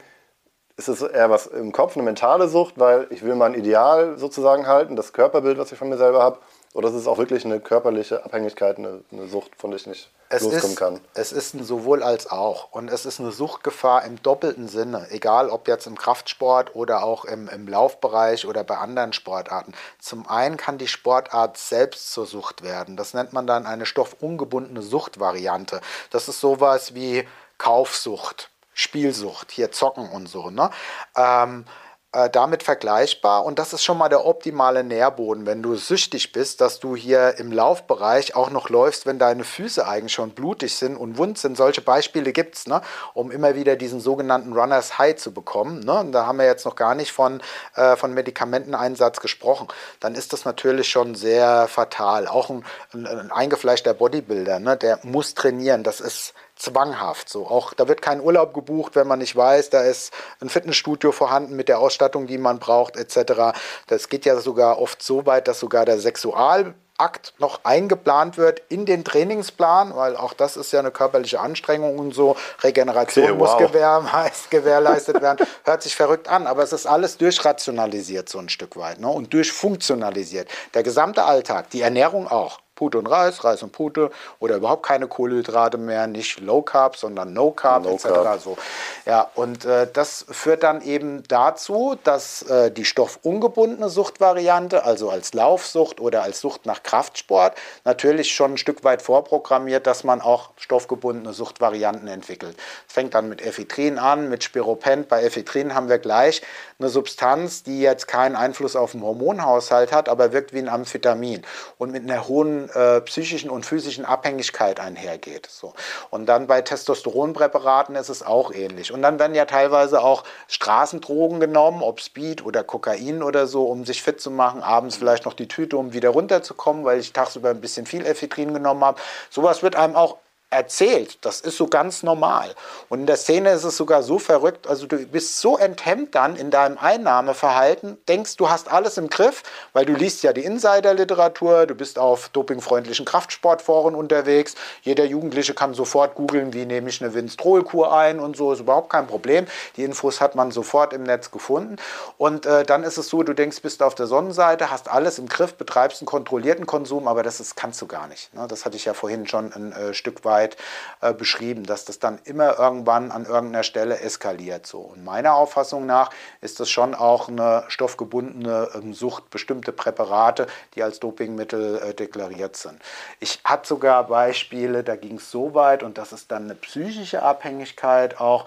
ist 0.78 0.86
es 0.86 1.02
eher 1.02 1.28
was 1.28 1.48
im 1.48 1.72
Kopf, 1.72 1.96
eine 1.96 2.04
mentale 2.04 2.48
Sucht, 2.48 2.74
weil 2.76 3.08
ich 3.10 3.22
will 3.24 3.34
mein 3.34 3.54
Ideal 3.54 4.16
sozusagen 4.16 4.68
halten, 4.68 4.94
das 4.94 5.12
Körperbild, 5.12 5.58
was 5.58 5.72
ich 5.72 5.78
von 5.78 5.88
mir 5.88 5.98
selber 5.98 6.22
habe? 6.22 6.38
Oder 6.72 6.88
ist 6.88 6.94
es 6.94 7.08
auch 7.08 7.18
wirklich 7.18 7.44
eine 7.44 7.58
körperliche 7.58 8.24
Abhängigkeit, 8.24 8.78
eine, 8.78 9.00
eine 9.10 9.26
Sucht, 9.26 9.50
von 9.58 9.70
der 9.70 9.80
ich 9.80 9.88
nicht 9.88 10.08
es 10.28 10.42
loskommen 10.42 10.70
ist, 10.70 10.76
kann? 10.76 11.00
Es 11.14 11.32
ist 11.32 11.58
sowohl 11.58 12.04
als 12.04 12.30
auch. 12.30 12.70
Und 12.70 12.88
es 12.92 13.06
ist 13.06 13.18
eine 13.18 13.32
Suchtgefahr 13.32 14.04
im 14.04 14.22
doppelten 14.22 14.68
Sinne, 14.68 15.08
egal 15.10 15.50
ob 15.50 15.66
jetzt 15.66 15.88
im 15.88 15.98
Kraftsport 15.98 16.76
oder 16.76 17.02
auch 17.02 17.24
im, 17.24 17.48
im 17.48 17.66
Laufbereich 17.66 18.46
oder 18.46 18.62
bei 18.62 18.76
anderen 18.76 19.12
Sportarten. 19.12 19.74
Zum 19.98 20.28
einen 20.28 20.56
kann 20.56 20.78
die 20.78 20.86
Sportart 20.86 21.56
selbst 21.56 22.12
zur 22.12 22.26
Sucht 22.26 22.62
werden. 22.62 22.96
Das 22.96 23.14
nennt 23.14 23.32
man 23.32 23.48
dann 23.48 23.66
eine 23.66 23.84
stoffungebundene 23.84 24.82
Suchtvariante. 24.82 25.80
Das 26.10 26.28
ist 26.28 26.38
sowas 26.38 26.94
wie 26.94 27.26
Kaufsucht. 27.56 28.50
Spielsucht, 28.78 29.50
hier 29.50 29.72
zocken 29.72 30.08
und 30.08 30.28
so. 30.28 30.50
Ne? 30.50 30.70
Ähm, 31.16 31.64
äh, 32.12 32.30
damit 32.30 32.62
vergleichbar 32.62 33.44
und 33.44 33.58
das 33.58 33.74
ist 33.74 33.84
schon 33.84 33.98
mal 33.98 34.08
der 34.08 34.24
optimale 34.24 34.82
Nährboden, 34.82 35.44
wenn 35.44 35.62
du 35.62 35.74
süchtig 35.74 36.32
bist, 36.32 36.62
dass 36.62 36.80
du 36.80 36.96
hier 36.96 37.38
im 37.38 37.52
Laufbereich 37.52 38.34
auch 38.34 38.48
noch 38.50 38.70
läufst, 38.70 39.04
wenn 39.04 39.18
deine 39.18 39.44
Füße 39.44 39.86
eigentlich 39.86 40.14
schon 40.14 40.30
blutig 40.30 40.76
sind 40.76 40.96
und 40.96 41.18
wund 41.18 41.36
sind. 41.36 41.58
Solche 41.58 41.82
Beispiele 41.82 42.32
gibt 42.32 42.54
es, 42.54 42.66
ne? 42.66 42.80
um 43.12 43.30
immer 43.30 43.56
wieder 43.56 43.76
diesen 43.76 44.00
sogenannten 44.00 44.54
Runners 44.54 44.96
High 44.96 45.16
zu 45.16 45.34
bekommen. 45.34 45.80
Ne? 45.80 45.98
Und 46.00 46.12
da 46.12 46.24
haben 46.24 46.38
wir 46.38 46.46
jetzt 46.46 46.64
noch 46.64 46.76
gar 46.76 46.94
nicht 46.94 47.12
von, 47.12 47.42
äh, 47.74 47.94
von 47.96 48.14
Medikamenteneinsatz 48.14 49.20
gesprochen. 49.20 49.68
Dann 50.00 50.14
ist 50.14 50.32
das 50.32 50.46
natürlich 50.46 50.88
schon 50.88 51.14
sehr 51.14 51.68
fatal. 51.68 52.26
Auch 52.26 52.48
ein, 52.48 52.64
ein, 52.94 53.06
ein 53.06 53.32
eingefleischter 53.32 53.92
Bodybuilder, 53.92 54.60
ne? 54.60 54.78
der 54.78 55.00
muss 55.02 55.34
trainieren. 55.34 55.82
Das 55.82 56.00
ist 56.00 56.32
zwanghaft. 56.58 57.28
So 57.28 57.46
auch 57.46 57.72
da 57.74 57.88
wird 57.88 58.02
kein 58.02 58.20
Urlaub 58.20 58.54
gebucht, 58.54 58.96
wenn 58.96 59.06
man 59.06 59.18
nicht 59.18 59.36
weiß, 59.36 59.70
da 59.70 59.82
ist 59.82 60.12
ein 60.40 60.48
Fitnessstudio 60.48 61.12
vorhanden 61.12 61.56
mit 61.56 61.68
der 61.68 61.78
Ausstattung, 61.78 62.26
die 62.26 62.38
man 62.38 62.58
braucht, 62.58 62.96
etc. 62.96 63.58
Das 63.86 64.08
geht 64.08 64.24
ja 64.24 64.36
sogar 64.40 64.80
oft 64.80 65.02
so 65.02 65.26
weit, 65.26 65.48
dass 65.48 65.60
sogar 65.60 65.84
der 65.84 65.98
Sexual 65.98 66.74
Akt 66.98 67.32
noch 67.38 67.60
eingeplant 67.62 68.36
wird 68.36 68.60
in 68.68 68.84
den 68.84 69.04
Trainingsplan, 69.04 69.94
weil 69.94 70.16
auch 70.16 70.32
das 70.34 70.56
ist 70.56 70.72
ja 70.72 70.80
eine 70.80 70.90
körperliche 70.90 71.38
Anstrengung 71.38 71.98
und 71.98 72.12
so. 72.12 72.36
Regeneration 72.62 73.24
okay, 73.24 73.38
wow. 73.38 73.60
muss 73.60 73.68
gewähr, 73.68 74.02
gewährleistet 74.50 75.22
werden. 75.22 75.46
Hört 75.64 75.82
sich 75.82 75.94
verrückt 75.94 76.28
an, 76.28 76.48
aber 76.48 76.64
es 76.64 76.72
ist 76.72 76.86
alles 76.86 77.16
durchrationalisiert 77.16 78.28
so 78.28 78.38
ein 78.38 78.48
Stück 78.48 78.76
weit 78.76 78.98
ne? 78.98 79.08
und 79.08 79.32
durchfunktionalisiert. 79.32 80.48
Der 80.74 80.82
gesamte 80.82 81.24
Alltag, 81.24 81.70
die 81.70 81.82
Ernährung 81.82 82.26
auch. 82.26 82.58
Pute 82.78 82.96
und 82.96 83.08
Reis, 83.08 83.42
Reis 83.42 83.64
und 83.64 83.72
Pute 83.72 84.12
oder 84.38 84.54
überhaupt 84.54 84.84
keine 84.84 85.08
Kohlenhydrate 85.08 85.78
mehr, 85.78 86.06
nicht 86.06 86.38
Low 86.38 86.62
Carb, 86.62 86.96
sondern 86.96 87.32
No 87.32 87.50
Carb 87.50 87.82
no 87.82 87.94
etc. 87.94 88.04
Carb. 88.04 88.40
So. 88.40 88.56
Ja, 89.04 89.28
und 89.34 89.64
äh, 89.64 89.88
das 89.92 90.24
führt 90.30 90.62
dann 90.62 90.80
eben 90.82 91.24
dazu, 91.26 91.96
dass 92.04 92.42
äh, 92.42 92.70
die 92.70 92.84
stoffungebundene 92.84 93.88
Suchtvariante, 93.88 94.84
also 94.84 95.10
als 95.10 95.34
Laufsucht 95.34 96.00
oder 96.00 96.22
als 96.22 96.38
Sucht 96.38 96.66
nach 96.66 96.84
Kraftsport, 96.84 97.56
natürlich 97.84 98.32
schon 98.32 98.52
ein 98.52 98.58
Stück 98.58 98.84
weit 98.84 99.02
vorprogrammiert, 99.02 99.88
dass 99.88 100.04
man 100.04 100.20
auch 100.20 100.50
stoffgebundene 100.56 101.32
Suchtvarianten 101.32 102.06
entwickelt. 102.06 102.56
Es 102.86 102.94
fängt 102.94 103.14
dann 103.14 103.28
mit 103.28 103.44
Ephedrin 103.44 103.98
an, 103.98 104.28
mit 104.28 104.44
Spiropent. 104.44 105.08
Bei 105.08 105.24
Ephedrin 105.24 105.74
haben 105.74 105.88
wir 105.88 105.98
gleich 105.98 106.42
eine 106.80 106.90
Substanz, 106.90 107.64
die 107.64 107.80
jetzt 107.80 108.06
keinen 108.06 108.36
Einfluss 108.36 108.76
auf 108.76 108.92
den 108.92 109.02
Hormonhaushalt 109.02 109.90
hat, 109.90 110.08
aber 110.08 110.32
wirkt 110.32 110.52
wie 110.52 110.58
ein 110.58 110.68
Amphetamin 110.68 111.42
und 111.76 111.90
mit 111.90 112.04
einer 112.04 112.28
hohen 112.28 112.70
äh, 112.70 113.00
psychischen 113.00 113.50
und 113.50 113.66
physischen 113.66 114.04
Abhängigkeit 114.04 114.78
einhergeht. 114.78 115.46
So. 115.50 115.74
Und 116.10 116.26
dann 116.26 116.46
bei 116.46 116.62
Testosteronpräparaten 116.62 117.96
ist 117.96 118.10
es 118.10 118.22
auch 118.22 118.52
ähnlich. 118.52 118.92
Und 118.92 119.02
dann 119.02 119.18
werden 119.18 119.34
ja 119.34 119.44
teilweise 119.44 120.00
auch 120.02 120.22
Straßendrogen 120.46 121.40
genommen, 121.40 121.82
ob 121.82 122.00
Speed 122.00 122.44
oder 122.44 122.62
Kokain 122.62 123.24
oder 123.24 123.48
so, 123.48 123.64
um 123.64 123.84
sich 123.84 124.00
fit 124.00 124.20
zu 124.20 124.30
machen, 124.30 124.62
abends 124.62 124.96
vielleicht 124.96 125.24
noch 125.24 125.34
die 125.34 125.48
Tüte, 125.48 125.76
um 125.76 125.92
wieder 125.92 126.10
runterzukommen, 126.10 126.84
weil 126.84 127.00
ich 127.00 127.12
tagsüber 127.12 127.50
ein 127.50 127.60
bisschen 127.60 127.86
viel 127.86 128.06
Ephedrin 128.06 128.54
genommen 128.54 128.84
habe. 128.84 129.00
Sowas 129.30 129.64
wird 129.64 129.74
einem 129.74 129.96
auch 129.96 130.18
erzählt. 130.50 131.18
Das 131.20 131.42
ist 131.42 131.58
so 131.58 131.66
ganz 131.66 132.02
normal. 132.02 132.54
Und 132.88 133.00
in 133.00 133.06
der 133.06 133.16
Szene 133.16 133.50
ist 133.50 133.64
es 133.64 133.76
sogar 133.76 134.02
so 134.02 134.18
verrückt, 134.18 134.66
also 134.66 134.86
du 134.86 134.96
bist 134.96 135.38
so 135.38 135.58
enthemmt 135.58 136.14
dann 136.14 136.36
in 136.36 136.50
deinem 136.50 136.78
Einnahmeverhalten, 136.78 137.98
denkst, 138.08 138.36
du 138.36 138.48
hast 138.48 138.72
alles 138.72 138.96
im 138.96 139.10
Griff, 139.10 139.42
weil 139.74 139.84
du 139.84 139.92
liest 139.92 140.22
ja 140.22 140.32
die 140.32 140.44
Insider-Literatur, 140.44 141.66
du 141.66 141.74
bist 141.74 141.98
auf 141.98 142.30
dopingfreundlichen 142.30 143.04
Kraftsportforen 143.04 143.94
unterwegs. 143.94 144.54
Jeder 144.82 145.04
Jugendliche 145.04 145.52
kann 145.52 145.74
sofort 145.74 146.14
googeln, 146.14 146.54
wie 146.54 146.64
nehme 146.64 146.88
ich 146.88 147.02
eine 147.02 147.12
Winstrol-Kur 147.12 147.92
ein 147.92 148.18
und 148.18 148.36
so, 148.36 148.52
ist 148.52 148.60
überhaupt 148.60 148.88
kein 148.88 149.06
Problem. 149.06 149.46
Die 149.76 149.84
Infos 149.84 150.22
hat 150.22 150.34
man 150.34 150.50
sofort 150.50 150.94
im 150.94 151.02
Netz 151.02 151.30
gefunden. 151.30 151.76
Und 152.16 152.46
äh, 152.46 152.64
dann 152.64 152.84
ist 152.84 152.96
es 152.96 153.08
so, 153.08 153.22
du 153.22 153.34
denkst, 153.34 153.60
bist 153.60 153.82
auf 153.82 153.94
der 153.94 154.06
Sonnenseite, 154.06 154.70
hast 154.70 154.90
alles 154.90 155.18
im 155.18 155.28
Griff, 155.28 155.54
betreibst 155.54 156.00
einen 156.00 156.06
kontrollierten 156.06 156.64
Konsum, 156.64 157.06
aber 157.06 157.22
das 157.22 157.38
ist, 157.38 157.54
kannst 157.54 157.82
du 157.82 157.86
gar 157.86 158.06
nicht. 158.06 158.32
Ne? 158.32 158.46
Das 158.48 158.64
hatte 158.64 158.76
ich 158.76 158.86
ja 158.86 158.94
vorhin 158.94 159.26
schon 159.26 159.52
ein 159.52 159.72
äh, 159.72 159.92
Stück 159.92 160.24
weit 160.24 160.37
Zeit 160.38 160.56
äh, 161.00 161.12
beschrieben, 161.12 161.64
dass 161.64 161.84
das 161.84 161.98
dann 161.98 162.18
immer 162.24 162.58
irgendwann 162.58 163.10
an 163.10 163.24
irgendeiner 163.24 163.62
Stelle 163.62 164.00
eskaliert. 164.00 164.66
So. 164.66 164.80
Und 164.80 165.04
meiner 165.04 165.34
Auffassung 165.34 165.86
nach 165.86 166.10
ist 166.40 166.60
das 166.60 166.70
schon 166.70 166.94
auch 166.94 167.28
eine 167.28 167.64
stoffgebundene 167.68 168.70
ähm, 168.74 168.94
Sucht, 168.94 169.30
bestimmte 169.30 169.72
Präparate, 169.72 170.46
die 170.74 170.82
als 170.82 171.00
Dopingmittel 171.00 171.78
äh, 171.78 171.94
deklariert 171.94 172.56
sind. 172.56 172.80
Ich 173.20 173.40
hatte 173.44 173.68
sogar 173.68 174.06
Beispiele, 174.06 174.84
da 174.84 174.96
ging 174.96 175.16
es 175.16 175.30
so 175.30 175.54
weit, 175.54 175.82
und 175.82 175.98
das 175.98 176.12
ist 176.12 176.30
dann 176.30 176.44
eine 176.44 176.54
psychische 176.54 177.22
Abhängigkeit 177.22 178.20
auch, 178.20 178.46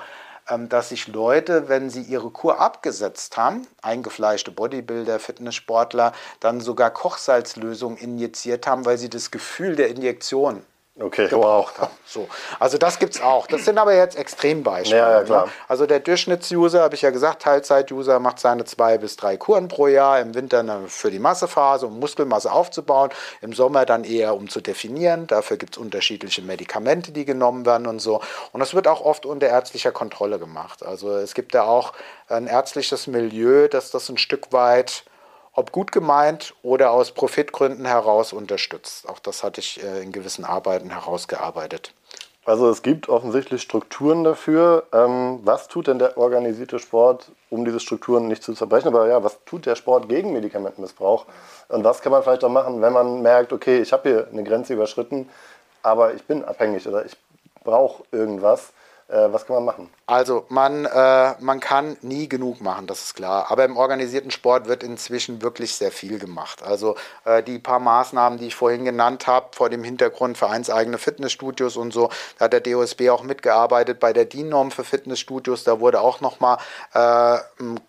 ähm, 0.49 0.69
dass 0.69 0.89
sich 0.89 1.07
Leute, 1.07 1.69
wenn 1.69 1.89
sie 1.89 2.01
ihre 2.01 2.29
Kur 2.29 2.59
abgesetzt 2.59 3.37
haben, 3.37 3.67
eingefleischte 3.81 4.51
Bodybuilder, 4.51 5.19
Fitnesssportler, 5.19 6.13
dann 6.39 6.61
sogar 6.61 6.91
Kochsalzlösungen 6.91 7.97
injiziert 7.97 8.67
haben, 8.67 8.85
weil 8.85 8.97
sie 8.97 9.09
das 9.09 9.31
Gefühl 9.31 9.75
der 9.75 9.89
Injektion 9.89 10.63
okay, 10.99 11.27
wow. 11.31 11.71
haben. 11.77 11.91
So. 12.05 12.27
Also 12.59 12.77
das 12.77 12.99
gibt 12.99 13.15
es 13.15 13.21
auch. 13.21 13.47
Das 13.47 13.65
sind 13.65 13.77
aber 13.77 13.95
jetzt 13.95 14.17
Extrembeispiele. 14.17 14.99
Ja, 14.99 15.11
ja, 15.11 15.23
klar. 15.23 15.45
Ne? 15.45 15.51
Also 15.67 15.85
der 15.85 15.99
Durchschnittsuser, 15.99 16.81
habe 16.81 16.95
ich 16.95 17.01
ja 17.01 17.09
gesagt, 17.09 17.41
Teilzeituser 17.43 18.19
macht 18.19 18.39
seine 18.39 18.65
zwei 18.65 18.97
bis 18.97 19.15
drei 19.15 19.37
Kuren 19.37 19.67
pro 19.67 19.87
Jahr. 19.87 20.19
Im 20.19 20.35
Winter 20.35 20.63
für 20.87 21.11
die 21.11 21.19
Massephase, 21.19 21.87
um 21.87 21.99
Muskelmasse 21.99 22.51
aufzubauen. 22.51 23.09
Im 23.41 23.53
Sommer 23.53 23.85
dann 23.85 24.03
eher, 24.03 24.35
um 24.35 24.49
zu 24.49 24.61
definieren. 24.61 25.27
Dafür 25.27 25.57
gibt 25.57 25.75
es 25.75 25.81
unterschiedliche 25.81 26.41
Medikamente, 26.41 27.11
die 27.11 27.25
genommen 27.25 27.65
werden 27.65 27.87
und 27.87 27.99
so. 27.99 28.21
Und 28.51 28.59
das 28.59 28.73
wird 28.73 28.87
auch 28.87 29.01
oft 29.01 29.25
unter 29.25 29.47
ärztlicher 29.47 29.91
Kontrolle 29.91 30.39
gemacht. 30.39 30.85
Also 30.85 31.11
es 31.15 31.33
gibt 31.33 31.53
ja 31.53 31.63
auch 31.63 31.93
ein 32.27 32.47
ärztliches 32.47 33.07
Milieu, 33.07 33.67
das 33.67 33.91
das 33.91 34.09
ein 34.09 34.17
Stück 34.17 34.51
weit 34.51 35.03
ob 35.53 35.71
gut 35.71 35.91
gemeint 35.91 36.53
oder 36.63 36.91
aus 36.91 37.11
Profitgründen 37.11 37.85
heraus 37.85 38.33
unterstützt. 38.33 39.07
Auch 39.09 39.19
das 39.19 39.43
hatte 39.43 39.59
ich 39.61 39.83
äh, 39.83 40.01
in 40.01 40.11
gewissen 40.11 40.45
Arbeiten 40.45 40.89
herausgearbeitet. 40.89 41.93
Also 42.43 42.69
es 42.69 42.81
gibt 42.81 43.07
offensichtlich 43.07 43.61
Strukturen 43.61 44.23
dafür. 44.23 44.85
Ähm, 44.93 45.41
was 45.43 45.67
tut 45.67 45.87
denn 45.87 45.99
der 45.99 46.17
organisierte 46.17 46.79
Sport, 46.79 47.31
um 47.51 47.65
diese 47.65 47.79
Strukturen 47.79 48.27
nicht 48.27 48.41
zu 48.41 48.53
zerbrechen? 48.53 48.87
Aber 48.87 49.07
ja, 49.07 49.23
was 49.23 49.37
tut 49.45 49.67
der 49.67 49.75
Sport 49.75 50.09
gegen 50.09 50.33
Medikamentenmissbrauch? 50.33 51.27
Und 51.67 51.83
was 51.83 52.01
kann 52.01 52.11
man 52.11 52.23
vielleicht 52.23 52.43
auch 52.43 52.49
machen, 52.49 52.81
wenn 52.81 52.93
man 52.93 53.21
merkt, 53.21 53.53
okay, 53.53 53.79
ich 53.79 53.93
habe 53.93 54.09
hier 54.09 54.27
eine 54.31 54.43
Grenze 54.43 54.73
überschritten, 54.73 55.29
aber 55.83 56.15
ich 56.15 56.23
bin 56.23 56.43
abhängig 56.43 56.87
oder 56.87 57.05
ich 57.05 57.15
brauche 57.63 58.03
irgendwas. 58.11 58.73
Äh, 59.11 59.33
was 59.33 59.45
kann 59.45 59.57
man 59.57 59.65
machen? 59.65 59.89
Also 60.07 60.45
man, 60.47 60.85
äh, 60.85 61.33
man 61.39 61.59
kann 61.59 61.97
nie 62.01 62.29
genug 62.29 62.61
machen, 62.61 62.87
das 62.87 63.03
ist 63.03 63.13
klar. 63.13 63.51
Aber 63.51 63.65
im 63.65 63.75
organisierten 63.75 64.31
Sport 64.31 64.67
wird 64.67 64.83
inzwischen 64.83 65.41
wirklich 65.41 65.75
sehr 65.75 65.91
viel 65.91 66.17
gemacht. 66.17 66.63
Also 66.63 66.95
äh, 67.25 67.43
die 67.43 67.59
paar 67.59 67.79
Maßnahmen, 67.79 68.39
die 68.39 68.47
ich 68.47 68.55
vorhin 68.55 68.85
genannt 68.85 69.27
habe, 69.27 69.47
vor 69.51 69.69
dem 69.69 69.83
Hintergrund 69.83 70.37
vereinseigene 70.37 70.97
Fitnessstudios 70.97 71.75
und 71.75 71.91
so, 71.91 72.09
da 72.39 72.45
hat 72.45 72.53
der 72.53 72.61
DOSB 72.61 73.09
auch 73.09 73.23
mitgearbeitet 73.23 73.99
bei 73.99 74.13
der 74.13 74.23
DIN-Norm 74.23 74.71
für 74.71 74.85
Fitnessstudios. 74.85 75.65
Da 75.65 75.81
wurde 75.81 75.99
auch 75.99 76.21
nochmal 76.21 76.57
äh, 76.93 77.37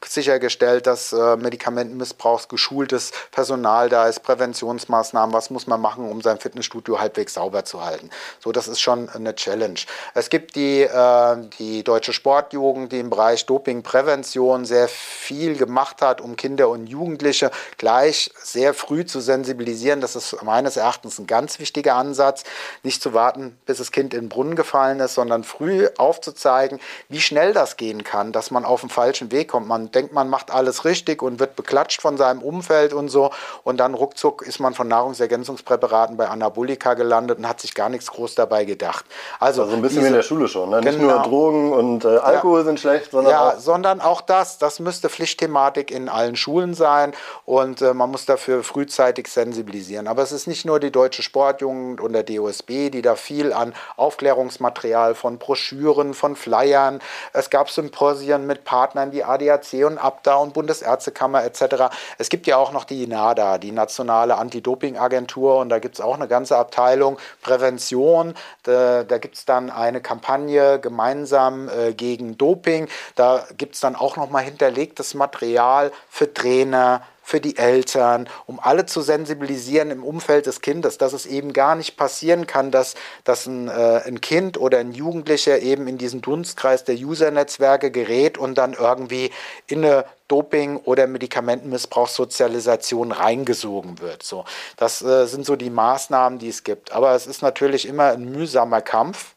sichergestellt, 0.04 0.88
dass 0.88 1.12
äh, 1.12 1.36
Medikamentenmissbrauchs 1.36 2.48
geschultes 2.48 3.12
Personal 3.30 3.88
da 3.88 4.08
ist, 4.08 4.20
Präventionsmaßnahmen, 4.24 5.32
was 5.32 5.50
muss 5.50 5.68
man 5.68 5.80
machen, 5.80 6.10
um 6.10 6.20
sein 6.20 6.40
Fitnessstudio 6.40 6.98
halbwegs 6.98 7.34
sauber 7.34 7.64
zu 7.64 7.84
halten. 7.84 8.10
So, 8.40 8.50
das 8.50 8.66
ist 8.66 8.80
schon 8.80 9.08
eine 9.08 9.36
Challenge. 9.36 9.78
Es 10.14 10.28
gibt 10.28 10.56
die 10.56 10.82
äh, 10.82 11.11
die 11.58 11.84
Deutsche 11.84 12.12
Sportjugend, 12.12 12.92
die 12.92 13.00
im 13.00 13.10
Bereich 13.10 13.46
Dopingprävention 13.46 14.64
sehr 14.64 14.88
viel 14.88 15.56
gemacht 15.56 16.02
hat, 16.02 16.20
um 16.20 16.36
Kinder 16.36 16.68
und 16.68 16.86
Jugendliche 16.86 17.50
gleich 17.78 18.30
sehr 18.42 18.74
früh 18.74 19.04
zu 19.04 19.20
sensibilisieren. 19.20 20.00
Das 20.00 20.16
ist 20.16 20.42
meines 20.42 20.76
Erachtens 20.76 21.18
ein 21.18 21.26
ganz 21.26 21.58
wichtiger 21.58 21.96
Ansatz. 21.96 22.44
Nicht 22.82 23.02
zu 23.02 23.14
warten, 23.14 23.58
bis 23.66 23.78
das 23.78 23.92
Kind 23.92 24.14
in 24.14 24.22
den 24.22 24.28
Brunnen 24.28 24.56
gefallen 24.56 25.00
ist, 25.00 25.14
sondern 25.14 25.44
früh 25.44 25.88
aufzuzeigen, 25.98 26.80
wie 27.08 27.20
schnell 27.20 27.52
das 27.52 27.76
gehen 27.76 28.04
kann, 28.04 28.32
dass 28.32 28.50
man 28.50 28.64
auf 28.64 28.80
den 28.80 28.90
falschen 28.90 29.32
Weg 29.32 29.48
kommt. 29.48 29.68
Man 29.68 29.90
denkt, 29.90 30.12
man 30.12 30.28
macht 30.28 30.50
alles 30.50 30.84
richtig 30.84 31.22
und 31.22 31.40
wird 31.40 31.56
beklatscht 31.56 32.00
von 32.00 32.16
seinem 32.16 32.42
Umfeld 32.42 32.92
und 32.92 33.08
so. 33.08 33.30
Und 33.64 33.78
dann 33.78 33.94
ruckzuck 33.94 34.42
ist 34.42 34.60
man 34.60 34.74
von 34.74 34.88
Nahrungsergänzungspräparaten 34.88 36.16
bei 36.16 36.28
Anabolika 36.28 36.94
gelandet 36.94 37.38
und 37.38 37.48
hat 37.48 37.60
sich 37.60 37.74
gar 37.74 37.88
nichts 37.88 38.10
groß 38.10 38.34
dabei 38.34 38.64
gedacht. 38.64 39.04
Also, 39.40 39.62
also 39.62 39.74
ein 39.74 39.82
bisschen 39.82 40.02
wie 40.02 40.08
in 40.08 40.14
der 40.14 40.22
Schule 40.22 40.48
schon. 40.48 40.70
Ne? 40.70 40.80
Nicht 40.80 40.98
nur 41.02 41.12
genau. 41.12 41.28
Drogen 41.28 41.72
und 41.72 42.04
äh, 42.04 42.16
Alkohol 42.16 42.60
ja. 42.60 42.64
sind 42.64 42.80
schlecht, 42.80 43.10
sondern 43.10 43.32
ja, 43.32 43.50
auch 43.50 43.58
sondern 43.58 44.00
auch 44.00 44.20
das. 44.20 44.58
Das 44.58 44.80
müsste 44.80 45.08
Pflichtthematik 45.08 45.90
in 45.90 46.08
allen 46.08 46.36
Schulen 46.36 46.74
sein 46.74 47.12
und 47.44 47.82
äh, 47.82 47.94
man 47.94 48.10
muss 48.10 48.26
dafür 48.26 48.62
frühzeitig 48.62 49.28
sensibilisieren. 49.28 50.08
Aber 50.08 50.22
es 50.22 50.32
ist 50.32 50.46
nicht 50.46 50.64
nur 50.64 50.80
die 50.80 50.90
Deutsche 50.90 51.22
Sportjugend 51.22 52.00
und 52.00 52.12
der 52.12 52.22
DOSB, 52.22 52.90
die 52.90 53.02
da 53.02 53.16
viel 53.16 53.52
an 53.52 53.74
Aufklärungsmaterial 53.96 55.14
von 55.14 55.38
Broschüren, 55.38 56.14
von 56.14 56.36
Flyern. 56.36 57.00
Es 57.32 57.50
gab 57.50 57.70
Symposien 57.70 58.46
mit 58.46 58.64
Partnern 58.64 59.12
wie 59.12 59.24
ADAC 59.24 59.84
und 59.86 59.98
ABDA 59.98 60.36
und 60.36 60.54
Bundesärztekammer 60.54 61.44
etc. 61.44 61.94
Es 62.18 62.28
gibt 62.28 62.46
ja 62.46 62.56
auch 62.56 62.72
noch 62.72 62.84
die 62.84 63.06
NADA, 63.06 63.58
die 63.58 63.72
Nationale 63.72 64.36
Anti-Doping-Agentur 64.36 65.58
und 65.58 65.68
da 65.68 65.78
gibt 65.78 65.96
es 65.96 66.00
auch 66.00 66.14
eine 66.14 66.28
ganze 66.28 66.56
Abteilung 66.56 67.18
Prävention. 67.42 68.34
Da, 68.62 69.04
da 69.04 69.18
gibt 69.18 69.36
es 69.36 69.44
dann 69.44 69.70
eine 69.70 70.00
Kampagne 70.00 70.78
gemeinsam 70.82 71.68
äh, 71.68 71.94
gegen 71.94 72.36
Doping. 72.36 72.88
Da 73.14 73.46
gibt 73.56 73.74
es 73.74 73.80
dann 73.80 73.96
auch 73.96 74.16
nochmal 74.16 74.44
hinterlegtes 74.44 75.14
Material 75.14 75.92
für 76.10 76.32
Trainer, 76.32 77.02
für 77.22 77.40
die 77.40 77.56
Eltern, 77.56 78.28
um 78.46 78.58
alle 78.60 78.84
zu 78.84 79.00
sensibilisieren 79.00 79.90
im 79.90 80.02
Umfeld 80.02 80.46
des 80.46 80.60
Kindes, 80.60 80.98
dass 80.98 81.12
es 81.12 81.24
eben 81.24 81.52
gar 81.52 81.76
nicht 81.76 81.96
passieren 81.96 82.48
kann, 82.48 82.72
dass, 82.72 82.94
dass 83.24 83.46
ein, 83.46 83.68
äh, 83.68 84.02
ein 84.04 84.20
Kind 84.20 84.58
oder 84.58 84.78
ein 84.78 84.92
Jugendlicher 84.92 85.60
eben 85.60 85.86
in 85.86 85.98
diesen 85.98 86.20
Dunstkreis 86.20 86.84
der 86.84 86.96
User-Netzwerke 86.96 87.92
gerät 87.92 88.38
und 88.38 88.58
dann 88.58 88.74
irgendwie 88.74 89.30
in 89.68 89.84
eine 89.84 90.04
Doping- 90.26 90.78
oder 90.78 91.06
Medikamentenmissbrauchssozialisation 91.06 93.12
reingesogen 93.12 94.00
wird. 94.00 94.22
So, 94.22 94.44
das 94.76 95.02
äh, 95.02 95.26
sind 95.26 95.46
so 95.46 95.56
die 95.56 95.70
Maßnahmen, 95.70 96.38
die 96.38 96.48
es 96.48 96.64
gibt. 96.64 96.92
Aber 96.92 97.14
es 97.14 97.26
ist 97.26 97.42
natürlich 97.42 97.86
immer 97.86 98.12
ein 98.12 98.32
mühsamer 98.32 98.80
Kampf 98.80 99.34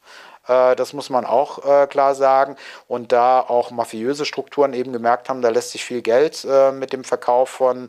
das 0.48 0.94
muss 0.94 1.10
man 1.10 1.26
auch 1.26 1.64
äh, 1.66 1.88
klar 1.88 2.16
sagen. 2.16 2.56
Und 2.88 3.12
da 3.12 3.40
auch 3.40 3.72
mafiöse 3.72 4.26
Strukturen 4.26 4.74
eben 4.74 4.94
gemerkt 4.94 5.30
haben, 5.30 5.42
da 5.42 5.50
lässt 5.50 5.72
sich 5.72 5.84
viel 5.84 6.02
Geld 6.02 6.46
äh, 6.50 6.72
mit 6.72 6.94
dem 6.94 7.04
Verkauf 7.04 7.50
von 7.50 7.88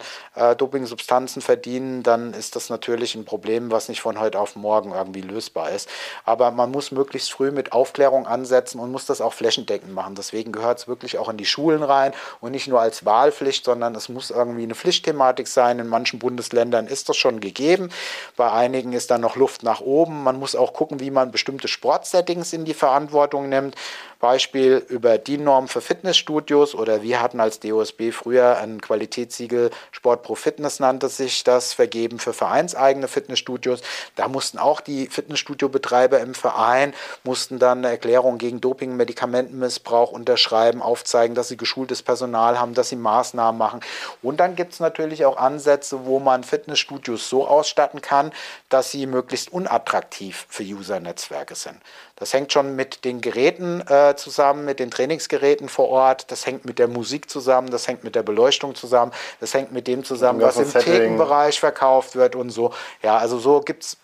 Dopingsubstanzen 0.58 1.40
verdienen, 1.40 2.02
dann 2.02 2.34
ist 2.34 2.56
das 2.56 2.68
natürlich 2.68 3.14
ein 3.14 3.24
Problem, 3.24 3.70
was 3.70 3.88
nicht 3.88 4.00
von 4.00 4.20
heute 4.20 4.38
auf 4.38 4.54
morgen 4.54 4.92
irgendwie 4.92 5.22
lösbar 5.22 5.70
ist. 5.70 5.88
Aber 6.24 6.50
man 6.50 6.70
muss 6.70 6.90
möglichst 6.90 7.32
früh 7.32 7.50
mit 7.50 7.72
Aufklärung 7.72 8.26
ansetzen 8.26 8.78
und 8.78 8.92
muss 8.92 9.06
das 9.06 9.20
auch 9.20 9.32
flächendeckend 9.32 9.92
machen. 9.94 10.14
Deswegen 10.14 10.52
gehört 10.52 10.78
es 10.78 10.88
wirklich 10.88 11.18
auch 11.18 11.28
in 11.28 11.36
die 11.36 11.46
Schulen 11.46 11.82
rein 11.82 12.12
und 12.40 12.52
nicht 12.52 12.68
nur 12.68 12.80
als 12.80 13.04
Wahlpflicht, 13.04 13.64
sondern 13.64 13.94
es 13.94 14.08
muss 14.08 14.30
irgendwie 14.30 14.64
eine 14.64 14.74
Pflichtthematik 14.74 15.48
sein. 15.48 15.78
In 15.78 15.88
manchen 15.88 16.18
Bundesländern 16.18 16.86
ist 16.86 17.08
das 17.08 17.16
schon 17.16 17.40
gegeben. 17.40 17.90
Bei 18.36 18.52
einigen 18.52 18.92
ist 18.92 19.10
da 19.10 19.18
noch 19.18 19.36
Luft 19.36 19.62
nach 19.62 19.80
oben. 19.80 20.22
Man 20.22 20.38
muss 20.38 20.54
auch 20.54 20.72
gucken, 20.72 21.00
wie 21.00 21.10
man 21.10 21.30
bestimmte 21.30 21.68
Sportsettings 21.68 22.45
Trainings 22.46 22.52
in 22.52 22.64
die 22.64 22.74
Verantwortung 22.74 23.48
nimmt. 23.48 23.76
Beispiel 24.18 24.84
über 24.88 25.18
die 25.18 25.36
Norm 25.36 25.68
für 25.68 25.82
Fitnessstudios 25.82 26.74
oder 26.74 27.02
wir 27.02 27.20
hatten 27.20 27.38
als 27.38 27.60
DOSB 27.60 28.12
früher 28.12 28.56
ein 28.56 28.80
Qualitätssiegel 28.80 29.70
Sport 29.92 30.22
Pro 30.22 30.34
Fitness 30.34 30.80
nannte 30.80 31.10
sich 31.10 31.44
das, 31.44 31.74
vergeben 31.74 32.18
für 32.18 32.32
vereinseigene 32.32 33.08
Fitnessstudios. 33.08 33.82
Da 34.14 34.28
mussten 34.28 34.58
auch 34.58 34.80
die 34.80 35.08
Fitnessstudiobetreiber 35.08 36.18
im 36.20 36.34
Verein, 36.34 36.94
mussten 37.24 37.58
dann 37.58 37.78
eine 37.78 37.90
Erklärung 37.90 38.38
gegen 38.38 38.62
Doping, 38.62 38.96
Medikamentenmissbrauch 38.96 40.12
unterschreiben, 40.12 40.80
aufzeigen, 40.80 41.34
dass 41.34 41.48
sie 41.48 41.58
geschultes 41.58 42.02
Personal 42.02 42.58
haben, 42.58 42.72
dass 42.72 42.88
sie 42.88 42.96
Maßnahmen 42.96 43.58
machen. 43.58 43.80
Und 44.22 44.40
dann 44.40 44.56
gibt 44.56 44.72
es 44.72 44.80
natürlich 44.80 45.26
auch 45.26 45.36
Ansätze, 45.36 46.06
wo 46.06 46.20
man 46.20 46.42
Fitnessstudios 46.42 47.28
so 47.28 47.46
ausstatten 47.46 48.00
kann, 48.00 48.32
dass 48.70 48.90
sie 48.90 49.06
möglichst 49.06 49.52
unattraktiv 49.52 50.46
für 50.48 50.62
User-Netzwerke 50.62 51.54
sind. 51.54 51.76
Das 52.16 52.32
hängt 52.32 52.52
schon 52.52 52.74
mit 52.74 53.04
den 53.04 53.20
Geräten 53.20 53.82
äh, 53.88 54.16
zusammen, 54.16 54.64
mit 54.64 54.80
den 54.80 54.90
Trainingsgeräten 54.90 55.68
vor 55.68 55.88
Ort, 55.90 56.30
das 56.30 56.46
hängt 56.46 56.64
mit 56.64 56.78
der 56.78 56.88
Musik 56.88 57.28
zusammen, 57.30 57.70
das 57.70 57.86
hängt 57.86 58.04
mit 58.04 58.14
der 58.14 58.22
Beleuchtung 58.22 58.74
zusammen, 58.74 59.12
das 59.38 59.52
hängt 59.52 59.72
mit 59.72 59.86
dem 59.86 60.02
zusammen, 60.02 60.40
was 60.40 60.56
im 60.56 60.72
Thekenbereich 60.72 61.60
verkauft 61.60 62.16
wird 62.16 62.34
und 62.34 62.50
so. 62.50 62.72
Ja, 63.02 63.18
also 63.18 63.38
so 63.38 63.60
gibt 63.60 63.84
es 63.84 63.98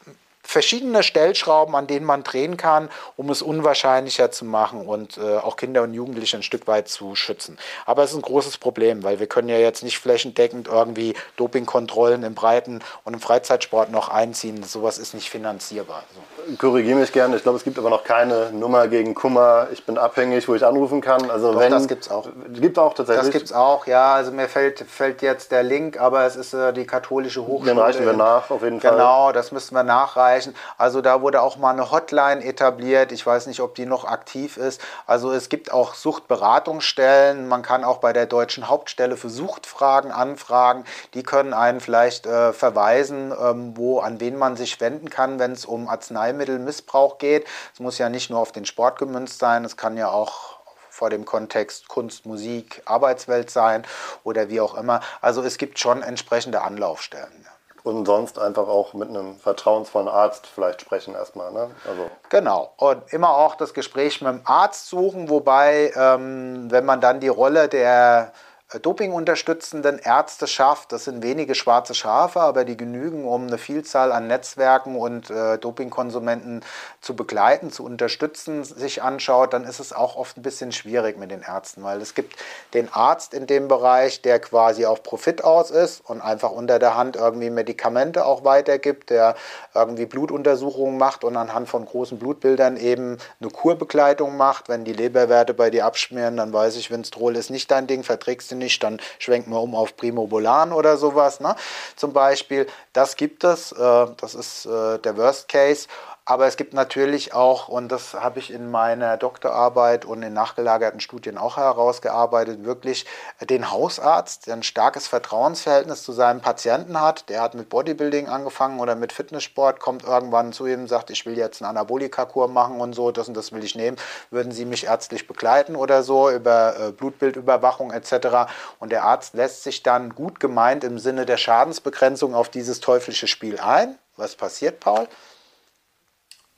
verschiedene 0.53 1.03
Stellschrauben, 1.03 1.75
an 1.75 1.87
denen 1.87 2.07
man 2.07 2.23
drehen 2.23 2.57
kann, 2.57 2.89
um 3.17 3.31
es 3.31 3.43
unwahrscheinlicher 3.43 4.31
zu 4.31 4.45
machen 4.45 4.87
und 4.87 5.19
äh, 5.19 5.39
auch 5.39 5.57
Kinder 5.57 5.83
und 5.83 5.95
Jugendliche 5.95 6.37
ein 6.37 6.43
Stück 6.43 6.67
weit 6.67 6.89
zu 6.89 7.15
schützen. 7.17 7.59
Aber 7.87 8.05
es 8.05 8.11
ist 8.11 8.17
ein 8.17 8.23
großes 8.23 8.59
Problem, 8.59 9.03
weil 9.03 9.19
wir 9.19 9.27
können 9.27 9.49
ja 9.49 9.57
jetzt 9.57 9.83
nicht 9.83 9.99
flächendeckend 9.99 10.69
irgendwie 10.69 11.15
Dopingkontrollen 11.37 12.23
im 12.23 12.35
Breiten- 12.35 12.81
und 13.05 13.15
im 13.15 13.21
Freizeitsport 13.21 13.91
noch 13.91 14.09
einziehen. 14.09 14.63
Sowas 14.63 14.99
ist 14.99 15.15
nicht 15.15 15.31
finanzierbar. 15.31 16.05
So. 16.15 16.57
Korrigiere 16.57 16.99
mich 16.99 17.13
gerne. 17.13 17.37
Ich 17.37 17.43
glaube, 17.43 17.57
es 17.57 17.65
gibt 17.65 17.79
aber 17.79 17.89
noch 17.89 18.05
keine 18.05 18.51
Nummer 18.53 18.89
gegen 18.89 19.15
Kummer. 19.15 19.69
Ich 19.73 19.87
bin 19.87 19.97
abhängig, 19.97 20.47
wo 20.49 20.55
ich 20.55 20.65
anrufen 20.65 21.01
kann. 21.01 21.31
Also 21.31 21.53
Doch, 21.53 21.61
wenn, 21.61 21.71
das 21.71 21.89
gibt 21.89 22.05
es 22.05 22.11
auch. 22.11 22.29
Gibt 22.55 22.79
auch 22.79 22.95
tatsächlich. 22.95 23.25
Das 23.25 23.33
gibt 23.33 23.47
es 23.47 23.53
auch, 23.53 23.87
ja. 23.87 24.15
Also 24.15 24.33
mir 24.33 24.49
fällt, 24.49 24.81
fällt 24.81 25.23
jetzt 25.23 25.51
der 25.51 25.63
Link, 25.63 25.99
aber 25.99 26.27
es 26.27 26.37
ist 26.37 26.53
äh, 26.53 26.73
die 26.73 26.87
katholische 26.87 27.47
Hochschule. 27.47 27.73
Den 27.73 27.79
reichen 27.79 28.05
wir 28.05 28.13
nach, 28.13 28.51
auf 28.51 28.63
jeden 28.63 28.81
Fall. 28.81 28.91
Genau, 28.91 29.33
das 29.33 29.53
müssen 29.53 29.75
wir 29.75 29.83
nachreichen 29.83 30.42
erreichen. 30.47 30.55
Also 30.79 31.01
da 31.01 31.21
wurde 31.23 31.43
auch 31.43 31.57
mal 31.57 31.71
eine 31.71 31.91
Hotline 31.91 32.45
etabliert. 32.45 33.13
Ich 33.13 33.27
weiß 33.27 33.47
nicht, 33.47 33.61
ob 33.61 33.75
die 33.75 33.87
noch 33.87 34.05
aktiv 34.05 34.57
ist. 34.57 34.81
Also 35.07 35.33
es 35.33 35.49
gibt 35.49 35.73
auch 35.73 35.95
Suchtberatungsstellen. 35.95 37.49
Man 37.49 37.63
kann 37.63 37.85
auch 37.85 37.99
bei 37.99 38.13
der 38.13 38.27
deutschen 38.27 38.69
Hauptstelle 38.69 39.17
für 39.17 39.31
Suchtfragen 39.31 40.13
anfragen. 40.13 40.85
Die 41.15 41.23
können 41.23 41.55
einen 41.55 41.81
vielleicht 41.81 42.27
äh, 42.27 42.53
verweisen, 42.53 43.33
ähm, 43.39 43.77
wo 43.77 44.01
an 44.01 44.21
wen 44.21 44.37
man 44.37 44.57
sich 44.57 44.81
wenden 44.81 45.11
kann, 45.11 45.39
wenn 45.39 45.53
es 45.53 45.65
um 45.65 45.89
Arzneimittelmissbrauch 45.89 47.19
geht. 47.19 47.47
Es 47.73 47.81
muss 47.81 47.99
ja 47.99 48.09
nicht 48.09 48.31
nur 48.31 48.41
auf 48.41 48.53
den 48.53 48.65
Sport 48.65 48.99
gemünzt 48.99 49.39
sein. 49.39 49.65
Es 49.65 49.77
kann 49.77 49.97
ja 49.97 50.09
auch 50.09 50.63
vor 50.91 51.09
dem 51.09 51.25
Kontext 51.25 51.89
Kunst, 51.89 52.27
Musik, 52.27 52.83
Arbeitswelt 52.85 53.51
sein 53.51 53.85
oder 54.25 54.51
wie 54.51 54.61
auch 54.61 54.75
immer. 54.75 55.01
Also 55.23 55.43
es 55.43 55.57
gibt 55.57 55.79
schon 55.79 56.03
entsprechende 56.03 56.61
Anlaufstellen. 56.61 57.47
Und 57.85 58.07
sonst 58.07 58.39
einfach 58.39 58.69
auch 58.69 58.95
mit 58.95 59.09
einem 59.09 59.37
vertrauensvollen 59.37 60.09
Arzt 60.09 60.47
vielleicht 60.47 60.81
sprechen 60.81 61.15
erstmal. 61.15 61.53
Ne? 61.53 61.71
Also. 61.89 62.11
Genau. 62.29 62.73
Und 62.77 63.13
immer 63.13 63.31
auch 63.31 63.57
das 63.57 63.75
Gespräch 63.75 64.21
mit 64.21 64.33
dem 64.33 64.41
Arzt 64.45 64.89
suchen, 64.89 65.29
wobei, 65.29 65.93
ähm, 65.97 66.71
wenn 66.71 66.85
man 66.85 67.01
dann 67.01 67.19
die 67.19 67.29
Rolle 67.29 67.69
der 67.69 68.33
dopingunterstützenden 68.81 69.99
Ärzte 69.99 70.47
schafft. 70.47 70.93
Das 70.93 71.05
sind 71.05 71.23
wenige 71.23 71.55
schwarze 71.55 71.95
Schafe, 71.95 72.41
aber 72.41 72.65
die 72.65 72.77
genügen, 72.77 73.25
um 73.27 73.47
eine 73.47 73.59
Vielzahl 73.59 74.13
an 74.13 74.27
Netzwerken 74.27 74.97
und 74.97 75.31
äh, 75.31 75.59
Dopingkonsumenten 75.59 76.65
zu 77.01 77.15
begleiten, 77.17 77.71
zu 77.71 77.85
unterstützen, 77.85 78.65
sich 78.65 79.03
anschaut, 79.03 79.53
dann 79.53 79.65
ist 79.65 79.81
es 79.81 79.93
auch 79.93 80.17
oft 80.17 80.37
ein 80.37 80.43
bisschen 80.43 80.73
schwierig 80.73 81.19
mit 81.19 81.31
den 81.31 81.43
Ärzten, 81.43 81.83
weil 81.83 82.01
es 82.01 82.15
gibt 82.15 82.37
den 82.75 82.93
Arzt 82.93 83.35
in 83.35 83.47
dem 83.47 83.69
Bereich, 83.69 84.23
der 84.23 84.39
quasi 84.41 84.87
auf 84.87 85.03
Profit 85.03 85.45
aus 85.45 85.71
ist 85.71 86.01
und 86.09 86.21
einfach 86.21 86.51
unter 86.51 86.79
der 86.79 86.97
Hand 86.97 87.17
irgendwie 87.17 87.51
Medikamente 87.51 88.25
auch 88.25 88.45
weitergibt, 88.45 89.11
der 89.11 89.35
irgendwie 89.75 90.07
Blutuntersuchungen 90.07 90.99
macht 90.99 91.25
und 91.25 91.37
anhand 91.37 91.69
von 91.69 91.85
großen 91.85 92.19
Blutbildern 92.19 92.77
eben 92.77 93.19
eine 93.41 93.51
Kurbegleitung 93.51 94.37
macht. 94.37 94.69
Wenn 94.69 94.85
die 94.85 94.93
Leberwerte 94.93 95.55
bei 95.55 95.71
dir 95.71 95.87
abschmieren, 95.87 96.37
dann 96.37 96.53
weiß 96.53 96.77
ich, 96.77 96.91
Winstrol 96.91 97.37
ist 97.37 97.51
nicht 97.51 97.71
dein 97.71 97.87
Ding, 97.87 98.03
verträgst 98.03 98.51
du 98.51 98.57
nicht, 98.63 98.83
dann 98.83 99.01
schwenken 99.19 99.51
wir 99.51 99.61
um 99.61 99.75
auf 99.75 99.97
Primobolan 99.97 100.73
oder 100.73 100.97
sowas. 100.97 101.41
Ne? 101.41 101.55
Zum 101.97 102.13
Beispiel, 102.13 102.67
das 102.93 103.17
gibt 103.17 103.45
es, 103.45 103.73
äh, 103.73 104.07
das 104.17 104.35
ist 104.35 104.67
äh, 104.67 104.99
der 104.99 105.17
Worst 105.17 105.49
Case. 105.49 105.89
Aber 106.25 106.47
es 106.47 106.57
gibt 106.57 106.73
natürlich 106.73 107.35
auch, 107.35 107.67
und 107.67 107.91
das 107.91 108.15
habe 108.15 108.39
ich 108.39 108.53
in 108.53 108.71
meiner 108.71 109.17
Doktorarbeit 109.17 110.05
und 110.05 110.23
in 110.23 110.33
nachgelagerten 110.33 111.01
Studien 111.01 111.37
auch 111.37 111.57
herausgearbeitet, 111.57 112.65
wirklich 112.65 113.07
den 113.41 113.73
Hausarzt, 113.73 114.47
der 114.47 114.55
ein 114.55 114.63
starkes 114.63 115.09
Vertrauensverhältnis 115.09 116.05
zu 116.05 116.13
seinem 116.13 116.41
Patienten 116.41 117.01
hat. 117.01 117.29
Der 117.29 117.43
hat 117.43 117.55
mit 117.55 117.69
Bodybuilding 117.69 118.29
angefangen 118.29 118.79
oder 118.79 118.95
mit 118.95 119.13
Fitnesssport, 119.13 119.81
kommt 119.81 120.05
irgendwann 120.05 120.53
zu 120.53 120.67
ihm 120.67 120.83
und 120.83 120.89
sagt, 120.89 121.11
ich 121.11 121.27
will 121.27 121.37
jetzt 121.37 121.61
eine 121.61 121.71
Anabolikakur 121.71 122.47
machen 122.47 122.81
und 122.81 122.93
so, 122.93 123.11
das 123.11 123.27
und 123.27 123.37
das 123.37 123.51
will 123.51 123.65
ich 123.65 123.75
nehmen. 123.75 123.97
Würden 124.31 124.53
Sie 124.53 124.65
mich 124.65 124.87
ärztlich 124.87 125.27
begleiten 125.27 125.75
oder 125.75 126.05
so 126.05 126.31
über 126.31 126.77
äh, 126.79 126.93
Blutbildüberwachung 126.93 127.91
etc. 127.91 128.49
Und 128.79 128.93
der 128.93 129.03
Arzt 129.03 129.35
lässt 129.35 129.65
sich 129.65 129.83
dann 129.83 130.15
gut 130.15 130.39
gemeint 130.39 130.85
im 130.85 131.01
Sinne 131.01 131.27
der 131.27 131.37
Schadensbegrenzung 131.37 132.33
auf 132.37 132.49
dieses 132.49 132.79
teuflische 132.79 133.27
Spiel 133.27 133.59
ein. 133.59 133.99
Was 134.17 134.37
passiert, 134.37 134.79
Paul? 134.79 135.09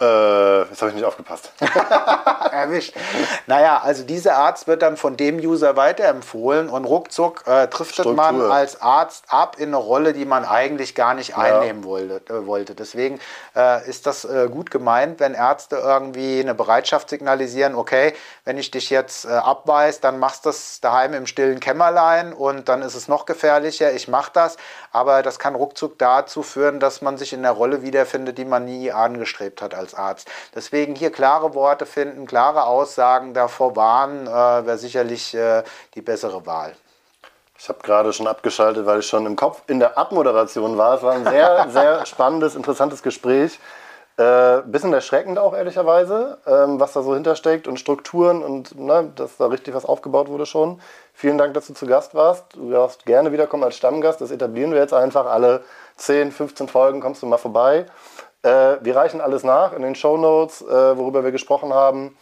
Äh, 0.05 0.68
jetzt 0.70 0.80
habe 0.82 0.90
ich 0.90 0.96
nicht 0.96 1.05
aufgepasst. 1.05 1.52
Erwischt. 2.52 2.94
Naja, 3.46 3.80
also 3.82 4.05
dieser 4.05 4.36
Arzt 4.36 4.66
wird 4.66 4.82
dann 4.82 4.96
von 4.96 5.16
dem 5.16 5.38
User 5.38 5.76
weiterempfohlen 5.76 6.68
und 6.68 6.84
ruckzuck 6.84 7.44
äh, 7.46 7.66
driftet 7.68 8.05
Struktur. 8.05 8.14
man 8.14 8.42
als 8.42 8.80
Arzt 8.80 9.24
ab 9.28 9.57
in 9.59 9.68
eine 9.68 9.76
Rolle, 9.76 10.12
die 10.12 10.24
man 10.24 10.44
eigentlich 10.44 10.94
gar 10.94 11.14
nicht 11.14 11.30
ja. 11.30 11.38
einnehmen 11.38 11.84
wollte, 11.84 12.32
äh, 12.32 12.46
wollte. 12.46 12.74
Deswegen 12.74 13.18
äh, 13.57 13.88
ist 13.88 14.07
das 14.07 14.24
äh, 14.24 14.48
gut 14.50 14.70
gemeint, 14.70 15.20
wenn 15.20 15.34
Ärzte 15.34 15.76
irgendwie 15.76 16.40
eine 16.40 16.55
Bereitschaft 16.55 17.09
signalisieren, 17.09 17.74
okay, 17.74 18.14
wenn 18.44 18.59
ich 18.59 18.70
dich 18.70 18.90
jetzt 18.90 19.24
äh, 19.24 19.28
abweise, 19.30 20.00
dann 20.00 20.18
machst 20.18 20.44
du 20.44 20.50
das 20.50 20.80
daheim 20.80 21.14
im 21.14 21.26
stillen 21.26 21.61
Kämmerlein 21.61 22.32
und 22.32 22.68
dann 22.68 22.82
ist 22.82 22.94
es 22.94 23.09
noch 23.09 23.26
gefährlicher, 23.26 23.92
ich 23.92 24.09
mache 24.09 24.30
das. 24.34 24.57
Aber 24.92 25.22
das 25.22 25.38
kann 25.38 25.55
ruckzuck 25.55 25.98
dazu 25.98 26.42
führen, 26.42 26.78
dass 26.78 27.02
man 27.02 27.16
sich 27.18 27.32
in 27.32 27.42
der 27.42 27.52
Rolle 27.52 27.82
wiederfindet, 27.82 28.38
die 28.38 28.44
man 28.44 28.64
nie 28.64 28.92
angestrebt 28.92 29.62
hat 29.62 29.74
als 29.74 29.93
Arzt. 29.95 30.28
Deswegen 30.55 30.95
hier 30.95 31.11
klare 31.11 31.55
Worte 31.55 31.86
finden, 31.86 32.26
klare 32.26 32.64
Aussagen 32.64 33.34
davor 33.34 33.76
warnen, 33.76 34.26
äh, 34.26 34.30
wäre 34.30 34.78
sicherlich 34.78 35.34
äh, 35.34 35.62
die 35.95 36.03
bessere 36.03 36.47
Wahl. 36.47 36.74
Ich 37.59 37.68
habe 37.68 37.78
gerade 37.82 38.12
schon 38.12 38.26
abgeschaltet, 38.26 38.84
weil 38.84 39.01
ich 39.01 39.07
schon 39.07 39.26
im 39.26 39.36
Kopf 39.36 39.62
in 39.68 39.78
der 39.78 39.97
Abmoderation 39.97 40.76
war. 40.76 40.97
Es 40.97 41.03
war 41.03 41.12
ein 41.12 41.24
sehr, 41.24 41.66
sehr 41.70 42.07
spannendes, 42.07 42.57
interessantes 42.57 43.03
Gespräch. 43.03 43.59
Äh, 44.16 44.62
bisschen 44.66 44.92
erschreckend 44.92 45.40
auch, 45.40 45.55
ehrlicherweise, 45.55 46.38
ähm, 46.47 46.78
was 46.78 46.92
da 46.92 47.03
so 47.03 47.14
hintersteckt 47.14 47.66
und 47.66 47.80
Strukturen 47.80 48.45
und 48.45 48.78
ne, 48.78 49.11
dass 49.16 49.38
da 49.38 49.47
richtig 49.47 49.74
was 49.74 49.84
aufgebaut 49.84 50.28
wurde 50.28 50.47
schon. 50.47 50.80
Vielen 51.12 51.36
Dank, 51.36 51.55
dass 51.55 51.66
du 51.66 51.74
zu 51.74 51.86
Gast 51.86 52.14
warst. 52.14 52.45
Du 52.55 52.70
darfst 52.70 53.07
gerne 53.07 53.32
wiederkommen 53.32 53.64
als 53.64 53.76
Stammgast. 53.76 54.20
Das 54.20 54.30
etablieren 54.30 54.70
wir 54.70 54.78
jetzt 54.78 54.95
einfach. 54.95 55.26
Alle 55.26 55.64
10, 55.97 56.30
15 56.30 56.68
Folgen 56.68 57.01
kommst 57.01 57.22
du 57.22 57.26
mal 57.26 57.38
vorbei. 57.38 57.86
Äh, 58.45 58.84
wir 58.84 58.95
reichen 58.95 59.22
alles 59.22 59.42
nach 59.42 59.72
in 59.72 59.80
den 59.80 59.95
Show 59.95 60.18
Notes, 60.18 60.61
äh, 60.61 60.99
worüber 60.99 61.24
wir 61.24 61.32
gesprochen 61.32 61.72
haben. 61.72 62.14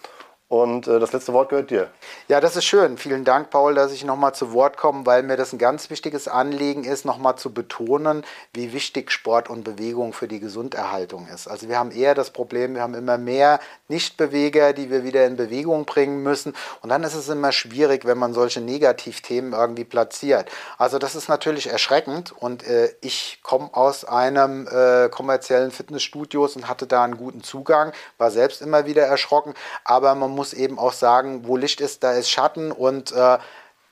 Und 0.52 0.86
äh, 0.86 1.00
das 1.00 1.14
letzte 1.14 1.32
Wort 1.32 1.48
gehört 1.48 1.70
dir. 1.70 1.88
Ja, 2.28 2.38
das 2.38 2.56
ist 2.56 2.66
schön. 2.66 2.98
Vielen 2.98 3.24
Dank, 3.24 3.48
Paul, 3.48 3.74
dass 3.74 3.90
ich 3.90 4.04
nochmal 4.04 4.34
zu 4.34 4.52
Wort 4.52 4.76
komme, 4.76 5.06
weil 5.06 5.22
mir 5.22 5.38
das 5.38 5.54
ein 5.54 5.58
ganz 5.58 5.88
wichtiges 5.88 6.28
Anliegen 6.28 6.84
ist, 6.84 7.06
nochmal 7.06 7.36
zu 7.36 7.54
betonen, 7.54 8.22
wie 8.52 8.74
wichtig 8.74 9.10
Sport 9.10 9.48
und 9.48 9.64
Bewegung 9.64 10.12
für 10.12 10.28
die 10.28 10.40
Gesunderhaltung 10.40 11.26
ist. 11.28 11.48
Also 11.48 11.70
wir 11.70 11.78
haben 11.78 11.90
eher 11.90 12.14
das 12.14 12.32
Problem, 12.32 12.74
wir 12.74 12.82
haben 12.82 12.92
immer 12.92 13.16
mehr 13.16 13.60
Nichtbeweger, 13.88 14.74
die 14.74 14.90
wir 14.90 15.04
wieder 15.04 15.24
in 15.24 15.36
Bewegung 15.36 15.86
bringen 15.86 16.22
müssen. 16.22 16.52
Und 16.82 16.90
dann 16.90 17.02
ist 17.02 17.14
es 17.14 17.30
immer 17.30 17.52
schwierig, 17.52 18.04
wenn 18.04 18.18
man 18.18 18.34
solche 18.34 18.60
Negativthemen 18.60 19.54
irgendwie 19.54 19.84
platziert. 19.84 20.50
Also 20.76 20.98
das 20.98 21.14
ist 21.14 21.30
natürlich 21.30 21.70
erschreckend. 21.70 22.30
Und 22.30 22.66
äh, 22.66 22.94
ich 23.00 23.40
komme 23.42 23.70
aus 23.72 24.04
einem 24.04 24.68
äh, 24.68 25.08
kommerziellen 25.08 25.70
Fitnessstudio 25.70 26.46
und 26.54 26.68
hatte 26.68 26.86
da 26.86 27.04
einen 27.04 27.16
guten 27.16 27.42
Zugang, 27.42 27.92
war 28.18 28.30
selbst 28.30 28.60
immer 28.60 28.84
wieder 28.84 29.06
erschrocken. 29.06 29.54
Aber 29.84 30.14
man 30.14 30.30
muss 30.30 30.41
muss 30.42 30.54
eben 30.54 30.76
auch 30.76 30.92
sagen, 30.92 31.46
wo 31.46 31.56
Licht 31.56 31.80
ist, 31.80 32.02
da 32.02 32.14
ist 32.14 32.28
Schatten 32.28 32.72
und 32.72 33.12
äh, 33.12 33.38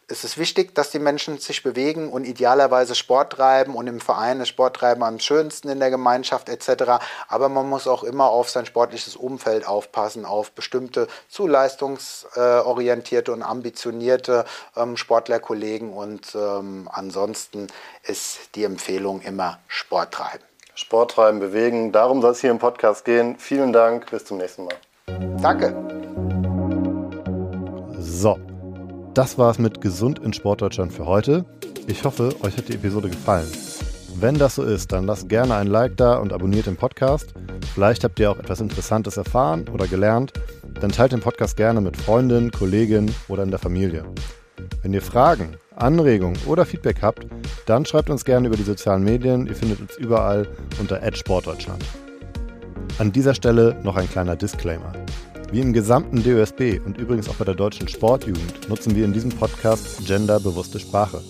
es 0.09 0.25
ist 0.25 0.37
wichtig, 0.37 0.75
dass 0.75 0.91
die 0.91 0.99
Menschen 0.99 1.39
sich 1.39 1.63
bewegen 1.63 2.11
und 2.11 2.25
idealerweise 2.25 2.97
Sport 2.97 3.35
treiben 3.35 3.77
und 3.77 3.87
im 3.87 4.01
Verein 4.01 4.41
ist 4.41 4.49
Sport 4.49 4.75
treiben 4.75 5.05
am 5.05 5.21
schönsten 5.21 5.69
in 5.69 5.79
der 5.79 5.91
Gemeinschaft 5.91 6.49
etc. 6.49 7.05
Aber 7.29 7.49
man 7.49 7.69
muss 7.69 7.87
auch 7.87 8.03
immer 8.03 8.31
auf 8.31 8.51
sein 8.51 8.67
sportliches 8.67 9.15
Umfeld 9.15 9.65
aufpassen, 9.65 10.25
auf 10.25 10.51
bestimmte 10.51 11.07
zu 11.29 11.47
leistungsorientierte 11.47 13.31
und 13.33 13.45
ambitionierte 13.45 14.47
ähm, 14.77 14.97
Sportlerkollegen 14.97 15.93
und 15.93 16.35
ähm, 16.35 16.91
ansonsten 16.93 17.69
ist 18.03 18.57
die 18.57 18.65
Empfehlung 18.65 19.21
immer 19.21 19.61
Sport 19.69 20.15
treiben. 20.15 20.43
Sport 20.75 21.13
treiben, 21.13 21.39
bewegen, 21.39 21.93
darum 21.93 22.21
soll 22.21 22.33
es 22.33 22.41
hier 22.41 22.51
im 22.51 22.59
Podcast 22.59 23.05
gehen. 23.05 23.37
Vielen 23.39 23.73
Dank, 23.73 24.11
bis 24.11 24.25
zum 24.25 24.39
nächsten 24.39 24.65
Mal. 24.65 24.75
Danke. 25.41 26.00
Das 29.15 29.39
war's 29.39 29.59
mit 29.59 29.81
Gesund 29.81 30.19
in 30.21 30.33
Sportdeutschland 30.33 30.93
für 30.93 31.07
heute. 31.07 31.45
Ich 31.87 32.05
hoffe, 32.05 32.35
euch 32.43 32.57
hat 32.57 32.69
die 32.69 32.75
Episode 32.75 33.09
gefallen. 33.09 33.49
Wenn 34.17 34.39
das 34.39 34.57
so 34.57 34.63
ist, 34.63 34.93
dann 34.93 35.07
lasst 35.07 35.29
gerne 35.29 35.55
ein 35.55 35.67
Like 35.67 35.97
da 35.97 36.19
und 36.19 36.33
abonniert 36.33 36.67
den 36.67 36.77
Podcast. 36.77 37.35
Vielleicht 37.75 38.05
habt 38.05 38.21
ihr 38.21 38.31
auch 38.31 38.39
etwas 38.39 38.61
Interessantes 38.61 39.17
erfahren 39.17 39.67
oder 39.73 39.87
gelernt. 39.87 40.33
Dann 40.81 40.93
teilt 40.93 41.13
den 41.13 41.21
Podcast 41.21 41.57
gerne 41.57 41.81
mit 41.81 41.97
Freundinnen, 41.97 42.51
Kolleginnen 42.51 43.15
oder 43.29 43.43
in 43.43 43.51
der 43.51 43.59
Familie. 43.59 44.05
Wenn 44.83 44.93
ihr 44.93 45.03
Fragen, 45.03 45.57
Anregungen 45.77 46.39
oder 46.47 46.65
Feedback 46.65 47.03
habt, 47.03 47.27
dann 47.67 47.85
schreibt 47.87 48.11
uns 48.11 48.25
gerne 48.25 48.49
über 48.49 48.57
die 48.57 48.63
sozialen 48.63 49.03
Medien. 49.03 49.47
Ihr 49.47 49.55
findet 49.55 49.81
uns 49.81 49.97
überall 49.97 50.47
unter 50.79 51.01
Sportdeutschland. 51.15 51.85
An 52.99 53.13
dieser 53.13 53.35
Stelle 53.35 53.77
noch 53.83 53.97
ein 53.97 54.11
kleiner 54.11 54.37
Disclaimer. 54.37 54.93
Wie 55.53 55.61
im 55.61 55.73
gesamten 55.73 56.23
DOSB 56.23 56.79
und 56.87 56.97
übrigens 56.97 57.29
auch 57.29 57.35
bei 57.35 57.45
der 57.45 57.57
deutschen 57.57 57.89
Sportjugend 57.89 58.69
nutzen 58.69 58.95
wir 58.95 59.05
in 59.05 59.13
diesem 59.13 59.31
Podcast 59.31 60.07
genderbewusste 60.07 60.79
Sprache. 60.79 61.21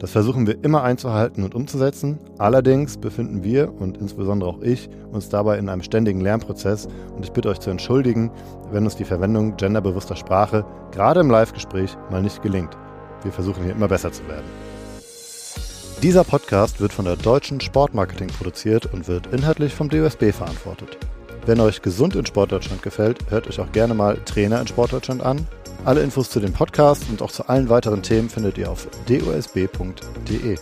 Das 0.00 0.10
versuchen 0.10 0.48
wir 0.48 0.64
immer 0.64 0.82
einzuhalten 0.82 1.44
und 1.44 1.54
umzusetzen. 1.54 2.18
Allerdings 2.38 2.96
befinden 2.96 3.44
wir 3.44 3.72
und 3.72 3.98
insbesondere 3.98 4.50
auch 4.50 4.62
ich 4.62 4.88
uns 5.12 5.28
dabei 5.28 5.58
in 5.58 5.68
einem 5.68 5.84
ständigen 5.84 6.20
Lernprozess 6.20 6.88
und 7.14 7.24
ich 7.24 7.30
bitte 7.30 7.50
euch 7.50 7.60
zu 7.60 7.70
entschuldigen, 7.70 8.32
wenn 8.72 8.82
uns 8.82 8.96
die 8.96 9.04
Verwendung 9.04 9.56
genderbewusster 9.56 10.16
Sprache 10.16 10.64
gerade 10.90 11.20
im 11.20 11.30
Live-Gespräch 11.30 11.96
mal 12.10 12.20
nicht 12.20 12.42
gelingt. 12.42 12.76
Wir 13.22 13.30
versuchen 13.30 13.62
hier 13.62 13.74
immer 13.74 13.86
besser 13.86 14.10
zu 14.10 14.26
werden. 14.26 14.46
Dieser 16.02 16.24
Podcast 16.24 16.80
wird 16.80 16.92
von 16.92 17.04
der 17.04 17.14
Deutschen 17.14 17.60
Sportmarketing 17.60 18.26
produziert 18.26 18.92
und 18.92 19.06
wird 19.06 19.28
inhaltlich 19.28 19.72
vom 19.72 19.88
DOSB 19.88 20.32
verantwortet. 20.32 20.98
Wenn 21.44 21.60
euch 21.60 21.82
Gesund 21.82 22.14
in 22.14 22.24
Sportdeutschland 22.24 22.82
gefällt, 22.82 23.18
hört 23.30 23.48
euch 23.48 23.58
auch 23.60 23.72
gerne 23.72 23.94
mal 23.94 24.16
Trainer 24.24 24.60
in 24.60 24.66
Sportdeutschland 24.66 25.22
an. 25.22 25.46
Alle 25.84 26.02
Infos 26.02 26.30
zu 26.30 26.38
dem 26.38 26.52
Podcast 26.52 27.04
und 27.10 27.20
auch 27.22 27.32
zu 27.32 27.48
allen 27.48 27.68
weiteren 27.68 28.02
Themen 28.02 28.30
findet 28.30 28.58
ihr 28.58 28.70
auf 28.70 28.86
dosb.de. 29.08 30.58